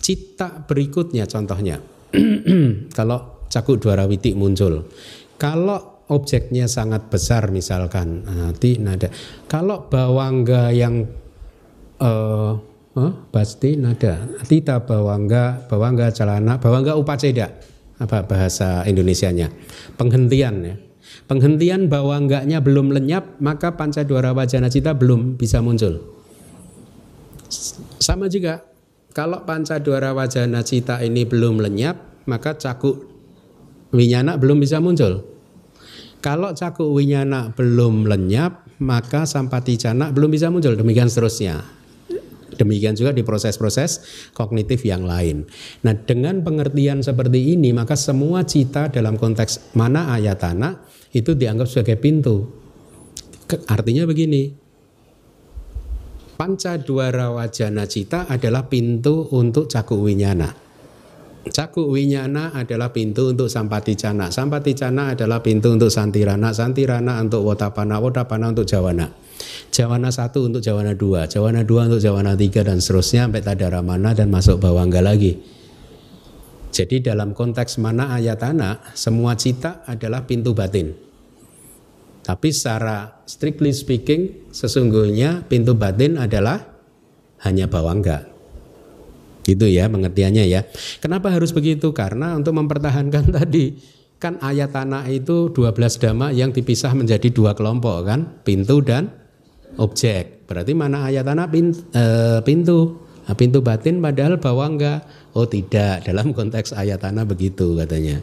Cita 0.00 0.64
berikutnya 0.64 1.28
contohnya. 1.28 1.76
kalau 2.98 3.44
cakuk 3.52 3.84
dwarawiti 3.84 4.32
muncul. 4.32 4.88
Kalau 5.36 5.91
objeknya 6.12 6.68
sangat 6.68 7.08
besar 7.08 7.48
misalkan 7.48 8.28
nanti 8.28 8.76
nada. 8.76 9.08
Kalau 9.48 9.88
bawangga 9.88 10.68
yang 10.70 11.08
uh, 11.98 12.52
uh, 12.92 13.12
pasti 13.32 13.80
nada. 13.80 14.28
Tita 14.44 14.84
bawangga, 14.84 15.64
bawangga 15.66 16.12
celana, 16.12 16.60
bawangga 16.60 16.94
upaceda. 17.00 17.48
Apa 17.96 18.28
bahasa 18.28 18.84
Indonesianya? 18.84 19.48
Penghentian 19.96 20.56
ya 20.62 20.74
penghentian 21.26 21.88
bahwa 21.88 22.16
enggaknya 22.18 22.58
belum 22.60 22.92
lenyap, 22.94 23.40
maka 23.40 23.74
pancadwara 23.74 24.32
wajana 24.32 24.68
cita 24.72 24.92
belum 24.96 25.36
bisa 25.36 25.60
muncul. 25.60 26.00
Sama 28.00 28.32
juga, 28.32 28.64
kalau 29.12 29.44
pancadwara 29.44 30.16
wajana 30.16 30.64
cita 30.64 31.00
ini 31.04 31.28
belum 31.28 31.60
lenyap, 31.60 32.24
maka 32.28 32.56
cakuk 32.56 33.08
winyana 33.92 34.40
belum 34.40 34.60
bisa 34.60 34.80
muncul. 34.80 35.31
Kalau 36.22 36.54
cakuk 36.54 36.86
winyana 36.86 37.50
belum 37.50 38.06
lenyap, 38.06 38.62
maka 38.78 39.26
sampati 39.26 39.74
cana 39.74 40.14
belum 40.14 40.30
bisa 40.30 40.54
muncul. 40.54 40.78
Demikian 40.78 41.10
seterusnya. 41.10 41.82
Demikian 42.52 42.94
juga 42.94 43.10
di 43.10 43.26
proses-proses 43.26 44.04
kognitif 44.30 44.86
yang 44.86 45.02
lain. 45.02 45.48
Nah, 45.82 45.98
dengan 45.98 46.44
pengertian 46.46 47.02
seperti 47.02 47.58
ini, 47.58 47.74
maka 47.74 47.98
semua 47.98 48.46
cita 48.46 48.86
dalam 48.86 49.18
konteks 49.18 49.74
mana 49.74 50.14
ayatana 50.14 50.84
itu 51.10 51.34
dianggap 51.34 51.66
sebagai 51.66 51.98
pintu. 51.98 52.46
Artinya 53.66 54.06
begini, 54.06 54.52
panca 56.38 56.78
dwara 56.78 57.34
wajana 57.34 57.88
cita 57.88 58.30
adalah 58.30 58.70
pintu 58.70 59.26
untuk 59.32 59.66
caku 59.66 59.98
winyana. 59.98 60.71
Caku 61.42 61.90
winyana 61.90 62.54
adalah 62.54 62.94
pintu 62.94 63.34
untuk 63.34 63.50
sampati 63.50 63.98
cana. 63.98 64.30
Sampati 64.30 64.78
cana 64.78 65.18
adalah 65.18 65.42
pintu 65.42 65.74
untuk 65.74 65.90
santirana. 65.90 66.54
Santirana 66.54 67.18
untuk 67.18 67.42
wotapana. 67.42 67.98
Wotapana 67.98 68.54
untuk 68.54 68.62
jawana. 68.62 69.10
Jawana 69.74 70.14
satu 70.14 70.46
untuk 70.46 70.62
jawana 70.62 70.94
dua. 70.94 71.26
Jawana 71.26 71.66
dua 71.66 71.90
untuk 71.90 71.98
jawana 71.98 72.38
tiga 72.38 72.62
dan 72.62 72.78
seterusnya 72.78 73.26
sampai 73.26 73.42
tadaramana 73.42 74.14
dan 74.14 74.30
masuk 74.30 74.62
bawangga 74.62 75.02
lagi. 75.02 75.34
Jadi 76.72 77.04
dalam 77.04 77.36
konteks 77.36 77.76
mana 77.82 78.16
ayatana, 78.16 78.80
semua 78.96 79.36
cita 79.36 79.84
adalah 79.84 80.24
pintu 80.24 80.56
batin. 80.56 80.94
Tapi 82.22 82.48
secara 82.54 83.20
strictly 83.28 83.74
speaking, 83.74 84.48
sesungguhnya 84.54 85.44
pintu 85.50 85.74
batin 85.76 86.16
adalah 86.16 86.64
hanya 87.44 87.68
bawangga. 87.68 88.31
Itu 89.46 89.66
ya 89.66 89.90
pengertiannya 89.90 90.44
ya. 90.46 90.66
Kenapa 91.02 91.34
harus 91.34 91.50
begitu? 91.50 91.90
Karena 91.90 92.38
untuk 92.38 92.54
mempertahankan 92.54 93.30
tadi 93.42 93.74
kan 94.22 94.38
ayat 94.38 94.70
tanah 94.70 95.10
itu 95.10 95.50
12 95.50 95.98
dhamma 95.98 96.30
yang 96.30 96.54
dipisah 96.54 96.94
menjadi 96.94 97.26
dua 97.34 97.58
kelompok 97.58 98.06
kan, 98.06 98.38
pintu 98.46 98.78
dan 98.78 99.10
objek. 99.82 100.46
Berarti 100.46 100.78
mana 100.78 101.10
ayat 101.10 101.26
tanah 101.26 101.46
pintu, 101.50 101.82
eh, 101.90 102.38
pintu. 102.46 103.02
Nah, 103.22 103.38
pintu 103.38 103.62
batin 103.62 104.02
padahal 104.02 104.38
bawangga. 104.38 105.02
Oh 105.34 105.46
tidak, 105.46 106.06
dalam 106.06 106.34
konteks 106.34 106.74
ayat 106.74 107.02
tanah 107.02 107.26
begitu 107.26 107.74
katanya. 107.78 108.22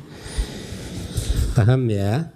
Paham 1.56 1.92
ya? 1.92 2.32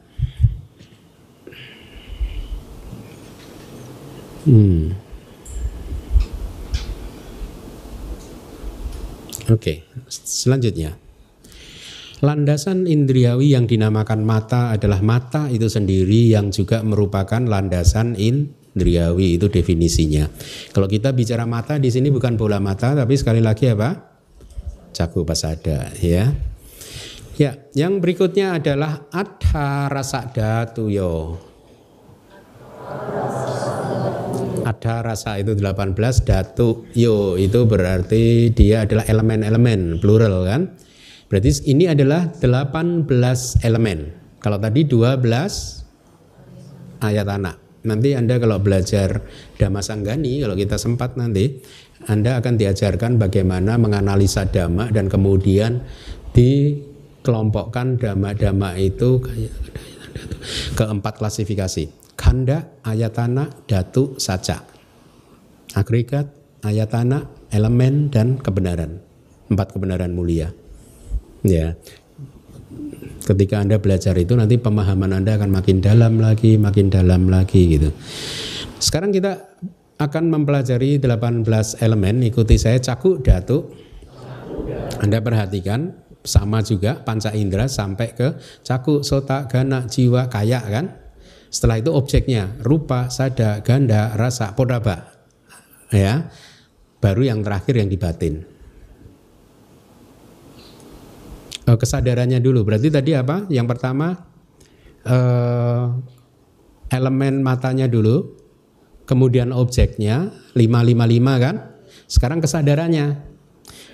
Hmm. 4.44 5.03
Oke, 9.54 9.86
selanjutnya. 10.10 10.98
Landasan 12.24 12.88
indriawi 12.90 13.54
yang 13.54 13.70
dinamakan 13.70 14.24
mata 14.26 14.74
adalah 14.74 15.04
mata 15.04 15.52
itu 15.52 15.68
sendiri 15.68 16.32
yang 16.32 16.50
juga 16.50 16.80
merupakan 16.82 17.44
landasan 17.44 18.16
indriawi 18.16 19.38
itu 19.38 19.52
definisinya. 19.52 20.32
Kalau 20.72 20.88
kita 20.88 21.12
bicara 21.12 21.44
mata 21.44 21.78
di 21.78 21.92
sini 21.92 22.10
bukan 22.10 22.40
bola 22.40 22.58
mata 22.64 22.96
tapi 22.96 23.20
sekali 23.20 23.44
lagi 23.44 23.70
apa? 23.70 23.94
Caku 24.96 25.28
pasada 25.28 25.92
ya. 26.00 26.32
Ya, 27.34 27.60
yang 27.76 28.00
berikutnya 28.00 28.62
adalah 28.62 29.10
adha 29.12 29.92
rasa 29.92 30.24
datuyo. 30.32 31.42
Ada 34.74 35.06
rasa 35.06 35.38
itu 35.38 35.54
18 35.54 35.94
datu 36.26 36.90
yo 36.98 37.38
itu 37.38 37.70
berarti 37.70 38.50
dia 38.50 38.90
adalah 38.90 39.06
elemen-elemen 39.06 40.02
plural 40.02 40.42
kan 40.50 40.74
berarti 41.30 41.70
ini 41.70 41.86
adalah 41.94 42.34
18 42.42 43.06
elemen 43.62 44.10
kalau 44.42 44.58
tadi 44.58 44.90
12 44.90 45.22
ayat 47.06 47.28
anak 47.30 47.62
nanti 47.86 48.18
anda 48.18 48.42
kalau 48.42 48.58
belajar 48.58 49.22
Dhamma 49.62 49.86
Sanggani 49.86 50.42
kalau 50.42 50.58
kita 50.58 50.82
sempat 50.82 51.14
nanti 51.22 51.62
anda 52.10 52.42
akan 52.42 52.58
diajarkan 52.58 53.22
bagaimana 53.22 53.80
menganalisa 53.80 54.50
dhamma 54.50 54.92
dan 54.92 55.08
kemudian 55.08 55.86
dikelompokkan 56.36 58.02
dhamma-dhamma 58.02 58.76
itu 58.82 59.22
ke 60.78 60.84
empat 60.84 61.14
klasifikasi 61.22 62.03
kanda, 62.16 62.80
ayatana, 62.86 63.50
datu, 63.66 64.16
saca. 64.18 64.64
Agregat, 65.74 66.30
ayatana, 66.62 67.28
elemen 67.50 68.10
dan 68.10 68.38
kebenaran. 68.40 69.02
Empat 69.50 69.74
kebenaran 69.74 70.14
mulia. 70.14 70.54
Ya. 71.44 71.76
Ketika 73.24 73.60
Anda 73.60 73.80
belajar 73.80 74.16
itu 74.20 74.36
nanti 74.36 74.60
pemahaman 74.60 75.16
Anda 75.16 75.40
akan 75.40 75.52
makin 75.52 75.80
dalam 75.80 76.20
lagi, 76.20 76.60
makin 76.60 76.92
dalam 76.92 77.32
lagi 77.32 77.78
gitu. 77.80 77.90
Sekarang 78.80 79.16
kita 79.16 79.56
akan 80.00 80.24
mempelajari 80.28 81.00
18 81.00 81.80
elemen, 81.80 82.26
ikuti 82.26 82.60
saya 82.60 82.82
caku 82.82 83.22
datu. 83.24 83.72
Anda 85.00 85.24
perhatikan 85.24 86.04
sama 86.24 86.64
juga 86.64 87.04
panca 87.04 87.36
indera 87.36 87.68
sampai 87.68 88.16
ke 88.16 88.28
caku, 88.64 89.04
sota, 89.04 89.48
gana, 89.48 89.88
jiwa, 89.88 90.32
kaya 90.32 90.60
kan? 90.64 91.03
Setelah 91.54 91.78
itu 91.78 91.94
objeknya 91.94 92.58
rupa, 92.66 93.14
sada, 93.14 93.62
ganda, 93.62 94.18
rasa, 94.18 94.58
podaba. 94.58 95.14
Ya. 95.94 96.34
Baru 96.98 97.22
yang 97.22 97.46
terakhir 97.46 97.78
yang 97.78 97.94
dibatin. 97.94 98.42
Oh, 101.70 101.78
kesadarannya 101.78 102.42
dulu. 102.42 102.66
Berarti 102.66 102.90
tadi 102.90 103.14
apa? 103.14 103.46
Yang 103.54 103.68
pertama 103.70 104.18
eh, 105.06 105.84
elemen 106.90 107.46
matanya 107.46 107.86
dulu, 107.86 108.34
kemudian 109.06 109.54
objeknya 109.54 110.34
555 110.58 111.46
kan? 111.46 111.56
Sekarang 112.10 112.40
kesadarannya 112.42 113.33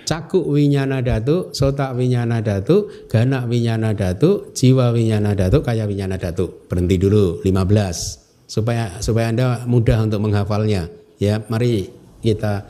Caku 0.09 0.41
winyana 0.41 1.05
datu, 1.05 1.53
sota 1.53 1.93
winyana 1.93 2.41
datu, 2.41 2.89
gana 3.05 3.45
winyana 3.45 3.93
datu, 3.93 4.49
jiwa 4.57 4.89
winyana 4.89 5.37
datu, 5.37 5.61
kaya 5.61 5.85
winyana 5.85 6.17
datu. 6.17 6.65
Berhenti 6.65 6.97
dulu 6.97 7.45
15 7.45 8.49
supaya 8.49 8.97
supaya 8.97 9.29
Anda 9.29 9.69
mudah 9.69 10.09
untuk 10.09 10.25
menghafalnya. 10.25 10.89
Ya, 11.21 11.45
mari 11.45 11.93
kita 12.25 12.65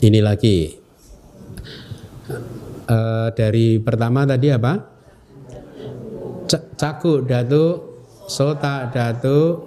ini 0.00 0.24
lagi. 0.24 0.80
Uh, 2.88 3.28
dari 3.36 3.76
pertama 3.76 4.24
tadi 4.24 4.48
apa? 4.48 4.80
Caku 6.80 7.20
datu, 7.20 7.84
sota 8.32 8.88
datu, 8.88 9.60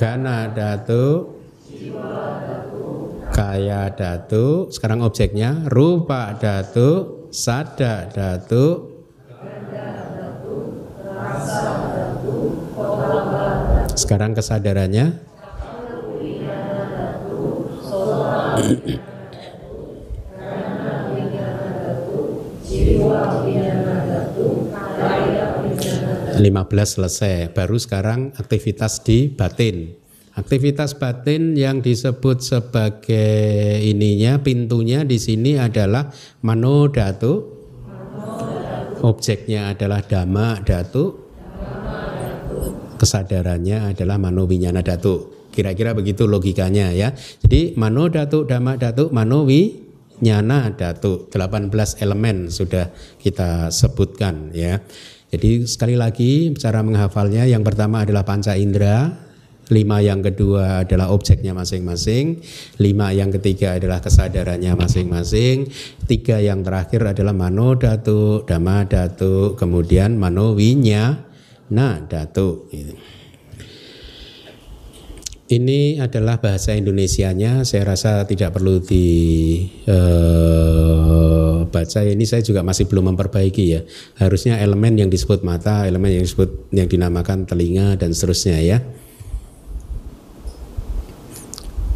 gana 0.00 0.48
datu, 0.48 1.28
kaya 3.32 3.88
datu 3.96 4.68
sekarang 4.68 5.00
objeknya 5.00 5.64
rupa 5.72 6.36
datu 6.36 7.24
sada 7.32 8.06
datu 8.12 8.92
sekarang 13.92 14.32
kesadarannya? 14.32 15.32
Lima 26.42 26.66
belas 26.66 26.98
selesai 26.98 27.52
baru 27.54 27.78
sekarang 27.78 28.34
aktivitas 28.34 29.04
di 29.04 29.30
batin 29.30 30.01
Aktivitas 30.32 30.96
batin 30.96 31.52
yang 31.52 31.84
disebut 31.84 32.40
sebagai 32.40 33.84
ininya 33.84 34.40
pintunya 34.40 35.04
di 35.04 35.20
sini 35.20 35.60
adalah 35.60 36.08
manodatu. 36.40 37.60
Objeknya 39.04 39.76
adalah 39.76 40.00
dhamma 40.00 40.64
datu. 40.64 41.20
Kesadarannya 42.96 43.92
adalah 43.92 44.16
manowinyana 44.16 44.80
datu. 44.80 45.44
Kira-kira 45.52 45.92
begitu 45.92 46.24
logikanya 46.24 46.94
ya. 46.96 47.12
Jadi 47.44 47.76
manodatu, 47.76 48.48
dhamma 48.48 48.80
datu, 48.80 49.12
manowi 49.12 49.84
nyana 50.22 50.72
datu 50.72 51.28
18 51.28 52.00
elemen 52.00 52.48
sudah 52.48 52.88
kita 53.20 53.68
sebutkan 53.68 54.54
ya. 54.54 54.80
Jadi 55.28 55.66
sekali 55.68 55.98
lagi 55.98 56.54
cara 56.56 56.80
menghafalnya 56.80 57.44
yang 57.44 57.66
pertama 57.66 58.06
adalah 58.06 58.22
panca 58.22 58.54
indera, 58.54 59.12
lima 59.72 60.04
yang 60.04 60.20
kedua 60.20 60.84
adalah 60.84 61.08
objeknya 61.08 61.56
masing-masing, 61.56 62.44
lima 62.76 63.08
yang 63.16 63.32
ketiga 63.32 63.80
adalah 63.80 64.04
kesadarannya 64.04 64.76
masing-masing, 64.76 65.72
tiga 66.04 66.36
yang 66.44 66.60
terakhir 66.60 67.16
adalah 67.16 67.32
mano 67.32 67.72
datu, 67.72 68.44
dhamma 68.44 68.84
datu, 68.84 69.56
kemudian 69.56 70.20
mano 70.20 70.52
winya 70.52 71.24
na 71.72 72.04
datu. 72.04 72.68
Ini 75.52 76.00
adalah 76.00 76.40
bahasa 76.40 76.72
Indonesianya, 76.72 77.60
saya 77.68 77.84
rasa 77.92 78.24
tidak 78.24 78.56
perlu 78.56 78.80
dibaca. 78.80 79.88
Uh, 82.00 82.08
ini 82.08 82.24
saya 82.24 82.40
juga 82.40 82.64
masih 82.64 82.88
belum 82.88 83.12
memperbaiki 83.12 83.64
ya. 83.68 83.84
Harusnya 84.16 84.56
elemen 84.64 84.96
yang 84.96 85.12
disebut 85.12 85.44
mata, 85.44 85.84
elemen 85.84 86.08
yang 86.08 86.24
disebut 86.24 86.72
yang 86.72 86.88
dinamakan 86.88 87.44
telinga 87.44 88.00
dan 88.00 88.16
seterusnya 88.16 88.64
ya. 88.64 88.80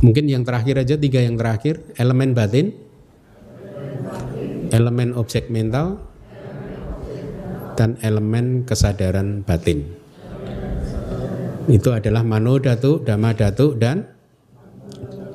Mungkin 0.04 0.28
yang 0.28 0.44
terakhir 0.44 0.76
aja 0.76 1.00
tiga 1.00 1.24
yang 1.24 1.40
terakhir 1.40 1.80
elemen 1.96 2.36
batin, 2.36 2.76
elemen 4.68 5.16
objek 5.16 5.48
mental, 5.48 6.00
dan 7.76 7.96
elemen 8.04 8.64
kesadaran 8.68 9.40
batin. 9.44 9.84
Itu 11.66 11.92
adalah 11.92 12.22
mano 12.22 12.60
datu, 12.60 13.00
dhamma 13.02 13.32
datu, 13.36 13.76
dan 13.76 14.06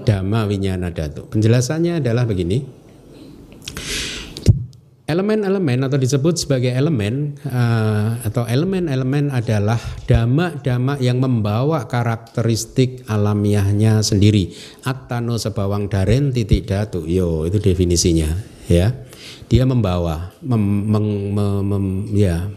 dhamma 0.05 0.49
winyana 0.49 0.89
datu. 0.93 1.27
Penjelasannya 1.29 2.01
adalah 2.01 2.25
begini. 2.25 2.80
Elemen-elemen 5.11 5.83
atau 5.83 5.99
disebut 5.99 6.39
sebagai 6.39 6.71
elemen 6.71 7.35
uh, 7.43 8.15
atau 8.23 8.47
elemen-elemen 8.47 9.27
adalah 9.27 9.75
dhamma-dhamma 10.07 11.03
yang 11.03 11.19
membawa 11.19 11.83
karakteristik 11.83 13.03
alamiahnya 13.11 13.99
sendiri. 14.07 14.55
Attano 14.87 15.35
sebawang 15.35 15.91
daren 15.91 16.31
titik 16.31 16.63
datu. 16.63 17.03
Yo, 17.03 17.43
itu 17.43 17.59
definisinya, 17.59 18.31
ya. 18.71 18.95
Dia 19.51 19.67
membawa 19.67 20.31
mem, 20.47 20.63
mem, 20.87 21.07
mem, 21.35 21.59
mem, 21.59 21.85
ya. 22.15 22.47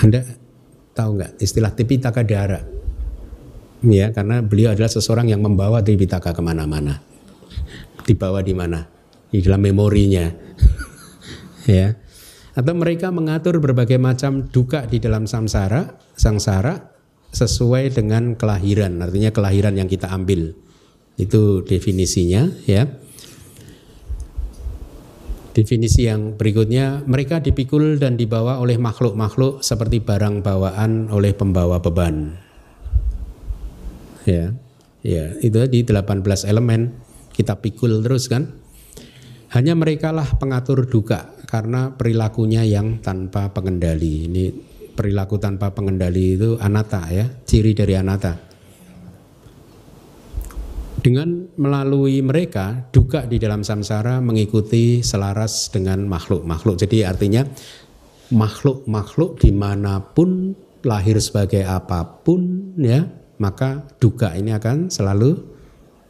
Anda 0.00 0.24
tahu 0.96 1.20
nggak 1.20 1.32
istilah 1.36 1.76
tipitaka 1.76 2.24
dara? 2.24 2.64
Ya, 3.84 4.08
karena 4.08 4.40
beliau 4.40 4.72
adalah 4.72 4.88
seseorang 4.88 5.28
yang 5.28 5.44
membawa 5.44 5.84
tipitaka 5.84 6.32
ke 6.32 6.40
mana-mana. 6.40 7.04
Dibawa 8.08 8.40
di 8.40 8.56
mana? 8.56 8.95
Di 9.30 9.40
dalam 9.42 9.62
memorinya. 9.62 10.26
Ya. 11.66 11.98
Atau 12.54 12.78
mereka 12.78 13.10
mengatur 13.10 13.58
berbagai 13.58 13.98
macam 13.98 14.46
duka 14.54 14.86
di 14.86 15.02
dalam 15.02 15.26
samsara 15.26 15.98
sangsara 16.14 16.94
sesuai 17.34 17.90
dengan 17.90 18.38
kelahiran. 18.38 19.02
Artinya 19.02 19.34
kelahiran 19.34 19.74
yang 19.74 19.90
kita 19.90 20.08
ambil. 20.14 20.54
Itu 21.18 21.66
definisinya 21.66 22.48
ya. 22.70 22.86
Definisi 25.56 26.04
yang 26.04 26.36
berikutnya, 26.36 27.00
mereka 27.08 27.40
dipikul 27.40 27.96
dan 27.96 28.20
dibawa 28.20 28.60
oleh 28.60 28.76
makhluk-makhluk 28.76 29.64
seperti 29.64 30.04
barang 30.04 30.44
bawaan 30.44 31.08
oleh 31.08 31.32
pembawa 31.32 31.80
beban. 31.80 32.36
Ya, 34.28 34.52
ya 35.00 35.32
itu 35.40 35.56
di 35.72 35.80
18 35.80 36.44
elemen. 36.44 36.92
Kita 37.32 37.56
pikul 37.56 38.04
terus 38.04 38.28
kan. 38.28 38.52
Hanya 39.56 39.72
mereka 39.72 40.12
lah 40.12 40.36
pengatur 40.36 40.84
duka 40.84 41.32
karena 41.48 41.88
perilakunya 41.88 42.60
yang 42.68 43.00
tanpa 43.00 43.48
pengendali. 43.56 44.28
Ini 44.28 44.52
perilaku 44.92 45.40
tanpa 45.40 45.72
pengendali 45.72 46.36
itu 46.36 46.60
anata 46.60 47.08
ya, 47.08 47.24
ciri 47.48 47.72
dari 47.72 47.96
anata. 47.96 48.36
Dengan 51.00 51.48
melalui 51.56 52.20
mereka, 52.20 52.84
duka 52.92 53.24
di 53.24 53.40
dalam 53.40 53.64
samsara 53.64 54.20
mengikuti 54.20 55.00
selaras 55.00 55.72
dengan 55.72 56.04
makhluk-makhluk. 56.04 56.76
Jadi 56.76 57.08
artinya 57.08 57.48
makhluk-makhluk 58.36 59.40
di 59.40 59.56
mana 59.56 60.04
pun 60.04 60.52
lahir 60.84 61.16
sebagai 61.16 61.64
apa 61.64 62.04
pun 62.04 62.76
ya, 62.76 63.08
maka 63.40 63.88
duka 63.96 64.36
ini 64.36 64.52
akan 64.52 64.92
selalu 64.92 65.55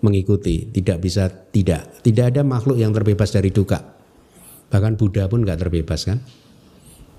mengikuti, 0.07 0.71
tidak 0.71 1.03
bisa 1.03 1.27
tidak. 1.27 1.99
Tidak 2.07 2.31
ada 2.31 2.47
makhluk 2.47 2.79
yang 2.79 2.95
terbebas 2.95 3.35
dari 3.35 3.51
duka. 3.51 3.83
Bahkan 4.71 4.95
Buddha 4.95 5.27
pun 5.27 5.43
nggak 5.43 5.59
terbebas 5.67 6.07
kan. 6.07 6.23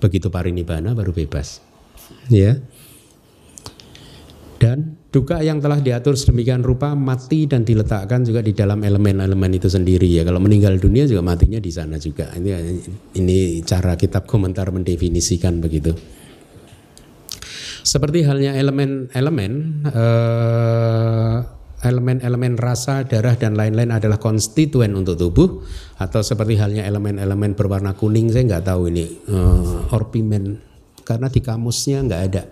Begitu 0.00 0.32
parinibbana 0.32 0.96
baru 0.96 1.12
bebas. 1.12 1.60
Ya. 2.32 2.56
Dan 4.58 4.98
duka 5.14 5.38
yang 5.38 5.62
telah 5.62 5.78
diatur 5.78 6.18
sedemikian 6.18 6.66
rupa 6.66 6.90
mati 6.98 7.46
dan 7.46 7.62
diletakkan 7.62 8.26
juga 8.26 8.42
di 8.42 8.50
dalam 8.50 8.82
elemen-elemen 8.82 9.54
itu 9.54 9.70
sendiri 9.70 10.08
ya. 10.10 10.26
Kalau 10.26 10.42
meninggal 10.42 10.82
dunia 10.82 11.06
juga 11.06 11.22
matinya 11.22 11.62
di 11.62 11.70
sana 11.70 11.94
juga. 12.00 12.34
Ini 12.34 12.50
ini 13.22 13.62
cara 13.62 13.94
kitab 13.94 14.26
komentar 14.26 14.74
mendefinisikan 14.74 15.62
begitu. 15.62 15.94
Seperti 17.86 18.26
halnya 18.26 18.58
elemen-elemen 18.58 19.52
eh, 19.88 21.36
elemen-elemen 21.78 22.58
rasa, 22.58 23.06
darah 23.06 23.38
dan 23.38 23.54
lain-lain 23.54 23.94
adalah 23.94 24.18
konstituen 24.18 24.98
untuk 24.98 25.14
tubuh 25.14 25.62
atau 26.02 26.20
seperti 26.26 26.58
halnya 26.58 26.82
elemen-elemen 26.82 27.54
berwarna 27.54 27.94
kuning 27.94 28.34
saya 28.34 28.50
nggak 28.50 28.66
tahu 28.66 28.90
ini 28.90 29.06
uh, 29.30 29.94
orpimen 29.94 30.58
karena 31.06 31.30
di 31.30 31.40
kamusnya 31.40 32.02
nggak 32.02 32.22
ada. 32.30 32.42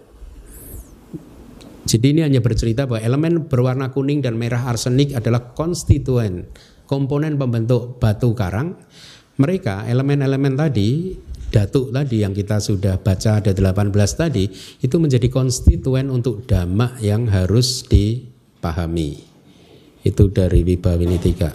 Jadi 1.86 2.06
ini 2.10 2.20
hanya 2.26 2.42
bercerita 2.42 2.86
bahwa 2.86 2.98
elemen 2.98 3.46
berwarna 3.46 3.94
kuning 3.94 4.18
dan 4.18 4.34
merah 4.34 4.66
arsenik 4.66 5.14
adalah 5.14 5.54
konstituen 5.54 6.50
komponen 6.86 7.38
pembentuk 7.38 7.98
batu 8.02 8.34
karang. 8.34 8.78
Mereka 9.36 9.86
elemen-elemen 9.86 10.56
tadi 10.56 11.14
datuk 11.50 11.94
tadi 11.94 12.26
yang 12.26 12.34
kita 12.34 12.58
sudah 12.58 12.98
baca 12.98 13.38
ada 13.38 13.54
18 13.54 13.92
tadi 14.18 14.50
itu 14.82 14.96
menjadi 14.98 15.30
konstituen 15.30 16.10
untuk 16.10 16.42
damak 16.48 16.98
yang 16.98 17.30
harus 17.30 17.86
di 17.86 18.35
pahami. 18.66 19.22
Itu 20.02 20.30
dari 20.34 20.66
tiga. 21.22 21.54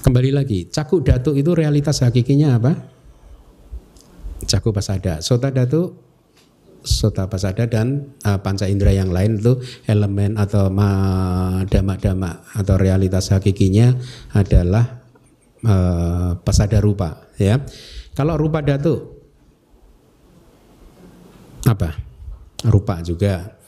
Kembali 0.00 0.32
lagi, 0.32 0.64
caku 0.72 1.04
datuk 1.04 1.36
itu 1.36 1.52
realitas 1.52 2.00
hakikinya 2.00 2.56
apa? 2.56 2.72
Caku 4.48 4.72
pasada. 4.72 5.20
Sota 5.20 5.52
datuk, 5.52 5.96
sota 6.80 7.28
pasada 7.28 7.68
dan 7.68 8.16
uh, 8.24 8.40
panca 8.40 8.64
indera 8.64 8.96
yang 8.96 9.12
lain 9.12 9.36
itu 9.36 9.60
elemen 9.84 10.40
atau 10.40 10.72
dama-dama 11.68 12.40
atau 12.56 12.80
realitas 12.80 13.28
hakikinya 13.32 13.92
adalah 14.32 15.04
uh, 15.64 16.40
pasada 16.40 16.80
rupa. 16.80 17.28
Ya, 17.36 17.60
kalau 18.16 18.40
rupa 18.40 18.64
datuk 18.64 19.20
apa? 21.68 21.96
Rupa 22.60 23.00
juga 23.00 23.59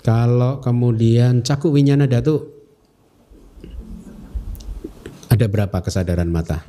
kalau 0.00 0.64
kemudian 0.64 1.44
cakup 1.44 1.76
winyana 1.76 2.08
datu 2.08 2.48
ada 5.30 5.46
berapa 5.46 5.78
kesadaran 5.80 6.28
mata? 6.28 6.64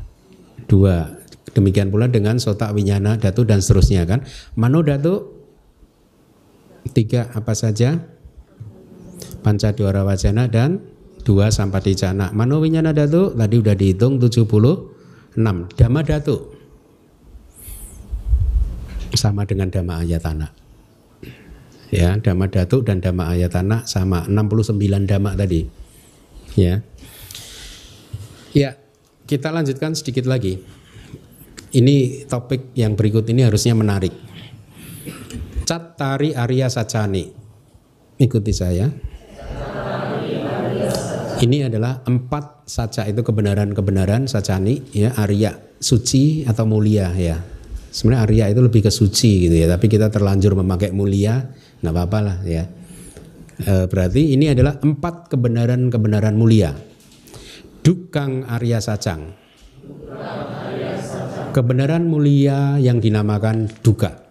Dua. 0.69 1.19
Demikian 1.51 1.91
pula 1.91 2.07
dengan 2.07 2.39
sotak 2.39 2.71
winyana 2.71 3.19
datu 3.19 3.43
dan 3.43 3.59
seterusnya 3.59 4.07
kan. 4.07 4.23
Mano 4.55 4.79
datu 4.85 5.31
tiga 6.95 7.27
apa 7.33 7.51
saja? 7.57 7.99
Panca 9.41 9.73
dua 9.73 10.05
wajana 10.05 10.45
dan 10.47 10.79
dua 11.25 11.49
sampaticana. 11.49 12.29
Mano 12.31 12.61
winyana 12.61 12.93
datu 12.93 13.33
tadi 13.33 13.55
udah 13.57 13.75
dihitung 13.75 14.21
76. 14.21 15.35
Dhamma 15.75 16.01
datu 16.05 16.35
sama 19.11 19.43
dengan 19.43 19.67
dhamma 19.67 20.07
ayatana 20.07 20.60
ya 21.91 22.15
dhamma 22.17 22.47
datuk 22.47 22.87
dan 22.87 23.03
dhamma 23.03 23.29
ayatana 23.35 23.83
sama 23.83 24.23
69 24.25 24.79
dhamma 25.05 25.35
tadi. 25.35 25.67
Ya. 26.55 26.79
Ya 28.55 28.79
kita 29.27 29.51
lanjutkan 29.51 29.93
sedikit 29.93 30.25
lagi. 30.25 30.59
Ini 31.71 32.27
topik 32.27 32.75
yang 32.75 32.99
berikut 32.99 33.23
ini 33.31 33.47
harusnya 33.47 33.75
menarik. 33.75 34.11
Cat 35.63 35.95
tari 35.95 36.35
Arya 36.35 36.67
Sacani 36.67 37.23
ikuti 38.19 38.51
saya. 38.51 38.91
Ini 41.41 41.73
adalah 41.73 42.05
empat 42.05 42.69
saca 42.69 43.09
itu 43.09 43.25
kebenaran-kebenaran 43.25 44.29
sacani 44.29 44.93
ya 44.93 45.09
Arya 45.17 45.57
suci 45.81 46.45
atau 46.45 46.69
mulia 46.69 47.09
ya 47.17 47.41
sebenarnya 47.91 48.23
Arya 48.23 48.45
itu 48.55 48.61
lebih 48.63 48.87
ke 48.87 48.91
suci 48.91 49.51
gitu 49.51 49.55
ya 49.59 49.67
tapi 49.67 49.91
kita 49.91 50.07
terlanjur 50.07 50.55
memakai 50.55 50.95
mulia 50.95 51.51
nggak 51.83 51.93
apa-apa 51.93 52.19
lah 52.23 52.37
ya. 52.47 52.63
E, 53.61 53.85
berarti 53.85 54.33
ini 54.33 54.49
adalah 54.49 54.79
empat 54.79 55.29
kebenaran-kebenaran 55.29 56.33
mulia. 56.33 56.73
Dukang 57.81 58.45
Arya 58.45 58.79
Sacang. 58.79 59.33
Kebenaran 61.51 62.07
mulia 62.07 62.79
yang 62.79 63.03
dinamakan 63.03 63.67
duka. 63.83 64.23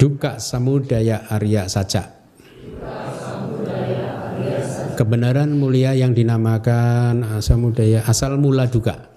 Duka 0.00 0.38
Samudaya 0.42 1.28
Arya 1.30 1.68
Saca. 1.70 2.14
Kebenaran 4.94 5.58
mulia 5.58 5.92
yang 5.98 6.14
dinamakan 6.14 7.42
Samudaya 7.42 8.06
asal 8.06 8.38
mula 8.38 8.70
duka. 8.70 9.13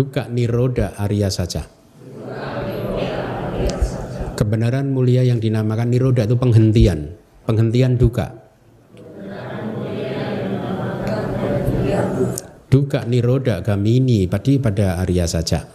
Duka 0.00 0.32
niroda 0.32 0.96
Arya 0.96 1.28
saja. 1.28 1.68
Kebenaran 4.32 4.88
mulia 4.88 5.20
yang 5.20 5.36
dinamakan 5.36 5.92
niroda 5.92 6.24
itu 6.24 6.40
penghentian, 6.40 7.20
penghentian 7.44 8.00
duka. 8.00 8.32
Duka 12.72 13.04
niroda 13.04 13.60
gamini 13.60 14.24
padi 14.24 14.56
pada 14.56 15.04
Arya 15.04 15.28
saja. 15.28 15.68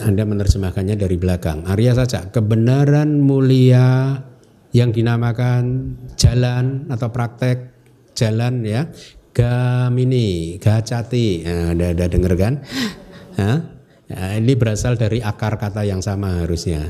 Anda 0.00 0.22
menerjemahkannya 0.24 0.96
dari 0.96 1.20
belakang. 1.20 1.68
Arya 1.68 1.92
saja, 1.92 2.32
kebenaran 2.32 3.20
mulia 3.20 4.16
yang 4.72 4.96
dinamakan 4.96 5.92
jalan 6.16 6.88
atau 6.88 7.12
praktek 7.12 7.76
jalan 8.16 8.64
ya 8.64 8.88
Gamini, 9.36 10.56
Gacati. 10.56 11.44
Nah, 11.44 11.76
ada, 11.76 12.08
denger 12.08 12.32
kan? 12.40 12.64
Nah, 13.36 13.60
ini 14.32 14.56
berasal 14.56 14.96
dari 14.96 15.20
akar 15.20 15.60
kata 15.60 15.84
yang 15.84 16.00
sama 16.00 16.40
harusnya. 16.40 16.88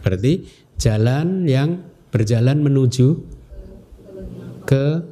Berarti 0.00 0.48
jalan 0.80 1.44
yang 1.44 1.84
berjalan 2.08 2.64
menuju 2.64 3.20
ke 4.64 5.04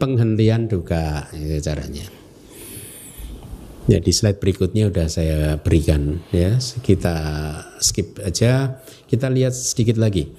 penghentian 0.00 0.72
duka 0.72 1.28
itu 1.36 1.60
caranya. 1.60 2.08
Ya 3.90 4.00
slide 4.00 4.40
berikutnya 4.40 4.88
udah 4.88 5.10
saya 5.12 5.60
berikan 5.60 6.24
ya. 6.32 6.56
Kita 6.56 7.16
skip 7.82 8.16
aja. 8.24 8.80
Kita 9.04 9.28
lihat 9.28 9.52
sedikit 9.52 10.00
lagi. 10.00 10.32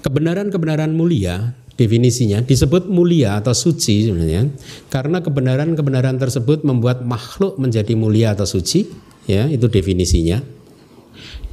Kebenaran-kebenaran 0.00 0.94
mulia 0.94 1.58
definisinya 1.76 2.40
disebut 2.40 2.88
mulia 2.88 3.36
atau 3.36 3.52
suci 3.52 4.08
sebenarnya 4.08 4.48
karena 4.88 5.20
kebenaran-kebenaran 5.20 6.16
tersebut 6.16 6.64
membuat 6.64 7.04
makhluk 7.04 7.60
menjadi 7.60 7.92
mulia 7.92 8.32
atau 8.32 8.48
suci 8.48 8.88
ya 9.28 9.46
itu 9.46 9.68
definisinya. 9.68 10.40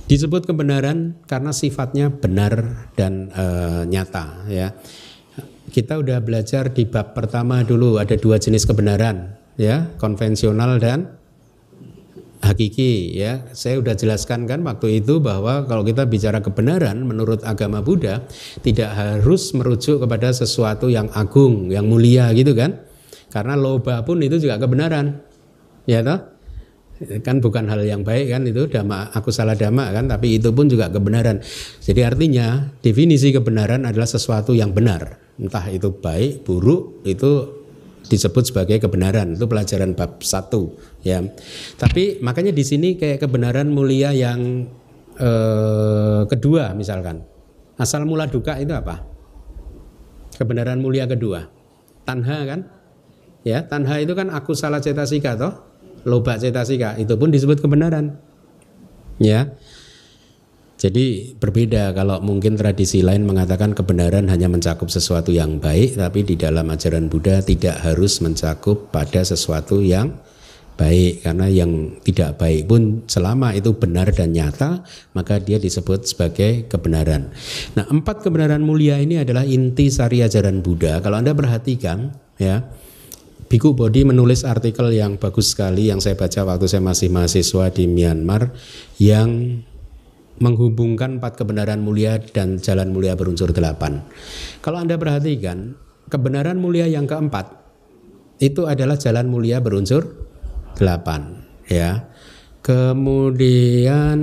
Disebut 0.03 0.43
kebenaran 0.43 1.15
karena 1.31 1.55
sifatnya 1.55 2.11
benar 2.11 2.87
dan 2.99 3.31
e, 3.31 3.45
nyata 3.87 4.47
ya. 4.51 4.75
Kita 5.73 5.97
udah 5.97 6.19
belajar 6.19 6.69
di 6.75 6.83
bab 6.85 7.15
pertama 7.15 7.63
dulu 7.63 7.97
ada 7.97 8.13
dua 8.19 8.37
jenis 8.37 8.67
kebenaran 8.67 9.39
ya 9.57 9.95
konvensional 9.97 10.77
dan 10.77 11.22
hakiki 12.43 13.15
ya. 13.15 13.47
Saya 13.55 13.79
sudah 13.79 13.95
jelaskan 13.95 14.43
kan 14.43 14.59
waktu 14.67 14.99
itu 14.99 15.23
bahwa 15.23 15.63
kalau 15.63 15.87
kita 15.87 16.03
bicara 16.03 16.43
kebenaran 16.43 17.07
menurut 17.07 17.39
agama 17.47 17.79
Buddha 17.79 18.27
tidak 18.59 18.91
harus 18.91 19.55
merujuk 19.55 20.03
kepada 20.03 20.35
sesuatu 20.35 20.91
yang 20.91 21.07
agung, 21.15 21.71
yang 21.71 21.87
mulia 21.87 22.29
gitu 22.35 22.51
kan. 22.51 22.83
Karena 23.31 23.55
loba 23.55 24.03
pun 24.03 24.19
itu 24.19 24.37
juga 24.37 24.59
kebenaran. 24.59 25.23
Ya 25.87 26.03
toh? 26.03 26.33
kan 27.25 27.43
bukan 27.43 27.67
hal 27.67 27.83
yang 27.83 28.05
baik 28.05 28.31
kan 28.31 28.47
itu 28.47 28.69
dhamma 28.69 29.11
aku 29.11 29.33
salah 29.33 29.57
dhamma 29.57 29.91
kan 29.91 30.07
tapi 30.07 30.39
itu 30.39 30.53
pun 30.55 30.69
juga 30.71 30.87
kebenaran 30.87 31.41
jadi 31.83 32.13
artinya 32.13 32.71
definisi 32.79 33.33
kebenaran 33.33 33.83
adalah 33.83 34.07
sesuatu 34.07 34.55
yang 34.55 34.71
benar 34.71 35.19
entah 35.35 35.65
itu 35.67 35.89
baik 35.91 36.45
buruk 36.47 37.03
itu 37.03 37.62
disebut 38.07 38.51
sebagai 38.51 38.79
kebenaran. 38.83 39.35
Itu 39.35 39.47
pelajaran 39.47 39.95
bab 39.95 40.19
satu 40.23 40.75
ya. 41.05 41.23
Tapi 41.79 42.19
makanya 42.19 42.51
di 42.51 42.63
sini 42.63 42.95
kayak 42.99 43.23
kebenaran 43.23 43.71
mulia 43.71 44.11
yang 44.11 44.67
eh, 45.19 46.21
kedua 46.27 46.75
misalkan. 46.75 47.23
Asal 47.79 48.05
mula 48.05 48.29
duka 48.29 48.59
itu 48.61 48.71
apa? 48.71 49.01
Kebenaran 50.37 50.81
mulia 50.81 51.09
kedua. 51.09 51.49
Tanha 52.03 52.39
kan? 52.45 52.59
Ya 53.43 53.63
tanha 53.67 53.99
itu 53.99 54.15
kan 54.15 54.31
aku 54.31 54.55
salah 54.55 54.79
cetasika 54.79 55.35
toh? 55.35 55.53
Loba 56.03 56.35
cetasika 56.35 56.99
itu 56.99 57.15
pun 57.15 57.31
disebut 57.31 57.63
kebenaran. 57.63 58.19
Ya. 59.21 59.55
Jadi 60.83 61.31
berbeda 61.39 61.95
kalau 61.95 62.19
mungkin 62.19 62.59
tradisi 62.59 62.99
lain 62.99 63.23
mengatakan 63.23 63.71
kebenaran 63.71 64.27
hanya 64.27 64.51
mencakup 64.51 64.91
sesuatu 64.91 65.31
yang 65.31 65.63
baik 65.63 65.95
tapi 65.95 66.27
di 66.27 66.35
dalam 66.35 66.67
ajaran 66.67 67.07
Buddha 67.07 67.39
tidak 67.39 67.79
harus 67.79 68.19
mencakup 68.19 68.91
pada 68.91 69.23
sesuatu 69.23 69.79
yang 69.79 70.11
baik 70.75 71.23
karena 71.23 71.47
yang 71.47 72.03
tidak 72.03 72.35
baik 72.35 72.67
pun 72.67 73.07
selama 73.07 73.55
itu 73.55 73.79
benar 73.79 74.11
dan 74.11 74.35
nyata 74.35 74.83
maka 75.15 75.39
dia 75.39 75.55
disebut 75.55 76.03
sebagai 76.03 76.67
kebenaran. 76.67 77.31
Nah, 77.79 77.87
empat 77.87 78.19
kebenaran 78.19 78.59
mulia 78.59 78.99
ini 78.99 79.23
adalah 79.23 79.47
inti 79.47 79.87
sari 79.87 80.19
ajaran 80.19 80.59
Buddha. 80.59 80.99
Kalau 80.99 81.15
Anda 81.15 81.31
perhatikan 81.31 82.11
ya, 82.35 82.59
Biku 83.47 83.71
Bodi 83.71 84.03
menulis 84.03 84.43
artikel 84.43 84.91
yang 84.91 85.15
bagus 85.15 85.55
sekali 85.55 85.87
yang 85.87 86.03
saya 86.03 86.19
baca 86.19 86.43
waktu 86.43 86.67
saya 86.67 86.83
masih 86.83 87.07
mahasiswa 87.07 87.71
di 87.71 87.87
Myanmar 87.87 88.51
yang 88.99 89.63
menghubungkan 90.41 91.21
empat 91.21 91.37
kebenaran 91.37 91.83
mulia 91.83 92.17
dan 92.17 92.57
jalan 92.57 92.89
mulia 92.89 93.13
berunsur 93.13 93.53
delapan. 93.53 94.01
Kalau 94.65 94.81
Anda 94.81 94.97
perhatikan, 94.97 95.77
kebenaran 96.09 96.57
mulia 96.57 96.89
yang 96.89 97.05
keempat 97.05 97.61
itu 98.41 98.65
adalah 98.65 98.97
jalan 98.97 99.29
mulia 99.29 99.61
berunsur 99.61 100.09
delapan. 100.77 101.45
Ya. 101.69 102.09
Kemudian 102.63 104.19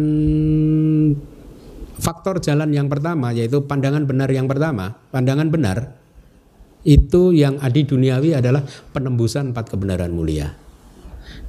faktor 2.00 2.40
jalan 2.40 2.72
yang 2.72 2.88
pertama 2.88 3.36
yaitu 3.36 3.68
pandangan 3.68 4.08
benar 4.08 4.32
yang 4.32 4.48
pertama, 4.48 4.96
pandangan 5.12 5.52
benar 5.52 6.00
itu 6.80 7.36
yang 7.36 7.60
adi 7.60 7.84
duniawi 7.84 8.32
adalah 8.32 8.64
penembusan 8.64 9.52
empat 9.52 9.76
kebenaran 9.76 10.08
mulia. 10.08 10.56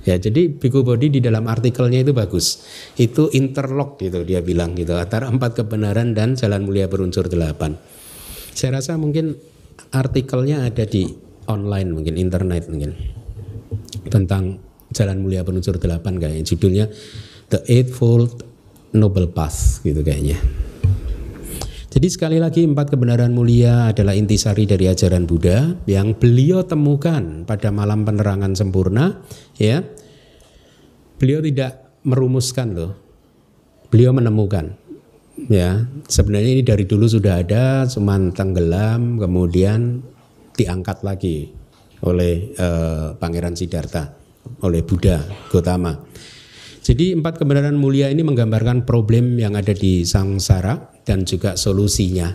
Ya, 0.01 0.17
jadi 0.17 0.49
Biku 0.49 0.81
Bodhi 0.81 1.13
di 1.13 1.21
dalam 1.21 1.45
artikelnya 1.45 2.01
itu 2.01 2.09
bagus. 2.11 2.65
Itu 2.97 3.29
interlock 3.29 4.01
gitu 4.01 4.25
dia 4.25 4.41
bilang 4.41 4.73
gitu 4.73 4.97
antara 4.97 5.29
empat 5.29 5.61
kebenaran 5.61 6.17
dan 6.17 6.33
jalan 6.33 6.65
mulia 6.65 6.89
berunsur 6.89 7.29
delapan. 7.29 7.77
Saya 8.51 8.81
rasa 8.81 8.97
mungkin 8.97 9.37
artikelnya 9.93 10.65
ada 10.65 10.89
di 10.89 11.05
online 11.45 11.89
mungkin 11.93 12.17
internet 12.17 12.65
mungkin 12.69 12.97
tentang 14.09 14.57
jalan 14.91 15.17
mulia 15.21 15.45
berunsur 15.45 15.77
delapan 15.77 16.17
kayaknya 16.17 16.43
judulnya 16.43 16.85
The 17.53 17.61
Eightfold 17.69 18.43
Noble 18.97 19.29
Path 19.29 19.85
gitu 19.85 20.01
kayaknya. 20.01 20.41
Jadi 21.91 22.07
sekali 22.07 22.39
lagi 22.39 22.63
empat 22.63 22.95
kebenaran 22.95 23.35
mulia 23.35 23.91
adalah 23.91 24.15
intisari 24.15 24.63
dari 24.63 24.87
ajaran 24.87 25.27
Buddha 25.27 25.75
yang 25.91 26.15
beliau 26.15 26.63
temukan 26.63 27.43
pada 27.43 27.67
malam 27.67 28.07
penerangan 28.07 28.55
sempurna 28.55 29.19
ya. 29.59 29.83
Beliau 31.19 31.43
tidak 31.43 31.99
merumuskan 32.07 32.71
loh. 32.71 32.91
Beliau 33.91 34.15
menemukan 34.15 34.71
ya. 35.51 35.83
Sebenarnya 36.07 36.51
ini 36.55 36.63
dari 36.63 36.87
dulu 36.87 37.11
sudah 37.11 37.43
ada 37.43 37.83
cuman 37.83 38.31
tenggelam 38.31 39.19
kemudian 39.19 39.99
diangkat 40.55 41.03
lagi 41.03 41.51
oleh 42.07 42.55
eh, 42.55 43.07
Pangeran 43.19 43.59
Siddhartha 43.59 44.15
oleh 44.63 44.79
Buddha 44.79 45.27
Gotama. 45.51 45.91
Jadi 46.81 47.19
empat 47.19 47.35
kebenaran 47.35 47.75
mulia 47.75 48.07
ini 48.07 48.23
menggambarkan 48.23 48.87
problem 48.87 49.35
yang 49.37 49.59
ada 49.59 49.75
di 49.75 50.07
sangsara 50.07 50.90
dan 51.07 51.25
juga 51.27 51.57
solusinya. 51.57 52.33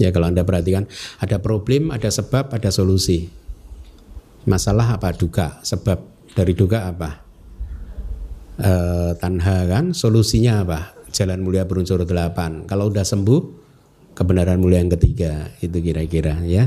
Ya 0.00 0.10
kalau 0.10 0.30
Anda 0.30 0.42
perhatikan 0.42 0.88
ada 1.20 1.38
problem, 1.38 1.92
ada 1.92 2.08
sebab, 2.08 2.50
ada 2.50 2.70
solusi. 2.72 3.28
Masalah 4.48 4.98
apa? 4.98 5.14
Duka. 5.14 5.62
Sebab 5.62 5.98
dari 6.34 6.56
duka 6.56 6.88
apa? 6.90 7.22
E, 8.58 8.72
tanha 9.20 9.58
kan? 9.68 9.94
Solusinya 9.94 10.66
apa? 10.66 10.96
Jalan 11.12 11.44
mulia 11.44 11.68
berunsur 11.68 12.02
delapan. 12.02 12.64
Kalau 12.66 12.88
udah 12.90 13.04
sembuh, 13.04 13.40
kebenaran 14.16 14.58
mulia 14.58 14.82
yang 14.82 14.90
ketiga. 14.96 15.52
Itu 15.60 15.78
kira-kira 15.78 16.42
ya. 16.42 16.66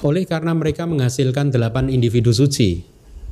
oleh 0.00 0.24
karena 0.24 0.56
mereka 0.56 0.88
menghasilkan 0.88 1.52
delapan 1.52 1.92
individu 1.92 2.32
suci 2.32 2.80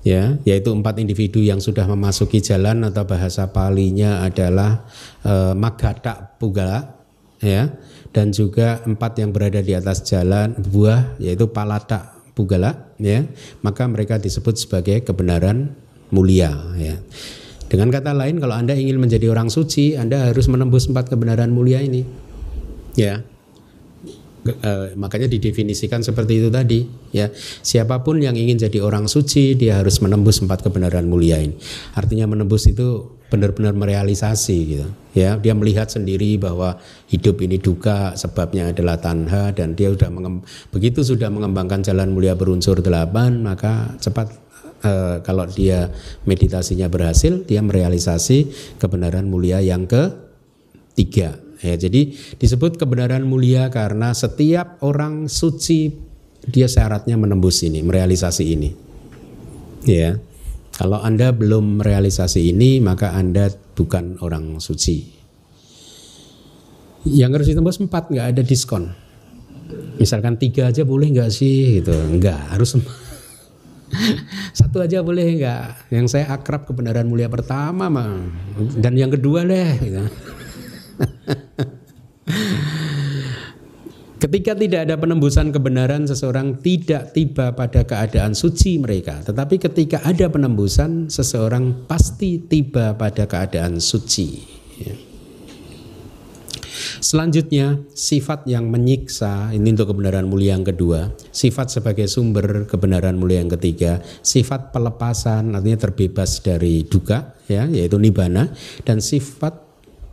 ya 0.06 0.38
yaitu 0.46 0.70
empat 0.70 1.02
individu 1.02 1.42
yang 1.42 1.58
sudah 1.58 1.86
memasuki 1.86 2.38
jalan 2.42 2.86
atau 2.86 3.04
bahasa 3.06 3.50
palinya 3.50 4.22
adalah 4.22 4.86
e, 5.22 5.54
magata 5.54 6.36
pugala 6.38 6.98
ya. 7.42 7.70
Dan 8.08 8.32
juga 8.32 8.82
empat 8.88 9.20
yang 9.20 9.30
berada 9.36 9.60
di 9.60 9.76
atas 9.76 10.02
jalan 10.02 10.56
buah 10.58 11.20
yaitu 11.20 11.46
palata 11.52 12.16
pugala 12.32 12.90
ya. 12.96 13.22
Maka 13.60 13.84
mereka 13.86 14.16
disebut 14.16 14.56
sebagai 14.56 15.04
kebenaran 15.04 15.76
mulia 16.08 16.50
ya. 16.80 16.96
Dengan 17.68 17.92
kata 17.92 18.16
lain 18.16 18.40
kalau 18.40 18.56
anda 18.56 18.72
ingin 18.72 18.96
menjadi 18.96 19.28
orang 19.28 19.52
suci 19.52 19.92
anda 19.92 20.32
harus 20.32 20.48
menembus 20.48 20.88
empat 20.88 21.12
kebenaran 21.12 21.52
mulia 21.52 21.84
ini 21.84 22.28
ya 22.96 23.22
Uh, 24.38 24.94
makanya 24.94 25.26
didefinisikan 25.26 26.00
seperti 26.00 26.38
itu 26.38 26.48
tadi 26.48 26.86
ya. 27.10 27.28
Siapa 27.60 28.06
pun 28.06 28.22
yang 28.22 28.38
ingin 28.38 28.56
jadi 28.56 28.78
orang 28.78 29.10
suci 29.10 29.58
dia 29.58 29.82
harus 29.82 29.98
menembus 29.98 30.38
empat 30.38 30.62
kebenaran 30.62 31.10
mulia 31.10 31.42
ini. 31.42 31.58
Artinya 31.98 32.30
menembus 32.30 32.70
itu 32.70 33.18
benar-benar 33.28 33.76
merealisasi 33.76 34.56
gitu 34.64 34.88
ya. 35.12 35.36
Dia 35.36 35.52
melihat 35.58 35.90
sendiri 35.90 36.38
bahwa 36.38 36.78
hidup 37.10 37.42
ini 37.44 37.58
duka 37.58 38.14
sebabnya 38.14 38.70
adalah 38.70 38.96
tanha 39.02 39.50
dan 39.52 39.74
dia 39.74 39.90
sudah 39.92 40.08
begitu 40.70 41.02
sudah 41.02 41.28
mengembangkan 41.28 41.82
jalan 41.84 42.14
mulia 42.14 42.38
berunsur 42.38 42.80
delapan 42.80 43.42
maka 43.42 43.98
cepat 43.98 44.32
uh, 44.84 45.18
kalau 45.26 45.44
dia 45.48 45.90
meditasinya 46.24 46.86
berhasil 46.86 47.42
dia 47.44 47.60
merealisasi 47.64 48.48
kebenaran 48.78 49.26
mulia 49.26 49.58
yang 49.58 49.84
ke 49.88 50.14
tiga 50.94 51.38
Ya, 51.58 51.74
jadi 51.74 52.14
disebut 52.38 52.78
kebenaran 52.78 53.26
mulia 53.26 53.66
karena 53.66 54.14
setiap 54.14 54.78
orang 54.86 55.26
suci 55.26 55.90
dia 56.46 56.70
syaratnya 56.70 57.18
menembus 57.18 57.66
ini, 57.66 57.82
merealisasi 57.82 58.44
ini. 58.46 58.70
Ya. 59.84 60.22
Kalau 60.78 61.02
Anda 61.02 61.34
belum 61.34 61.82
merealisasi 61.82 62.54
ini, 62.54 62.78
maka 62.78 63.18
Anda 63.18 63.50
bukan 63.50 64.22
orang 64.22 64.62
suci. 64.62 65.18
Yang 67.02 67.30
harus 67.34 67.48
ditembus 67.50 67.82
empat 67.82 68.14
nggak 68.14 68.26
ada 68.38 68.42
diskon. 68.46 68.94
Misalkan 69.98 70.38
tiga 70.38 70.70
aja 70.70 70.86
boleh 70.86 71.10
nggak 71.10 71.30
sih 71.34 71.82
gitu? 71.82 71.90
Nggak 71.90 72.54
harus 72.54 72.78
satu 74.58 74.78
aja 74.78 75.02
boleh 75.02 75.42
nggak? 75.42 75.90
Yang 75.90 76.06
saya 76.14 76.30
akrab 76.30 76.62
kebenaran 76.70 77.10
mulia 77.10 77.26
pertama 77.26 77.90
mah 77.90 78.14
dan 78.78 78.94
yang 78.94 79.10
kedua 79.10 79.42
deh. 79.42 79.70
Gitu. 79.82 80.02
Ketika 84.18 84.58
tidak 84.58 84.90
ada 84.90 84.98
penembusan 84.98 85.54
kebenaran, 85.54 86.02
seseorang 86.10 86.58
tidak 86.58 87.14
tiba 87.14 87.54
pada 87.54 87.86
keadaan 87.86 88.34
suci 88.34 88.82
mereka. 88.82 89.22
Tetapi 89.22 89.62
ketika 89.62 90.02
ada 90.02 90.26
penembusan, 90.26 91.06
seseorang 91.06 91.86
pasti 91.86 92.42
tiba 92.42 92.98
pada 92.98 93.30
keadaan 93.30 93.78
suci. 93.78 94.42
Ya. 94.82 94.94
Selanjutnya, 96.98 97.78
sifat 97.94 98.42
yang 98.50 98.74
menyiksa, 98.74 99.54
ini 99.54 99.70
untuk 99.70 99.94
kebenaran 99.94 100.26
mulia 100.26 100.58
yang 100.58 100.66
kedua. 100.66 101.14
Sifat 101.30 101.70
sebagai 101.70 102.10
sumber 102.10 102.66
kebenaran 102.66 103.14
mulia 103.14 103.38
yang 103.38 103.54
ketiga. 103.54 104.02
Sifat 104.18 104.74
pelepasan, 104.74 105.54
artinya 105.54 105.78
terbebas 105.78 106.42
dari 106.42 106.82
duka, 106.82 107.38
ya, 107.46 107.70
yaitu 107.70 108.02
nibana. 108.02 108.50
Dan 108.82 108.98
sifat, 108.98 109.54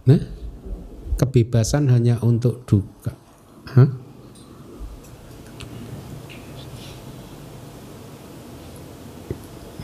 nah, 0.06 0.45
kebebasan 1.16 1.92
hanya 1.92 2.20
untuk 2.24 2.64
duka. 2.68 3.16
Hah? 3.72 3.90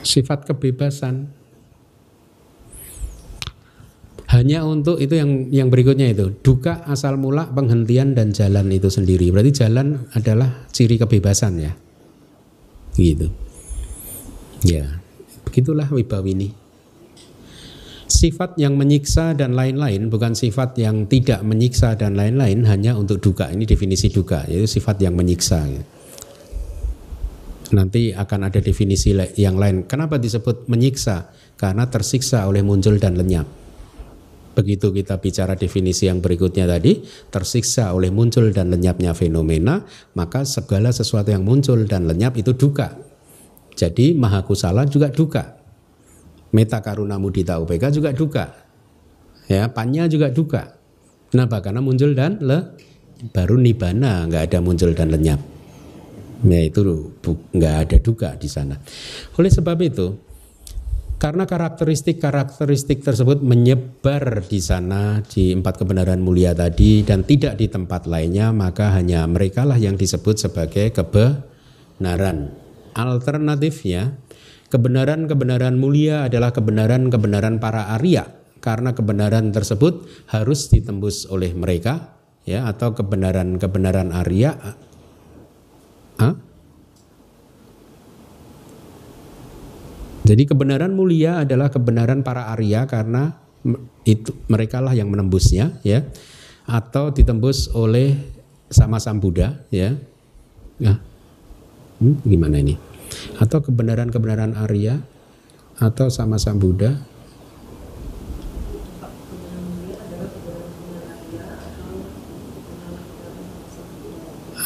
Sifat 0.02 0.50
kebebasan 0.50 1.30
hanya 4.32 4.64
untuk 4.64 4.98
itu 4.98 5.14
yang 5.14 5.52
yang 5.52 5.68
berikutnya 5.68 6.10
itu 6.12 6.32
duka 6.42 6.84
asal 6.88 7.20
mula 7.20 7.52
penghentian 7.52 8.16
dan 8.16 8.32
jalan 8.32 8.72
itu 8.72 8.88
sendiri 8.88 9.28
berarti 9.30 9.52
jalan 9.52 10.08
adalah 10.16 10.66
ciri 10.72 10.96
kebebasan 10.96 11.60
ya 11.60 11.72
Gitu. 12.96 13.32
Ya, 14.68 15.00
begitulah 15.48 15.88
wibawini. 15.90 16.54
Sifat 18.22 18.54
yang 18.62 18.78
menyiksa 18.78 19.34
dan 19.34 19.58
lain-lain 19.58 20.06
bukan 20.06 20.38
sifat 20.38 20.78
yang 20.78 21.10
tidak 21.10 21.42
menyiksa 21.42 21.98
dan 21.98 22.14
lain-lain 22.14 22.62
hanya 22.70 22.94
untuk 22.94 23.18
duka. 23.18 23.50
Ini 23.50 23.66
definisi 23.66 24.14
duka, 24.14 24.46
yaitu 24.46 24.78
sifat 24.78 25.02
yang 25.02 25.18
menyiksa. 25.18 25.66
Nanti 27.74 28.14
akan 28.14 28.40
ada 28.46 28.62
definisi 28.62 29.18
yang 29.42 29.58
lain. 29.58 29.90
Kenapa 29.90 30.22
disebut 30.22 30.70
menyiksa? 30.70 31.34
Karena 31.58 31.90
tersiksa 31.90 32.46
oleh 32.46 32.62
muncul 32.62 33.02
dan 33.02 33.18
lenyap. 33.18 33.50
Begitu 34.54 34.94
kita 34.94 35.18
bicara 35.18 35.58
definisi 35.58 36.06
yang 36.06 36.22
berikutnya 36.22 36.70
tadi, 36.70 37.02
tersiksa 37.34 37.90
oleh 37.90 38.14
muncul 38.14 38.54
dan 38.54 38.70
lenyapnya 38.70 39.18
fenomena, 39.18 39.82
maka 40.14 40.46
segala 40.46 40.94
sesuatu 40.94 41.34
yang 41.34 41.42
muncul 41.42 41.90
dan 41.90 42.06
lenyap 42.06 42.38
itu 42.38 42.54
duka. 42.54 43.02
Jadi 43.74 44.14
maha 44.14 44.46
kusala 44.46 44.86
juga 44.86 45.10
duka. 45.10 45.61
Meta 46.52 46.84
karuna 46.84 47.16
mudita 47.16 47.60
UPK 47.64 47.84
juga 47.96 48.12
duka. 48.12 48.46
Ya, 49.48 49.72
panya 49.72 50.08
juga 50.08 50.32
duka. 50.32 50.76
Kenapa? 51.32 51.64
Karena 51.64 51.80
muncul 51.80 52.12
dan 52.12 52.40
le 52.44 52.76
baru 53.32 53.56
nibana 53.56 54.28
nggak 54.28 54.52
ada 54.52 54.60
muncul 54.60 54.92
dan 54.92 55.12
lenyap. 55.16 55.40
Ya 56.42 56.62
itu 56.66 56.82
nggak 57.54 57.76
ada 57.88 57.98
duka 58.02 58.36
di 58.36 58.50
sana. 58.50 58.76
Oleh 59.38 59.54
sebab 59.54 59.78
itu, 59.80 60.18
karena 61.22 61.46
karakteristik-karakteristik 61.46 63.06
tersebut 63.06 63.46
menyebar 63.46 64.42
di 64.42 64.58
sana 64.58 65.22
di 65.22 65.54
empat 65.54 65.78
kebenaran 65.78 66.18
mulia 66.18 66.58
tadi 66.58 67.06
dan 67.06 67.22
tidak 67.22 67.62
di 67.62 67.70
tempat 67.70 68.10
lainnya, 68.10 68.50
maka 68.50 68.90
hanya 68.98 69.24
mereka 69.30 69.64
lah 69.64 69.78
yang 69.78 69.94
disebut 69.94 70.42
sebagai 70.42 70.90
kebenaran. 70.90 72.58
Alternatifnya, 72.98 74.18
kebenaran-kebenaran 74.72 75.76
mulia 75.76 76.32
adalah 76.32 76.56
kebenaran-kebenaran 76.56 77.60
para 77.60 77.92
Arya 77.92 78.32
karena 78.64 78.96
kebenaran 78.96 79.52
tersebut 79.52 80.08
harus 80.32 80.72
ditembus 80.72 81.28
oleh 81.28 81.52
mereka 81.52 82.16
ya 82.48 82.66
atau 82.66 82.96
kebenaran-kebenaran 82.96 84.16
Arya 84.16 84.56
Hah? 86.22 86.36
Jadi 90.22 90.44
kebenaran 90.46 90.94
mulia 90.94 91.42
adalah 91.44 91.74
kebenaran 91.74 92.22
para 92.22 92.54
Arya 92.54 92.86
karena 92.86 93.36
itu 94.06 94.32
mereka 94.48 94.80
lah 94.80 94.94
yang 94.94 95.10
menembusnya 95.10 95.82
ya 95.82 96.06
atau 96.70 97.10
ditembus 97.10 97.74
oleh 97.74 98.16
sama 98.70 99.02
Sang 99.02 99.18
Buddha 99.18 99.66
ya. 99.74 99.98
Nah, 100.80 100.98
hmm, 102.00 102.22
gimana 102.24 102.62
ini? 102.62 102.91
Atau 103.38 103.66
kebenaran-kebenaran 103.66 104.56
Arya 104.56 105.02
atau 105.82 106.08
sama 106.14 106.38
Sang 106.38 106.62
Buddha. 106.62 106.98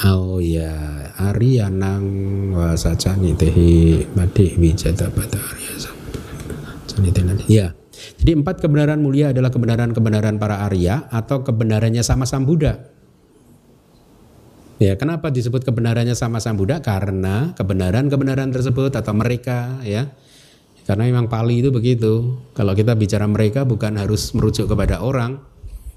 Oh 0.05 0.37
ya, 0.37 1.09
Ariyanang 1.17 2.05
wasacani 2.53 3.33
tehi 3.33 4.05
mati 4.13 4.53
wijata 4.59 5.09
pada 5.09 5.39
Arya. 5.39 5.65
Ya, 7.45 7.75
jadi 8.15 8.31
empat 8.41 8.63
kebenaran 8.63 9.03
mulia 9.03 9.29
adalah 9.35 9.51
kebenaran-kebenaran 9.51 10.39
para 10.39 10.63
Arya 10.63 11.05
atau 11.11 11.43
kebenarannya 11.43 12.01
sama 12.01 12.23
Sang 12.23 12.47
Buddha. 12.47 12.94
Ya, 14.75 14.99
kenapa 14.99 15.31
disebut 15.31 15.63
kebenarannya 15.63 16.19
sama 16.19 16.43
Sang 16.43 16.59
Buddha? 16.59 16.83
Karena 16.83 17.55
kebenaran-kebenaran 17.55 18.51
tersebut 18.51 18.91
atau 18.91 19.15
mereka 19.15 19.79
ya. 19.87 20.11
Karena 20.83 21.07
memang 21.07 21.31
Pali 21.31 21.63
itu 21.63 21.71
begitu. 21.71 22.43
Kalau 22.51 22.75
kita 22.75 22.93
bicara 22.93 23.23
mereka 23.25 23.63
bukan 23.63 23.95
harus 23.95 24.35
merujuk 24.35 24.67
kepada 24.67 24.99
orang, 24.99 25.39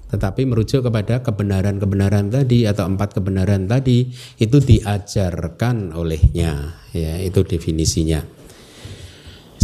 tetapi 0.09 0.49
merujuk 0.49 0.81
kepada 0.81 1.21
kebenaran-kebenaran 1.21 2.33
tadi 2.33 2.65
atau 2.65 2.89
empat 2.89 3.19
kebenaran 3.21 3.69
tadi 3.69 4.09
itu 4.41 4.57
diajarkan 4.57 5.93
olehnya 5.93 6.81
ya 6.89 7.21
itu 7.21 7.45
definisinya 7.45 8.38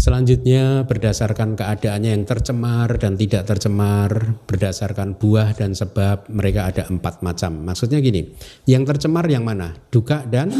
selanjutnya 0.05 0.85
berdasarkan 0.85 1.57
keadaannya 1.57 2.13
yang 2.13 2.29
tercemar 2.29 3.01
dan 3.01 3.17
tidak 3.17 3.49
tercemar 3.49 4.37
berdasarkan 4.45 5.17
buah 5.17 5.57
dan 5.57 5.73
sebab 5.73 6.29
mereka 6.29 6.69
ada 6.69 6.85
empat 6.85 7.25
macam. 7.25 7.65
Maksudnya 7.65 8.05
gini 8.05 8.29
yang 8.69 8.85
tercemar 8.85 9.25
yang 9.25 9.41
mana? 9.41 9.73
Duka 9.89 10.21
dan 10.29 10.53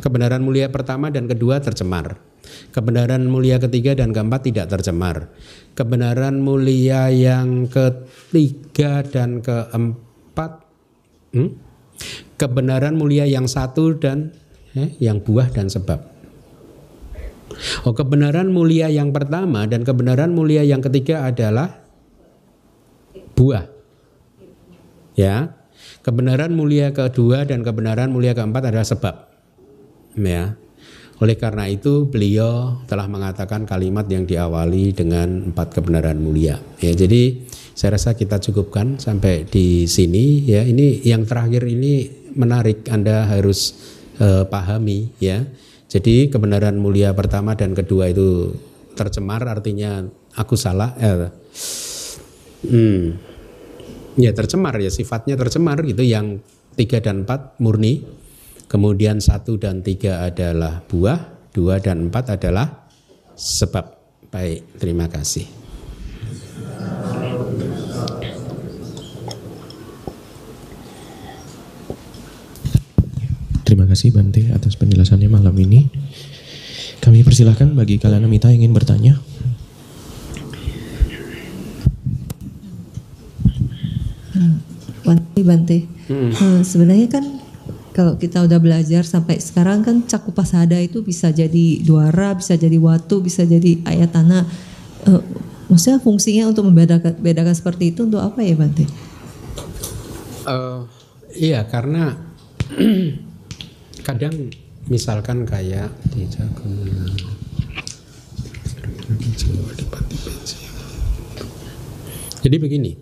kebenaran 0.00 0.40
mulia 0.40 0.72
pertama 0.72 1.12
dan 1.12 1.28
kedua 1.28 1.60
tercemar. 1.60 2.16
Kebenaran 2.72 3.28
mulia 3.28 3.60
ketiga 3.60 3.92
dan 3.92 4.16
keempat 4.16 4.48
tidak 4.48 4.72
tercemar. 4.72 5.28
Kebenaran 5.76 6.40
mulia 6.40 7.12
yang 7.12 7.68
ketiga 7.68 9.04
dan 9.04 9.44
keempat 9.44 10.64
hmm? 11.36 11.50
kebenaran 12.40 12.96
mulia 12.96 13.28
yang 13.28 13.44
satu 13.44 13.92
dan 14.00 14.32
eh, 14.72 14.96
yang 15.04 15.20
buah 15.20 15.52
dan 15.52 15.68
sebab 15.68 16.11
Oh 17.86 17.94
kebenaran 17.94 18.50
mulia 18.50 18.88
yang 18.92 19.10
pertama 19.10 19.64
dan 19.68 19.82
kebenaran 19.82 20.32
mulia 20.32 20.62
yang 20.62 20.80
ketiga 20.80 21.26
adalah 21.26 21.82
buah 23.32 23.68
ya 25.16 25.52
kebenaran 26.04 26.52
mulia 26.52 26.92
kedua 26.92 27.44
dan 27.48 27.64
kebenaran 27.64 28.12
mulia 28.12 28.32
keempat 28.32 28.72
adalah 28.72 28.86
sebab 28.86 29.14
ya 30.16 30.56
oleh 31.22 31.38
karena 31.38 31.70
itu 31.70 32.10
beliau 32.10 32.82
telah 32.90 33.06
mengatakan 33.06 33.62
kalimat 33.62 34.02
yang 34.10 34.26
diawali 34.26 34.90
dengan 34.90 35.54
empat 35.54 35.78
kebenaran 35.78 36.18
mulia. 36.18 36.58
Ya, 36.82 36.90
jadi 36.98 37.38
saya 37.78 37.94
rasa 37.94 38.18
kita 38.18 38.42
cukupkan 38.42 38.98
sampai 38.98 39.46
di 39.46 39.86
sini 39.86 40.42
ya. 40.42 40.66
Ini 40.66 41.06
yang 41.06 41.22
terakhir 41.22 41.62
ini 41.62 42.10
menarik 42.34 42.90
Anda 42.90 43.30
harus 43.30 43.70
uh, 44.18 44.50
pahami 44.50 45.14
ya. 45.22 45.46
Jadi 45.92 46.32
kebenaran 46.32 46.80
mulia 46.80 47.12
pertama 47.12 47.52
dan 47.52 47.76
kedua 47.76 48.08
itu 48.08 48.56
tercemar 48.96 49.44
artinya 49.44 50.08
aku 50.40 50.56
salah. 50.56 50.96
Eh, 50.96 51.28
hmm, 52.64 53.02
ya 54.16 54.32
tercemar 54.32 54.80
ya 54.80 54.88
sifatnya 54.88 55.36
tercemar 55.36 55.84
gitu 55.84 56.00
yang 56.00 56.40
tiga 56.80 57.04
dan 57.04 57.28
empat 57.28 57.60
murni 57.60 58.22
Kemudian 58.72 59.20
satu 59.20 59.60
dan 59.60 59.84
tiga 59.84 60.24
adalah 60.24 60.80
buah, 60.88 61.52
dua 61.52 61.76
dan 61.76 62.08
empat 62.08 62.40
adalah 62.40 62.88
sebab. 63.36 64.00
Baik, 64.32 64.80
terima 64.80 65.12
kasih. 65.12 65.44
Terima 73.60 73.81
kasih 73.92 74.08
Bante 74.16 74.48
atas 74.56 74.80
penjelasannya 74.80 75.28
malam 75.28 75.52
ini. 75.60 75.92
Kami 77.04 77.20
persilahkan 77.20 77.76
bagi 77.76 78.00
kalian 78.00 78.24
Amita 78.24 78.48
yang 78.48 78.64
ingin 78.64 78.72
bertanya. 78.72 79.20
Bante, 85.02 85.40
Bante. 85.44 85.78
Hmm. 86.08 86.30
Uh, 86.32 86.60
sebenarnya 86.64 87.08
kan 87.10 87.24
kalau 87.92 88.16
kita 88.16 88.40
udah 88.40 88.56
belajar 88.56 89.04
sampai 89.04 89.36
sekarang 89.36 89.84
kan 89.84 90.08
cakupasada 90.08 90.80
itu 90.80 91.04
bisa 91.04 91.28
jadi 91.28 91.84
duara, 91.84 92.32
bisa 92.32 92.56
jadi 92.56 92.78
watu, 92.80 93.20
bisa 93.20 93.44
jadi 93.44 93.82
ayat 93.84 94.14
tanah. 94.14 94.46
Uh, 95.04 95.20
maksudnya 95.68 96.00
fungsinya 96.00 96.48
untuk 96.48 96.64
membedakan 96.64 97.18
bedakan 97.20 97.52
seperti 97.52 97.92
itu 97.92 98.08
untuk 98.08 98.22
apa 98.22 98.40
ya 98.40 98.54
Bante? 98.56 98.86
Uh, 100.48 100.88
iya 101.36 101.66
karena 101.66 102.16
kadang 104.02 104.50
misalkan 104.90 105.46
kayak 105.46 105.90
di 106.10 106.26
jadi 112.42 112.56
begini, 112.58 112.98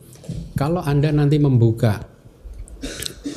kalau 0.52 0.84
anda 0.84 1.08
nanti 1.08 1.40
membuka 1.40 2.04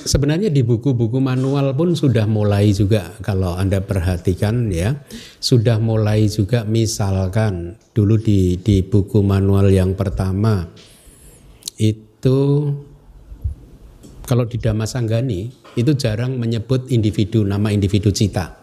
sebenarnya 0.03 0.52
di 0.52 0.61
buku-buku 0.68 1.23
manual 1.23 1.72
pun 1.80 1.95
sudah 1.95 2.27
mulai 2.27 2.76
juga 2.76 3.15
kalau 3.23 3.56
Anda 3.56 3.80
perhatikan 3.80 4.68
ya, 4.68 4.99
sudah 5.40 5.80
mulai 5.80 6.27
juga 6.27 6.68
misalkan 6.68 7.80
dulu 7.95 8.19
di 8.19 8.60
di 8.60 8.84
buku 8.84 9.23
manual 9.23 9.72
yang 9.72 9.95
pertama 9.95 10.68
itu 11.80 12.69
kalau 14.27 14.44
di 14.48 14.60
Damasanggani 14.60 15.62
itu 15.74 15.91
jarang 15.98 16.38
menyebut 16.38 16.90
individu 16.94 17.45
nama 17.45 17.70
individu 17.74 18.14
cita. 18.14 18.62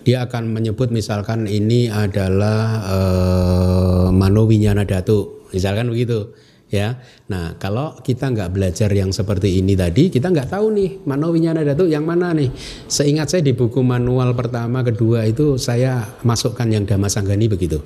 Dia 0.00 0.24
akan 0.24 0.56
menyebut 0.56 0.88
misalkan 0.88 1.44
ini 1.44 1.92
adalah 1.92 2.80
uh, 2.88 4.06
Mano 4.10 4.48
Winyana 4.48 4.88
Datu, 4.88 5.44
misalkan 5.52 5.92
begitu 5.92 6.32
ya. 6.70 6.96
Nah, 7.28 7.58
kalau 7.58 7.98
kita 8.00 8.30
nggak 8.30 8.50
belajar 8.54 8.88
yang 8.94 9.10
seperti 9.10 9.60
ini 9.60 9.74
tadi, 9.74 10.08
kita 10.08 10.30
nggak 10.30 10.54
tahu 10.54 10.66
nih 10.72 10.90
mano 11.04 11.34
winyana 11.34 11.66
datu 11.66 11.84
yang 11.90 12.06
mana 12.06 12.32
nih. 12.32 12.48
Seingat 12.86 13.34
saya 13.34 13.42
di 13.44 13.52
buku 13.52 13.82
manual 13.82 14.32
pertama, 14.32 14.80
kedua 14.86 15.26
itu 15.26 15.58
saya 15.58 16.06
masukkan 16.22 16.64
yang 16.70 16.86
Dhamma 16.86 17.10
Sanggani 17.10 17.50
begitu. 17.50 17.82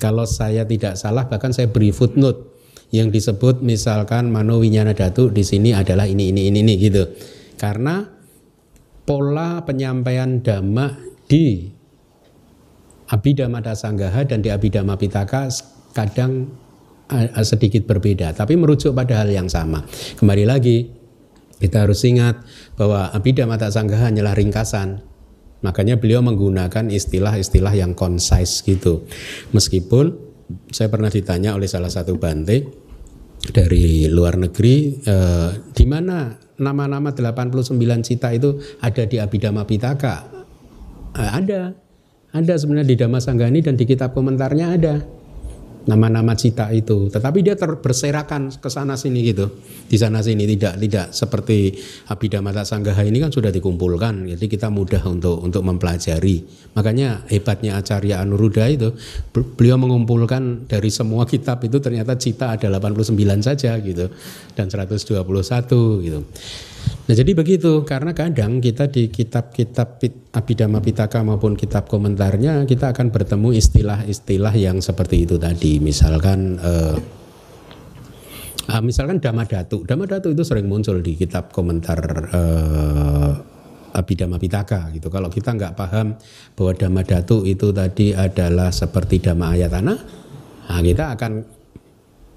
Kalau 0.00 0.24
saya 0.24 0.64
tidak 0.64 0.96
salah, 0.96 1.28
bahkan 1.28 1.52
saya 1.52 1.68
beri 1.68 1.92
footnote 1.92 2.59
yang 2.90 3.14
disebut 3.14 3.62
misalkan 3.62 4.30
mano 4.34 4.58
winyana 4.58 4.94
datu 4.94 5.30
di 5.30 5.46
sini 5.46 5.70
adalah 5.70 6.10
ini 6.10 6.34
ini 6.34 6.50
ini 6.50 6.58
ini 6.62 6.74
gitu. 6.78 7.06
Karena 7.54 8.02
pola 9.06 9.62
penyampaian 9.62 10.42
dhamma 10.42 10.98
di 11.30 11.70
Abhidhamma 13.10 13.58
Dasanggaha 13.58 14.26
dan 14.26 14.42
di 14.42 14.54
Abhidhamma 14.54 14.94
Pitaka 14.94 15.50
kadang 15.90 16.46
uh, 17.10 17.42
sedikit 17.42 17.86
berbeda, 17.86 18.30
tapi 18.34 18.54
merujuk 18.54 18.94
pada 18.94 19.22
hal 19.22 19.30
yang 19.34 19.50
sama. 19.50 19.82
Kembali 20.14 20.46
lagi, 20.46 20.86
kita 21.58 21.86
harus 21.86 22.06
ingat 22.06 22.46
bahwa 22.78 23.10
Abhidhamma 23.10 23.58
Sanggaha 23.58 24.14
hanyalah 24.14 24.34
ringkasan. 24.38 25.02
Makanya 25.60 26.00
beliau 26.00 26.24
menggunakan 26.24 26.88
istilah-istilah 26.88 27.76
yang 27.76 27.92
concise 27.92 28.64
gitu. 28.64 29.04
Meskipun 29.52 30.29
saya 30.70 30.88
pernah 30.90 31.10
ditanya 31.12 31.54
oleh 31.54 31.66
salah 31.70 31.90
satu 31.90 32.16
bante 32.16 32.66
dari 33.40 34.04
luar 34.10 34.36
negeri, 34.36 35.00
eh, 35.00 35.50
di 35.72 35.84
mana 35.88 36.36
nama-nama 36.60 37.10
89 37.10 38.04
cita 38.04 38.28
itu 38.36 38.60
ada 38.84 39.08
di 39.08 39.16
Abhidhamma 39.16 39.64
Pitaka? 39.64 40.16
Eh, 41.16 41.30
ada, 41.30 41.72
ada 42.30 42.54
sebenarnya 42.54 42.88
di 42.94 42.96
Dhamma 43.00 43.18
Sanggani 43.18 43.64
dan 43.64 43.74
di 43.74 43.84
kitab 43.88 44.14
komentarnya 44.14 44.66
ada 44.76 44.94
nama-nama 45.86 46.36
cita 46.36 46.68
itu. 46.74 47.08
Tetapi 47.08 47.38
dia 47.40 47.56
terberserakan 47.56 48.60
ke 48.60 48.68
sana 48.68 48.96
sini 48.96 49.24
gitu. 49.24 49.48
Di 49.88 49.96
sana 49.96 50.20
sini 50.20 50.44
tidak 50.44 50.76
tidak 50.80 51.06
seperti 51.14 51.72
Abhidhamma 52.10 52.52
Sanggaha 52.66 53.04
ini 53.06 53.20
kan 53.22 53.32
sudah 53.32 53.48
dikumpulkan. 53.48 54.28
Jadi 54.36 54.44
kita 54.50 54.68
mudah 54.68 55.00
untuk 55.08 55.40
untuk 55.40 55.62
mempelajari. 55.64 56.44
Makanya 56.76 57.24
hebatnya 57.30 57.80
Acarya 57.80 58.20
Anuruddha 58.20 58.66
itu 58.68 58.92
beliau 59.56 59.80
mengumpulkan 59.80 60.68
dari 60.68 60.90
semua 60.92 61.24
kitab 61.24 61.62
itu 61.64 61.80
ternyata 61.80 62.18
cita 62.20 62.56
ada 62.56 62.68
89 62.68 63.16
saja 63.40 63.76
gitu. 63.80 64.08
Dan 64.52 64.66
121 64.68 65.16
gitu 66.04 66.20
Nah 67.10 67.14
jadi 67.18 67.34
begitu 67.34 67.82
karena 67.82 68.14
kadang 68.14 68.62
kita 68.62 68.86
di 68.86 69.10
kitab-kitab 69.10 69.98
Abhidhamma 70.30 70.78
Pitaka 70.78 71.26
maupun 71.26 71.58
kitab 71.58 71.90
komentarnya 71.90 72.62
kita 72.70 72.94
akan 72.94 73.10
bertemu 73.10 73.50
istilah-istilah 73.58 74.54
yang 74.54 74.78
seperti 74.78 75.26
itu 75.26 75.34
tadi. 75.34 75.82
Misalkan 75.82 76.62
uh, 76.62 76.94
uh, 78.70 78.82
misalkan 78.84 79.18
Dhamma 79.18 79.42
Datu. 79.42 79.82
Dhamma 79.82 80.06
Datu 80.06 80.30
itu 80.30 80.46
sering 80.46 80.70
muncul 80.70 81.02
di 81.02 81.18
kitab 81.18 81.50
komentar 81.50 81.98
uh, 82.30 83.32
Abhidhamma 83.90 84.38
Pitaka 84.38 84.94
gitu. 84.94 85.10
Kalau 85.10 85.26
kita 85.26 85.50
nggak 85.58 85.74
paham 85.74 86.14
bahwa 86.54 86.72
Dhamma 86.78 87.02
Datu 87.02 87.42
itu 87.42 87.74
tadi 87.74 88.14
adalah 88.14 88.70
seperti 88.70 89.18
Dhamma 89.18 89.58
Ayatana 89.58 89.94
nah 90.70 90.78
kita 90.78 91.18
akan 91.18 91.42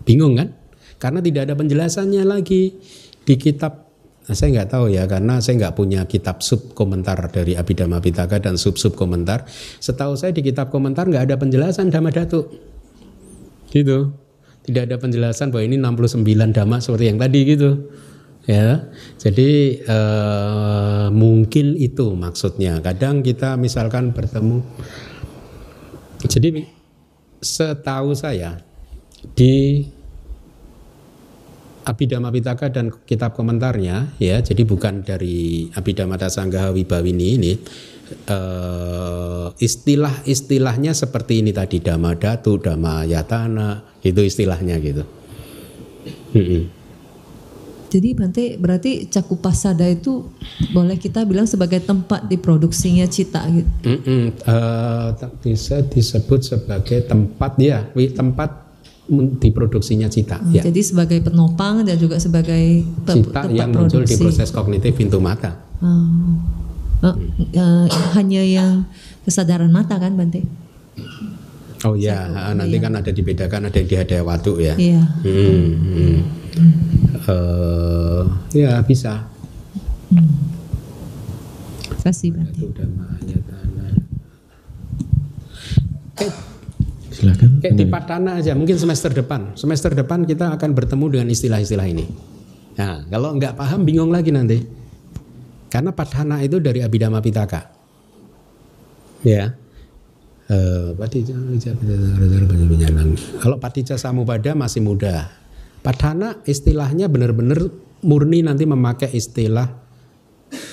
bingung 0.02 0.34
kan? 0.34 0.49
Karena 0.98 1.22
tidak 1.22 1.45
ada 1.45 1.53
penjelasannya 1.53 2.26
lagi 2.26 2.74
di 3.22 3.36
kitab 3.38 3.82
saya 4.31 4.49
nggak 4.55 4.69
tahu 4.71 4.85
ya 4.87 5.03
karena 5.03 5.43
saya 5.43 5.59
nggak 5.59 5.75
punya 5.75 6.07
kitab 6.07 6.39
sub 6.39 6.71
komentar 6.71 7.19
dari 7.27 7.59
Abhidhamma 7.59 7.99
Pitaka 7.99 8.39
dan 8.39 8.55
sub 8.55 8.79
sub 8.79 8.95
komentar. 8.95 9.43
Setahu 9.83 10.15
saya 10.15 10.31
di 10.31 10.39
kitab 10.39 10.71
komentar 10.71 11.11
nggak 11.11 11.27
ada 11.27 11.35
penjelasan 11.35 11.91
Dhamma 11.91 12.07
Datu. 12.15 12.47
Gitu. 13.67 14.15
Tidak 14.63 14.87
ada 14.87 14.95
penjelasan 14.95 15.51
bahwa 15.51 15.67
ini 15.67 15.75
69 15.75 16.55
dhamma 16.55 16.79
seperti 16.79 17.11
yang 17.11 17.19
tadi 17.19 17.39
gitu. 17.43 17.91
Ya. 18.47 18.87
Jadi 19.19 19.83
eh, 19.83 21.05
mungkin 21.11 21.75
itu 21.75 22.15
maksudnya. 22.15 22.79
Kadang 22.79 23.27
kita 23.27 23.59
misalkan 23.59 24.15
bertemu 24.15 24.63
jadi 26.23 26.63
setahu 27.43 28.15
saya 28.15 28.63
di 29.35 29.83
Abhidhamma 31.84 32.31
Pitaka 32.31 32.72
dan 32.72 32.89
kitab 33.03 33.35
komentarnya 33.35 34.15
ya 34.19 34.39
jadi 34.39 34.64
bukan 34.64 35.03
dari 35.03 35.68
Abhidhamma 35.76 36.15
Dasanggaha 36.15 36.72
Wibawini 36.72 37.27
ini 37.38 37.53
uh, 38.30 39.47
istilah-istilahnya 39.57 40.91
seperti 40.93 41.41
ini 41.41 41.51
tadi 41.55 41.80
Dhamma 41.80 42.15
Datu, 42.15 42.60
Dhamma 42.60 43.07
Yatana 43.07 43.84
itu 44.03 44.22
istilahnya 44.22 44.77
gitu. 44.80 45.03
Hmm. 46.35 46.64
Jadi 47.93 48.10
Bante 48.18 48.57
berarti 48.57 49.05
Cakupasada 49.05 49.85
itu 49.85 50.26
boleh 50.73 50.97
kita 50.97 51.30
bilang 51.30 51.45
sebagai 51.45 51.77
tempat 51.77 52.26
diproduksinya 52.26 53.05
cita 53.05 53.45
gitu. 53.53 53.69
Mm 53.85 53.99
-mm. 54.01 54.23
Uh, 54.49 55.14
bisa 55.45 55.85
disebut 55.85 56.41
sebagai 56.41 57.05
tempat 57.05 57.53
ya, 57.61 57.85
tempat 57.93 58.62
diproduksinya 59.11 60.07
cita. 60.07 60.39
Hmm, 60.39 60.55
ya. 60.55 60.63
Jadi 60.63 60.80
sebagai 60.80 61.19
penopang 61.19 61.84
dan 61.84 61.99
juga 61.99 62.15
sebagai 62.23 62.88
cita 63.03 63.51
yang 63.51 63.75
muncul 63.75 64.07
produksi. 64.07 64.15
di 64.15 64.23
proses 64.23 64.49
kognitif 64.55 64.95
pintu 64.95 65.19
mata. 65.19 65.59
Hmm. 65.84 66.39
Oh, 67.03 67.11
uh, 67.11 67.85
hanya 68.15 68.39
yang 68.47 68.88
kesadaran 69.27 69.67
mata 69.67 69.99
kan 69.99 70.15
Bante? 70.15 70.47
Oh 71.84 71.99
ya, 71.99 72.31
Satu, 72.31 72.63
nanti 72.63 72.80
iya. 72.80 72.85
kan 72.88 72.95
ada 72.95 73.11
dibedakan 73.11 73.67
ada 73.67 73.75
yang 73.75 73.89
di 73.91 73.95
hadiah 73.99 74.23
waktu 74.23 74.51
ya. 74.71 74.75
Iya. 74.80 75.03
Hmm, 75.19 75.67
hmm. 75.84 76.17
Uh, 77.27 78.23
ya 78.55 78.80
bisa. 78.88 79.27
Hmm. 80.07 80.31
Terima 81.91 81.99
kasih 82.07 82.30
Bante. 82.31 82.63
Silakan. 87.14 87.61
Kayak 87.61 87.73
di 87.77 87.85
Padana 87.85 88.41
aja, 88.41 88.57
mungkin 88.57 88.73
semester 88.73 89.14
depan. 89.14 89.53
Semester 89.53 89.94
depan 89.94 90.26
kita 90.26 90.57
akan 90.57 90.73
bertemu 90.73 91.06
dengan 91.14 91.27
istilah-istilah 91.30 91.85
ini. 91.85 92.06
Nah, 92.73 93.06
kalau 93.06 93.38
nggak 93.38 93.53
paham 93.53 93.85
bingung 93.85 94.10
lagi 94.10 94.34
nanti. 94.34 94.57
Karena 95.69 95.94
Padana 95.94 96.41
itu 96.41 96.57
dari 96.57 96.81
Abhidhamma 96.81 97.22
Pitaka. 97.22 97.69
Ya. 99.22 99.53
Eh, 100.49 100.90
kalau 103.40 103.57
Patija 103.61 103.95
Samupada 103.95 104.52
masih 104.57 104.81
muda. 104.81 105.30
Padana 105.85 106.41
istilahnya 106.49 107.07
benar-benar 107.07 107.69
murni 108.02 108.41
nanti 108.41 108.65
memakai 108.65 109.14
istilah 109.14 109.69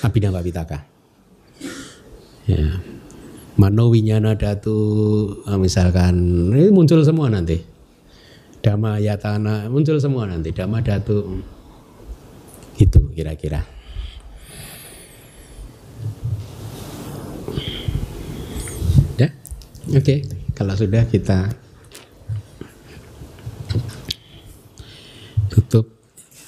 Abhidhamma 0.01 0.41
Pitaka. 0.41 0.89
Ya. 2.49 2.81
Mano 3.59 3.91
Winyana 3.91 4.39
Datu 4.39 4.79
eh, 5.43 5.59
misalkan 5.59 6.15
ini 6.55 6.71
muncul 6.71 7.03
semua 7.03 7.27
nanti. 7.27 7.59
Dhamma 8.61 9.01
Yatana 9.01 9.67
muncul 9.67 9.97
semua 9.97 10.29
nanti. 10.29 10.53
Dhamma 10.53 10.79
Datu 10.79 11.41
itu 12.79 12.99
kira-kira. 13.11 13.65
Ya, 19.19 19.29
oke. 19.91 19.99
Okay. 19.99 20.19
Kalau 20.55 20.77
sudah 20.77 21.03
kita 21.09 21.51
tutup. 25.51 25.89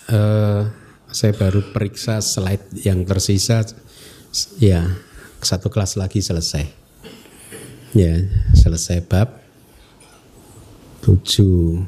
Uh, 0.08 0.70
saya 1.14 1.34
baru 1.38 1.62
periksa 1.74 2.20
slide 2.20 2.84
yang 2.86 3.06
tersisa. 3.06 3.62
Ya, 4.58 4.98
satu 5.46 5.70
kelas 5.70 5.94
lagi 5.94 6.26
selesai. 6.26 6.83
Ya, 7.94 8.26
selesai 8.58 9.06
bab 9.06 9.38
tujuh 11.06 11.86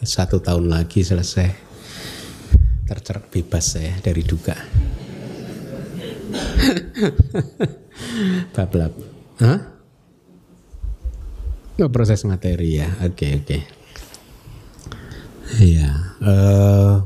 satu 0.00 0.40
tahun 0.40 0.72
lagi 0.72 1.04
selesai 1.04 1.52
tercerak 2.88 3.28
bebas 3.28 3.76
saya 3.76 3.92
dari 4.00 4.24
duka. 4.24 4.56
bab 8.56 8.72
lab. 8.72 8.96
Hah? 9.44 9.60
Oh, 11.84 11.92
proses 11.92 12.24
materi 12.24 12.80
ya. 12.80 12.88
Oke, 13.04 13.12
okay, 13.12 13.30
oke. 13.36 13.44
Okay. 13.44 13.62
Iya. 15.60 16.16
Uh, 16.24 16.96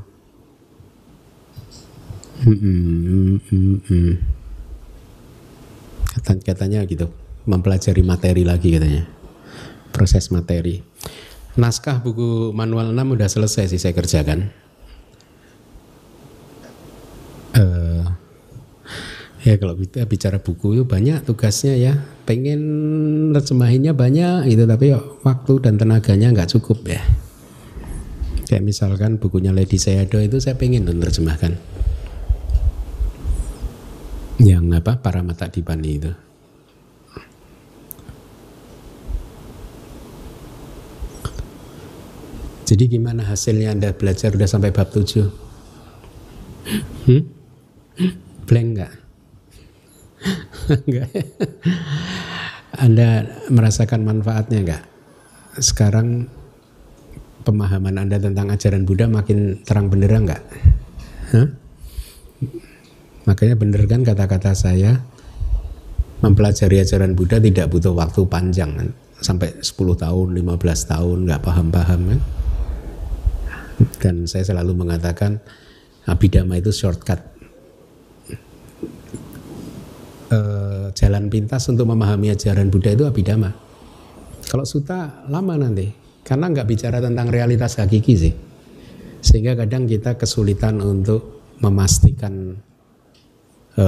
mm, 2.47 2.59
mm, 2.63 3.43
mm, 3.43 3.79
mm. 3.91 4.15
katanya 6.47 6.87
gitu 6.87 7.11
mempelajari 7.47 8.03
materi 8.03 8.43
lagi 8.43 8.75
katanya. 8.75 9.07
Proses 9.95 10.29
materi. 10.35 10.83
Naskah 11.57 12.05
buku 12.05 12.53
manual 12.53 12.93
6 12.93 13.17
udah 13.17 13.29
selesai 13.33 13.73
sih 13.73 13.81
saya 13.81 13.97
kerjakan. 13.97 14.53
Uh, 17.57 18.05
ya 19.41 19.57
kalau 19.57 19.73
kita 19.81 20.05
bicara 20.05 20.37
buku 20.37 20.77
itu 20.77 20.85
banyak 20.85 21.25
tugasnya 21.25 21.81
ya. 21.81 21.95
Pengen 22.29 22.61
terjemahinnya 23.33 23.97
banyak 23.97 24.53
itu 24.53 24.69
tapi 24.69 24.93
waktu 25.25 25.53
dan 25.65 25.81
tenaganya 25.81 26.35
nggak 26.37 26.53
cukup 26.59 26.85
ya. 26.85 27.01
Kayak 28.47 28.63
misalkan 28.63 29.17
bukunya 29.17 29.51
Lady 29.51 29.81
Sayadaw 29.81 30.23
itu 30.23 30.37
saya 30.39 30.61
pengen 30.61 30.85
menerjemahkan. 30.85 31.57
Yang 34.37 34.65
apa? 34.77 35.01
Para 35.01 35.25
mata 35.25 35.49
dipani 35.49 35.91
itu. 35.97 36.26
Jadi 42.77 43.01
gimana 43.01 43.25
hasilnya 43.25 43.73
Anda 43.73 43.97
belajar 43.97 44.37
udah 44.37 44.45
sampai 44.45 44.69
bab 44.69 44.93
7? 44.93 45.33
Hmm? 47.09 47.25
Blank 48.45 48.69
enggak? 48.77 48.93
enggak. 50.85 51.09
Anda 52.85 53.33
merasakan 53.49 54.05
manfaatnya 54.05 54.61
enggak? 54.61 54.85
Sekarang 55.57 56.29
pemahaman 57.49 57.97
Anda 57.97 58.21
tentang 58.21 58.53
ajaran 58.53 58.85
Buddha 58.85 59.09
makin 59.09 59.65
terang 59.65 59.89
benderang 59.89 60.29
enggak? 60.29 60.45
Hah? 61.33 61.49
Makanya 63.25 63.57
bener 63.57 63.89
kan 63.89 64.05
kata-kata 64.05 64.53
saya 64.53 65.01
mempelajari 66.21 66.85
ajaran 66.85 67.17
Buddha 67.17 67.41
tidak 67.41 67.73
butuh 67.73 67.97
waktu 67.97 68.21
panjang 68.29 68.69
kan? 68.77 68.93
sampai 69.17 69.65
10 69.65 69.97
tahun, 69.97 70.37
15 70.37 70.93
tahun 70.93 71.19
nggak 71.25 71.41
paham-paham 71.41 72.01
kan? 72.13 72.21
Dan 73.77 74.25
saya 74.25 74.45
selalu 74.45 74.73
mengatakan 74.73 75.41
abidama 76.09 76.57
itu 76.57 76.73
shortcut. 76.73 77.21
E, 80.27 80.39
jalan 80.97 81.29
pintas 81.29 81.69
untuk 81.69 81.87
memahami 81.87 82.33
ajaran 82.33 82.73
Buddha 82.73 82.97
itu 82.97 83.05
abidama. 83.05 83.53
Kalau 84.47 84.65
suta 84.65 85.27
lama 85.29 85.59
nanti, 85.59 85.91
karena 86.25 86.51
nggak 86.51 86.67
bicara 86.67 86.99
tentang 87.03 87.29
realitas 87.29 87.77
hakiki 87.77 88.15
sih. 88.17 88.35
Sehingga 89.21 89.59
kadang 89.59 89.85
kita 89.91 90.17
kesulitan 90.17 90.81
untuk 90.81 91.45
memastikan 91.61 92.57
e, 93.77 93.87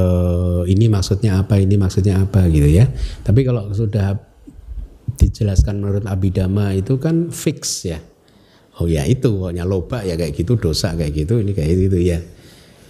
ini 0.68 0.86
maksudnya 0.90 1.40
apa, 1.40 1.56
ini 1.56 1.80
maksudnya 1.80 2.28
apa 2.28 2.44
gitu 2.52 2.68
ya. 2.68 2.86
Tapi 3.24 3.40
kalau 3.46 3.72
sudah 3.72 4.18
dijelaskan 5.18 5.80
menurut 5.80 6.04
abidama 6.04 6.76
itu 6.76 7.00
kan 7.00 7.32
fix 7.32 7.88
ya 7.88 7.98
oh 8.78 8.86
ya 8.86 9.02
itu 9.04 9.26
pokoknya 9.26 9.66
loba 9.66 10.06
ya 10.06 10.14
kayak 10.14 10.34
gitu 10.38 10.54
dosa 10.54 10.94
kayak 10.94 11.12
gitu 11.26 11.42
ini 11.42 11.52
kayak 11.54 11.90
gitu 11.90 11.98
ya, 11.98 12.18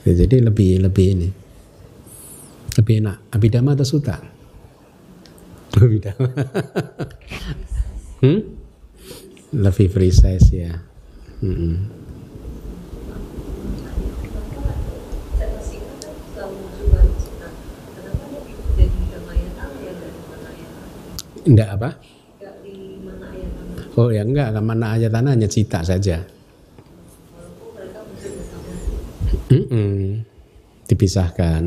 ya 0.04 0.12
jadi 0.12 0.44
lebih 0.44 0.84
lebih 0.84 1.06
ini 1.16 1.28
lebih 2.78 2.94
enak 3.02 3.16
abidama 3.32 3.72
atau 3.72 3.88
suta 3.88 4.20
abidama 5.82 6.28
hmm? 8.20 8.40
lebih 9.56 9.86
precise 9.88 10.48
ya 10.52 10.72
hmm. 11.40 12.00
Enggak 21.48 21.80
apa? 21.80 21.90
Oh 23.98 24.14
ya 24.14 24.22
enggak, 24.22 24.54
mana 24.62 24.94
aja 24.94 25.10
tanah 25.10 25.34
hanya 25.34 25.50
cita 25.50 25.82
saja. 25.82 26.22
Mm 29.50 29.64
-mm. 29.66 29.96
Dipisahkan. 30.86 31.62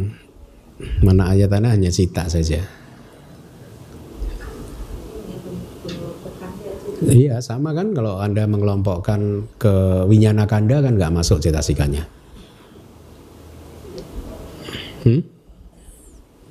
Mana 1.04 1.36
aja 1.36 1.52
tanah 1.52 1.76
hanya 1.76 1.92
cita 1.92 2.32
saja. 2.32 2.64
Iya 7.02 7.44
sama 7.44 7.76
kan 7.76 7.92
kalau 7.92 8.22
anda 8.24 8.48
mengelompokkan 8.48 9.50
ke 9.60 10.06
winyana 10.08 10.48
kanda 10.48 10.80
kan 10.80 10.96
nggak 10.96 11.12
masuk 11.12 11.44
cetasikanya. 11.44 12.08
Hmm? 15.04 15.20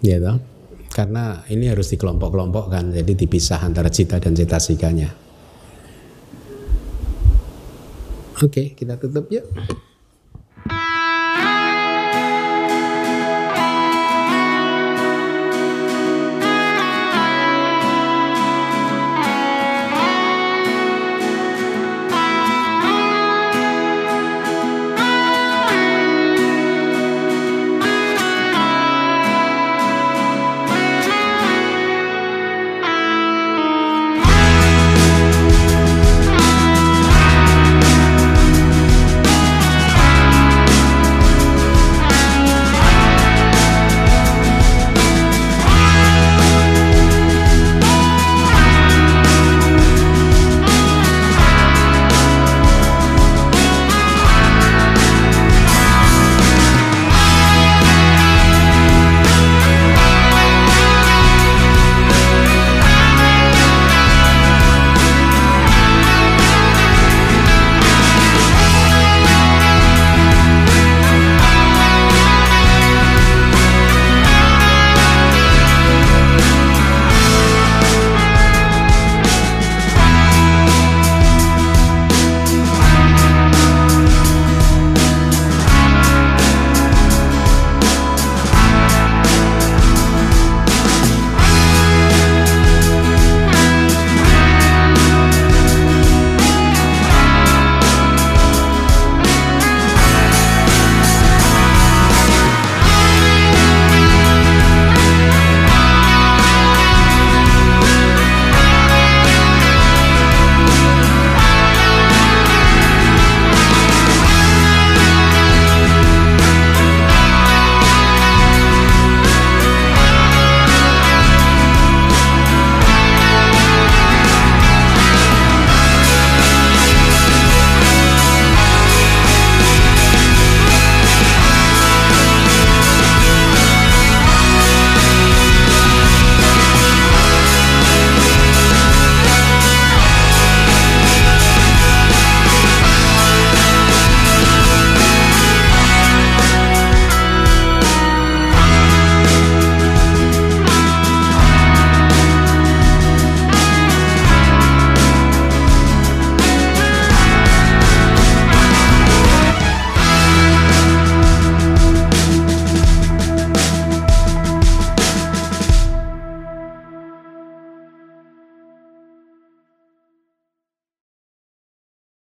Ya 0.04 0.20
toh? 0.20 0.42
Karena 0.92 1.40
ini 1.48 1.72
harus 1.72 1.88
dikelompok-kelompokkan 1.94 2.92
jadi 2.92 3.12
dipisah 3.16 3.64
antara 3.64 3.88
cita 3.88 4.20
dan 4.20 4.36
cetasikanya. 4.36 5.29
Oke, 8.40 8.72
kita 8.72 8.96
tutup 8.96 9.28
yuk. 9.28 9.44